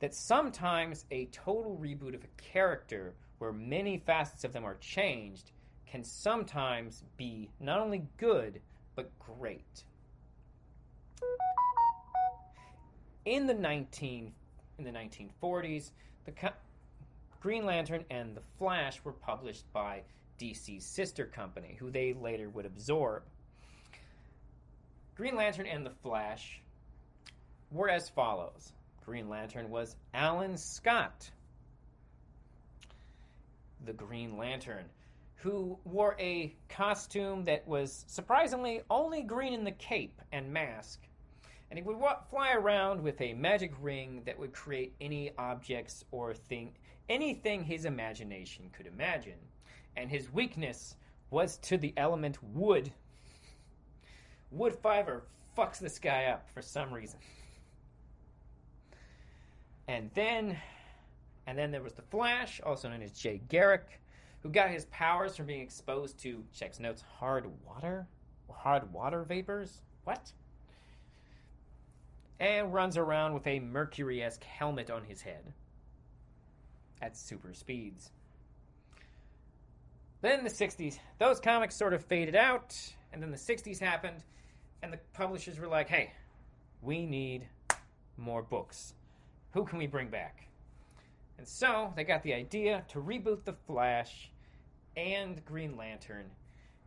that 0.00 0.14
sometimes 0.14 1.06
a 1.10 1.24
total 1.26 1.78
reboot 1.80 2.14
of 2.14 2.22
a 2.22 2.42
character 2.42 3.14
where 3.38 3.52
many 3.52 3.96
facets 3.96 4.44
of 4.44 4.52
them 4.52 4.64
are 4.64 4.76
changed 4.76 5.52
can 5.86 6.04
sometimes 6.04 7.02
be 7.16 7.48
not 7.60 7.80
only 7.80 8.04
good 8.18 8.60
but 8.94 9.10
great. 9.18 9.84
In 13.24 13.46
the 13.46 13.54
19 13.54 14.32
in 14.78 14.84
the 14.84 14.90
1940s, 14.90 15.92
the 16.26 16.32
Green 17.40 17.64
Lantern 17.64 18.04
and 18.10 18.34
the 18.34 18.42
Flash 18.58 19.00
were 19.04 19.12
published 19.12 19.70
by 19.72 20.02
DC's 20.38 20.84
sister 20.84 21.26
company, 21.26 21.76
who 21.78 21.90
they 21.90 22.12
later 22.12 22.48
would 22.48 22.66
absorb. 22.66 23.22
Green 25.16 25.36
Lantern 25.36 25.66
and 25.66 25.84
the 25.84 25.94
Flash 26.02 26.60
were 27.70 27.88
as 27.88 28.08
follows 28.08 28.72
Green 29.04 29.28
Lantern 29.28 29.70
was 29.70 29.96
Alan 30.12 30.56
Scott, 30.56 31.30
the 33.84 33.92
Green 33.92 34.36
Lantern, 34.36 34.84
who 35.36 35.78
wore 35.84 36.16
a 36.18 36.54
costume 36.68 37.44
that 37.44 37.66
was 37.68 38.04
surprisingly 38.08 38.82
only 38.90 39.22
green 39.22 39.54
in 39.54 39.62
the 39.62 39.70
cape 39.70 40.20
and 40.32 40.52
mask. 40.52 41.00
And 41.70 41.78
he 41.78 41.82
would 41.84 41.98
fly 42.30 42.52
around 42.52 43.00
with 43.00 43.20
a 43.20 43.32
magic 43.34 43.72
ring 43.80 44.22
that 44.26 44.38
would 44.38 44.52
create 44.52 44.94
any 45.00 45.30
objects 45.38 46.04
or 46.10 46.34
thing, 46.34 46.72
anything 47.08 47.64
his 47.64 47.84
imagination 47.84 48.70
could 48.72 48.86
imagine 48.86 49.38
and 49.96 50.10
his 50.10 50.32
weakness 50.32 50.96
was 51.30 51.56
to 51.58 51.76
the 51.76 51.92
element 51.96 52.38
wood. 52.54 52.92
Wood 54.50 54.74
fiber 54.74 55.24
fucks 55.56 55.78
this 55.78 55.98
guy 55.98 56.26
up 56.26 56.48
for 56.52 56.62
some 56.62 56.92
reason. 56.92 57.18
And 59.88 60.10
then, 60.14 60.56
and 61.46 61.56
then 61.56 61.70
there 61.70 61.82
was 61.82 61.94
the 61.94 62.02
Flash, 62.02 62.60
also 62.64 62.88
known 62.88 63.02
as 63.02 63.12
Jay 63.12 63.40
Garrick, 63.48 64.00
who 64.42 64.50
got 64.50 64.70
his 64.70 64.84
powers 64.86 65.36
from 65.36 65.46
being 65.46 65.60
exposed 65.60 66.18
to, 66.20 66.44
checks 66.52 66.78
notes, 66.78 67.02
hard 67.18 67.46
water? 67.64 68.06
Hard 68.50 68.92
water 68.92 69.22
vapors? 69.22 69.80
What? 70.04 70.32
And 72.38 72.72
runs 72.72 72.96
around 72.96 73.34
with 73.34 73.46
a 73.46 73.60
Mercury 73.60 74.22
esque 74.22 74.44
helmet 74.44 74.90
on 74.90 75.04
his 75.04 75.22
head 75.22 75.52
at 77.02 77.16
super 77.16 77.52
speeds. 77.54 78.10
Then 80.22 80.44
the 80.44 80.50
60s, 80.50 80.98
those 81.18 81.40
comics 81.40 81.76
sort 81.76 81.92
of 81.92 82.04
faded 82.04 82.34
out, 82.34 82.76
and 83.12 83.22
then 83.22 83.30
the 83.30 83.36
60s 83.36 83.78
happened, 83.78 84.24
and 84.82 84.92
the 84.92 84.98
publishers 85.12 85.58
were 85.58 85.68
like, 85.68 85.88
hey, 85.88 86.12
we 86.82 87.06
need 87.06 87.46
more 88.16 88.42
books. 88.42 88.94
Who 89.52 89.64
can 89.64 89.78
we 89.78 89.86
bring 89.86 90.08
back? 90.08 90.48
And 91.38 91.46
so 91.46 91.92
they 91.96 92.04
got 92.04 92.22
the 92.22 92.32
idea 92.32 92.84
to 92.88 93.00
reboot 93.00 93.44
The 93.44 93.52
Flash 93.52 94.30
and 94.96 95.44
Green 95.44 95.76
Lantern 95.76 96.30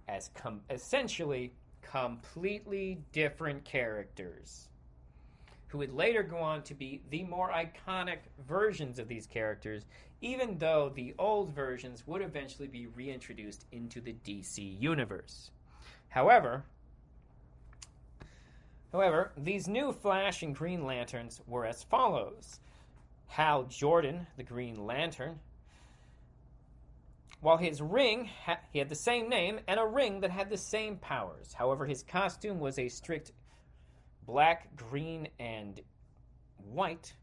as 0.08 0.30
com- 0.34 0.62
essentially 0.70 1.54
completely 1.82 3.00
different 3.12 3.64
characters 3.64 4.70
who 5.70 5.78
would 5.78 5.94
later 5.94 6.24
go 6.24 6.38
on 6.38 6.64
to 6.64 6.74
be 6.74 7.02
the 7.10 7.24
more 7.24 7.52
iconic 7.52 8.18
versions 8.48 9.00
of 9.00 9.08
these 9.08 9.28
characters, 9.28 9.86
even 10.22 10.58
though 10.58 10.92
the 10.94 11.14
old 11.18 11.56
versions 11.56 12.06
would 12.06 12.22
eventually 12.22 12.68
be 12.68 12.88
reintroduced 12.88 13.66
into 13.72 14.02
the 14.02 14.16
DC 14.26 14.80
universe. 14.80 15.52
However, 16.10 16.64
however, 18.92 19.32
these 19.38 19.68
new 19.68 19.94
Flash 19.94 20.42
and 20.42 20.56
Green 20.56 20.86
Lanterns 20.86 21.40
were 21.48 21.66
as 21.66 21.84
follows. 21.84 22.60
Hal 23.28 23.64
Jordan, 23.66 24.26
the 24.38 24.44
Green 24.44 24.88
Lantern, 24.88 25.40
while 27.42 27.58
his 27.58 27.82
ring, 27.82 28.30
ha- 28.46 28.60
he 28.72 28.80
had 28.80 28.90
the 28.90 28.96
same 28.96 29.30
name 29.30 29.60
and 29.68 29.80
a 29.80 29.86
ring 29.86 30.20
that 30.22 30.32
had 30.32 30.50
the 30.50 30.58
same 30.58 30.98
powers. 30.98 31.54
However, 31.54 31.86
his 31.86 32.04
costume 32.04 32.60
was 32.60 32.78
a 32.78 32.90
strict 32.90 33.32
black, 34.30 34.76
green, 34.76 35.28
and 35.40 35.82
white, 36.72 37.14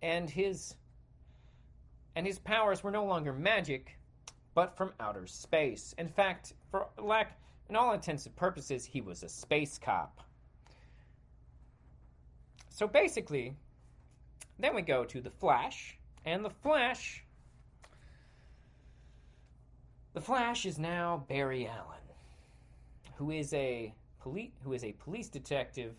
and 0.00 0.30
his 0.30 0.74
and 2.16 2.26
his 2.26 2.38
powers 2.38 2.82
were 2.82 2.90
no 2.90 3.04
longer 3.04 3.34
magic, 3.34 3.98
but 4.54 4.74
from 4.74 4.92
outer 4.98 5.26
space. 5.26 5.94
In 5.98 6.08
fact, 6.08 6.54
for 6.70 6.86
lack 6.98 7.38
in 7.68 7.76
all 7.76 7.92
intents 7.92 8.24
and 8.24 8.34
purposes, 8.34 8.86
he 8.86 9.02
was 9.02 9.22
a 9.22 9.28
space 9.28 9.78
cop. 9.78 10.22
So 12.70 12.88
basically, 12.88 13.54
then 14.58 14.74
we 14.74 14.80
go 14.80 15.04
to 15.04 15.20
the 15.20 15.30
Flash, 15.30 15.98
and 16.24 16.42
the 16.42 16.50
Flash 16.50 17.24
the 20.14 20.20
Flash 20.22 20.64
is 20.64 20.78
now 20.78 21.24
Barry 21.28 21.68
Allen, 21.68 22.08
who 23.16 23.30
is 23.30 23.52
a 23.52 23.92
police 24.18 24.50
who 24.64 24.72
is 24.72 24.82
a 24.82 24.92
police 24.92 25.28
detective 25.28 25.94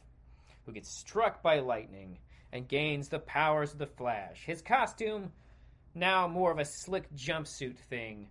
who 0.70 0.74
gets 0.76 0.90
struck 0.90 1.42
by 1.42 1.60
lightning 1.60 2.20
and 2.54 2.68
gains 2.68 3.10
the 3.10 3.18
powers 3.18 3.74
of 3.74 3.80
the 3.80 3.88
Flash. 3.88 4.44
His 4.46 4.62
costume 4.62 5.32
now 5.96 6.28
more 6.28 6.52
of 6.52 6.60
a 6.60 6.66
slick 6.66 7.12
jumpsuit 7.16 7.76
thing 7.90 8.28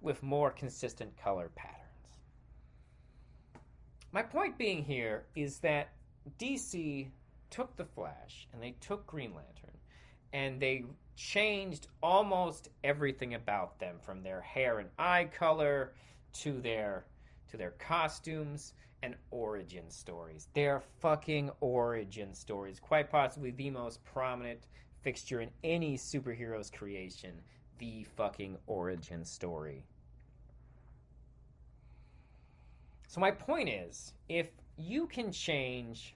with 0.00 0.22
more 0.22 0.52
consistent 0.52 1.16
color 1.16 1.50
patterns. 1.56 1.78
My 4.12 4.22
point 4.22 4.58
being 4.58 4.84
here 4.84 5.24
is 5.34 5.58
that 5.58 5.88
DC 6.38 7.08
took 7.50 7.76
the 7.76 7.84
Flash 7.84 8.46
and 8.52 8.62
they 8.62 8.76
took 8.80 9.04
Green 9.04 9.34
Lantern 9.34 9.76
and 10.32 10.60
they 10.60 10.84
changed 11.16 11.88
almost 12.00 12.68
everything 12.84 13.34
about 13.34 13.80
them 13.80 13.96
from 14.04 14.22
their 14.22 14.40
hair 14.40 14.78
and 14.78 14.88
eye 15.00 15.28
color 15.36 15.94
to 16.32 16.60
their 16.60 17.06
to 17.50 17.56
their 17.56 17.72
costumes 17.72 18.72
and 19.02 19.16
origin 19.30 19.90
stories. 19.90 20.48
They 20.54 20.66
are 20.66 20.82
fucking 21.00 21.50
origin 21.60 22.34
stories, 22.34 22.78
quite 22.78 23.10
possibly 23.10 23.50
the 23.50 23.70
most 23.70 24.04
prominent 24.04 24.68
fixture 25.02 25.40
in 25.40 25.50
any 25.64 25.96
superhero's 25.96 26.70
creation, 26.70 27.40
the 27.78 28.04
fucking 28.16 28.56
origin 28.66 29.24
story. 29.24 29.84
So 33.08 33.20
my 33.20 33.30
point 33.30 33.68
is, 33.68 34.14
if 34.28 34.46
you 34.76 35.06
can 35.06 35.32
change 35.32 36.14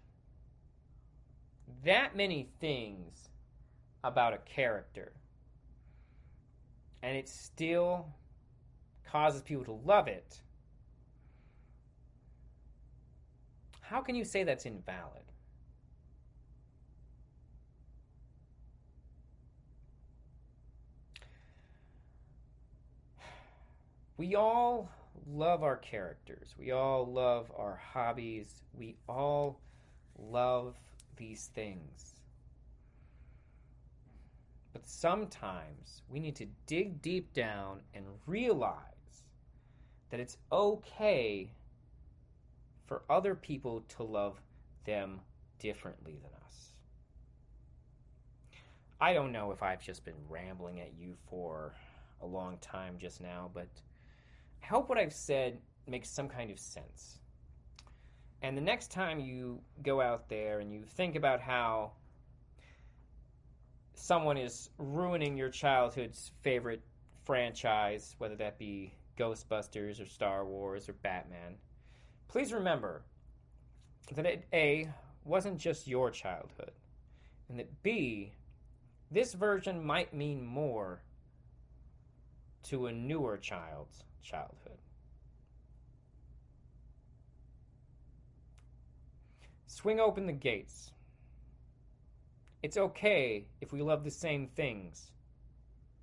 that 1.84 2.16
many 2.16 2.48
things 2.60 3.28
about 4.02 4.32
a 4.32 4.38
character 4.38 5.12
and 7.02 7.16
it 7.16 7.28
still 7.28 8.06
causes 9.04 9.42
people 9.42 9.64
to 9.64 9.86
love 9.86 10.08
it, 10.08 10.40
how 13.88 14.00
can 14.00 14.16
you 14.16 14.24
say 14.24 14.42
that's 14.42 14.66
invalid? 14.66 15.22
We 24.16 24.34
all 24.34 24.90
love 25.26 25.62
our 25.62 25.76
characters. 25.76 26.54
We 26.58 26.72
all 26.72 27.06
love 27.06 27.52
our 27.56 27.76
hobbies. 27.76 28.62
We 28.74 28.96
all 29.08 29.60
love 30.18 30.74
these 31.16 31.50
things. 31.54 32.14
But 34.72 34.86
sometimes 34.86 36.02
we 36.08 36.18
need 36.18 36.36
to 36.36 36.46
dig 36.66 37.02
deep 37.02 37.32
down 37.34 37.80
and 37.94 38.04
realize 38.26 38.82
that 40.10 40.20
it's 40.20 40.38
okay 40.50 41.50
for 42.86 43.02
other 43.10 43.34
people 43.34 43.82
to 43.96 44.02
love 44.02 44.40
them 44.84 45.20
differently 45.58 46.18
than 46.22 46.30
us. 46.44 46.72
I 49.00 49.12
don't 49.12 49.32
know 49.32 49.52
if 49.52 49.62
I've 49.62 49.82
just 49.82 50.04
been 50.04 50.14
rambling 50.28 50.80
at 50.80 50.94
you 50.98 51.16
for 51.28 51.74
a 52.22 52.26
long 52.26 52.58
time 52.58 52.94
just 52.98 53.20
now, 53.20 53.50
but 53.52 53.68
I 54.62 54.66
hope 54.66 54.88
what 54.88 54.98
I've 54.98 55.12
said 55.12 55.58
makes 55.86 56.08
some 56.08 56.28
kind 56.28 56.50
of 56.50 56.58
sense. 56.58 57.18
And 58.42 58.56
the 58.56 58.62
next 58.62 58.90
time 58.90 59.18
you 59.18 59.60
go 59.82 60.00
out 60.00 60.28
there 60.28 60.60
and 60.60 60.72
you 60.72 60.84
think 60.84 61.16
about 61.16 61.40
how 61.40 61.92
someone 63.94 64.36
is 64.36 64.70
ruining 64.78 65.36
your 65.36 65.50
childhood's 65.50 66.32
favorite 66.42 66.82
franchise, 67.24 68.14
whether 68.18 68.36
that 68.36 68.58
be 68.58 68.94
Ghostbusters 69.18 70.00
or 70.00 70.06
Star 70.06 70.44
Wars 70.44 70.88
or 70.88 70.92
Batman, 70.94 71.56
please 72.28 72.52
remember 72.52 73.02
that 74.14 74.26
it 74.26 74.46
A 74.52 74.88
wasn't 75.24 75.58
just 75.58 75.88
your 75.88 76.10
childhood, 76.10 76.72
and 77.48 77.58
that 77.58 77.82
B 77.82 78.32
this 79.10 79.34
version 79.34 79.84
might 79.84 80.12
mean 80.12 80.44
more 80.44 81.02
to 82.64 82.86
a 82.86 82.92
newer 82.92 83.36
child's 83.36 84.02
childhood. 84.22 84.78
Swing 89.66 90.00
open 90.00 90.26
the 90.26 90.32
gates. 90.32 90.90
It's 92.62 92.76
okay 92.76 93.46
if 93.60 93.72
we 93.72 93.82
love 93.82 94.02
the 94.02 94.10
same 94.10 94.48
things 94.48 95.12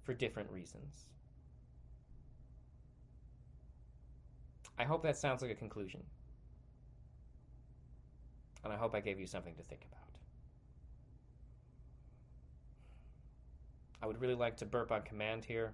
for 0.03 0.13
different 0.13 0.49
reasons. 0.51 1.07
I 4.77 4.85
hope 4.85 5.03
that 5.03 5.17
sounds 5.17 5.41
like 5.41 5.51
a 5.51 5.55
conclusion. 5.55 6.01
And 8.63 8.71
I 8.71 8.77
hope 8.77 8.95
I 8.95 8.99
gave 9.01 9.19
you 9.19 9.27
something 9.27 9.55
to 9.55 9.63
think 9.63 9.81
about. 9.91 9.99
I 14.01 14.05
would 14.05 14.19
really 14.19 14.35
like 14.35 14.57
to 14.57 14.65
burp 14.65 14.91
on 14.91 15.01
command 15.03 15.45
here, 15.45 15.73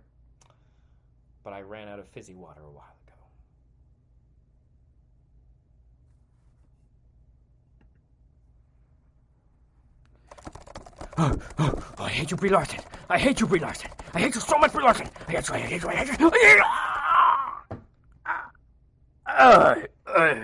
but 1.43 1.51
I 1.51 1.61
ran 1.61 1.87
out 1.87 1.97
of 1.97 2.07
fizzy 2.09 2.35
water 2.35 2.61
a 2.61 2.69
while 2.69 2.95
ago. 3.07 3.15
Oh, 11.17 11.35
oh, 11.57 11.83
oh, 11.97 12.03
I 12.03 12.09
hate 12.09 12.29
you, 12.31 12.37
Brie 12.37 12.49
Larson. 12.49 12.81
I 13.09 13.17
hate 13.17 13.39
you, 13.39 13.47
Brie 13.47 13.59
Larson. 13.59 13.89
I 14.13 14.19
hate 14.19 14.35
you 14.35 14.41
so 14.41 14.57
much, 14.59 14.71
Brie 14.73 14.83
Larson. 14.83 15.09
I 15.27 15.31
hate 15.31 15.47
you, 15.47 15.55
I 15.55 15.59
hate 15.59 15.81
you, 15.81 15.89
I 15.89 15.95
hate 15.95 16.19
you. 16.19 16.31
I 16.31 16.37
hate 16.37 16.57
you. 16.57 16.63
Uh, 19.25 19.75
uh, 20.05 20.39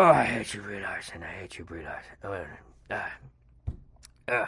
oh, 0.00 0.12
I 0.12 0.24
hate 0.24 0.54
you, 0.54 0.62
Brie 0.62 0.80
Larson. 0.80 1.22
I 1.22 1.26
hate 1.26 1.58
you, 1.58 1.64
Brie 1.64 1.84
Larson. 1.84 2.48
Uh, 2.90 2.94
uh, 2.94 4.32
uh. 4.32 4.46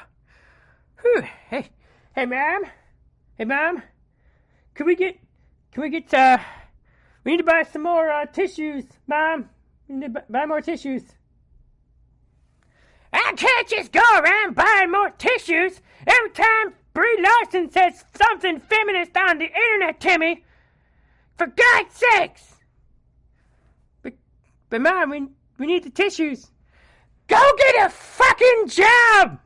Whew. 1.02 1.22
Hey, 1.50 1.68
hey, 2.14 2.24
ma'am. 2.24 2.62
Hey, 3.36 3.44
ma'am. 3.44 3.82
Can 4.74 4.86
we 4.86 4.96
get, 4.96 5.18
can 5.72 5.82
we 5.82 5.90
get, 5.90 6.12
uh, 6.14 6.38
we 7.24 7.32
need 7.32 7.38
to 7.38 7.44
buy 7.44 7.64
some 7.70 7.82
more, 7.82 8.10
uh, 8.10 8.24
tissues, 8.24 8.84
ma'am. 9.06 9.50
We 9.88 9.96
need 9.96 10.14
to 10.14 10.24
buy 10.30 10.46
more 10.46 10.62
tissues. 10.62 11.02
I 13.12 13.34
can't 13.36 13.68
just 13.68 13.92
go 13.92 14.00
around 14.00 14.54
buying 14.54 14.90
more 14.90 15.10
tissues 15.10 15.82
every 16.06 16.30
time 16.30 16.72
Brie 16.94 17.22
Larson 17.22 17.70
says 17.70 18.04
something 18.14 18.58
feminist 18.58 19.14
on 19.18 19.36
the 19.36 19.44
internet, 19.44 20.00
Timmy. 20.00 20.44
For 21.36 21.46
God's 21.46 21.94
sakes! 21.94 22.54
But, 24.02 24.14
but 24.70 24.80
Mom, 24.80 25.10
we, 25.10 25.28
we 25.62 25.68
need 25.68 25.84
the 25.84 25.90
tissues. 25.90 26.50
Go 27.28 27.40
get 27.56 27.86
a 27.86 27.88
fucking 27.88 28.66
job! 28.66 29.38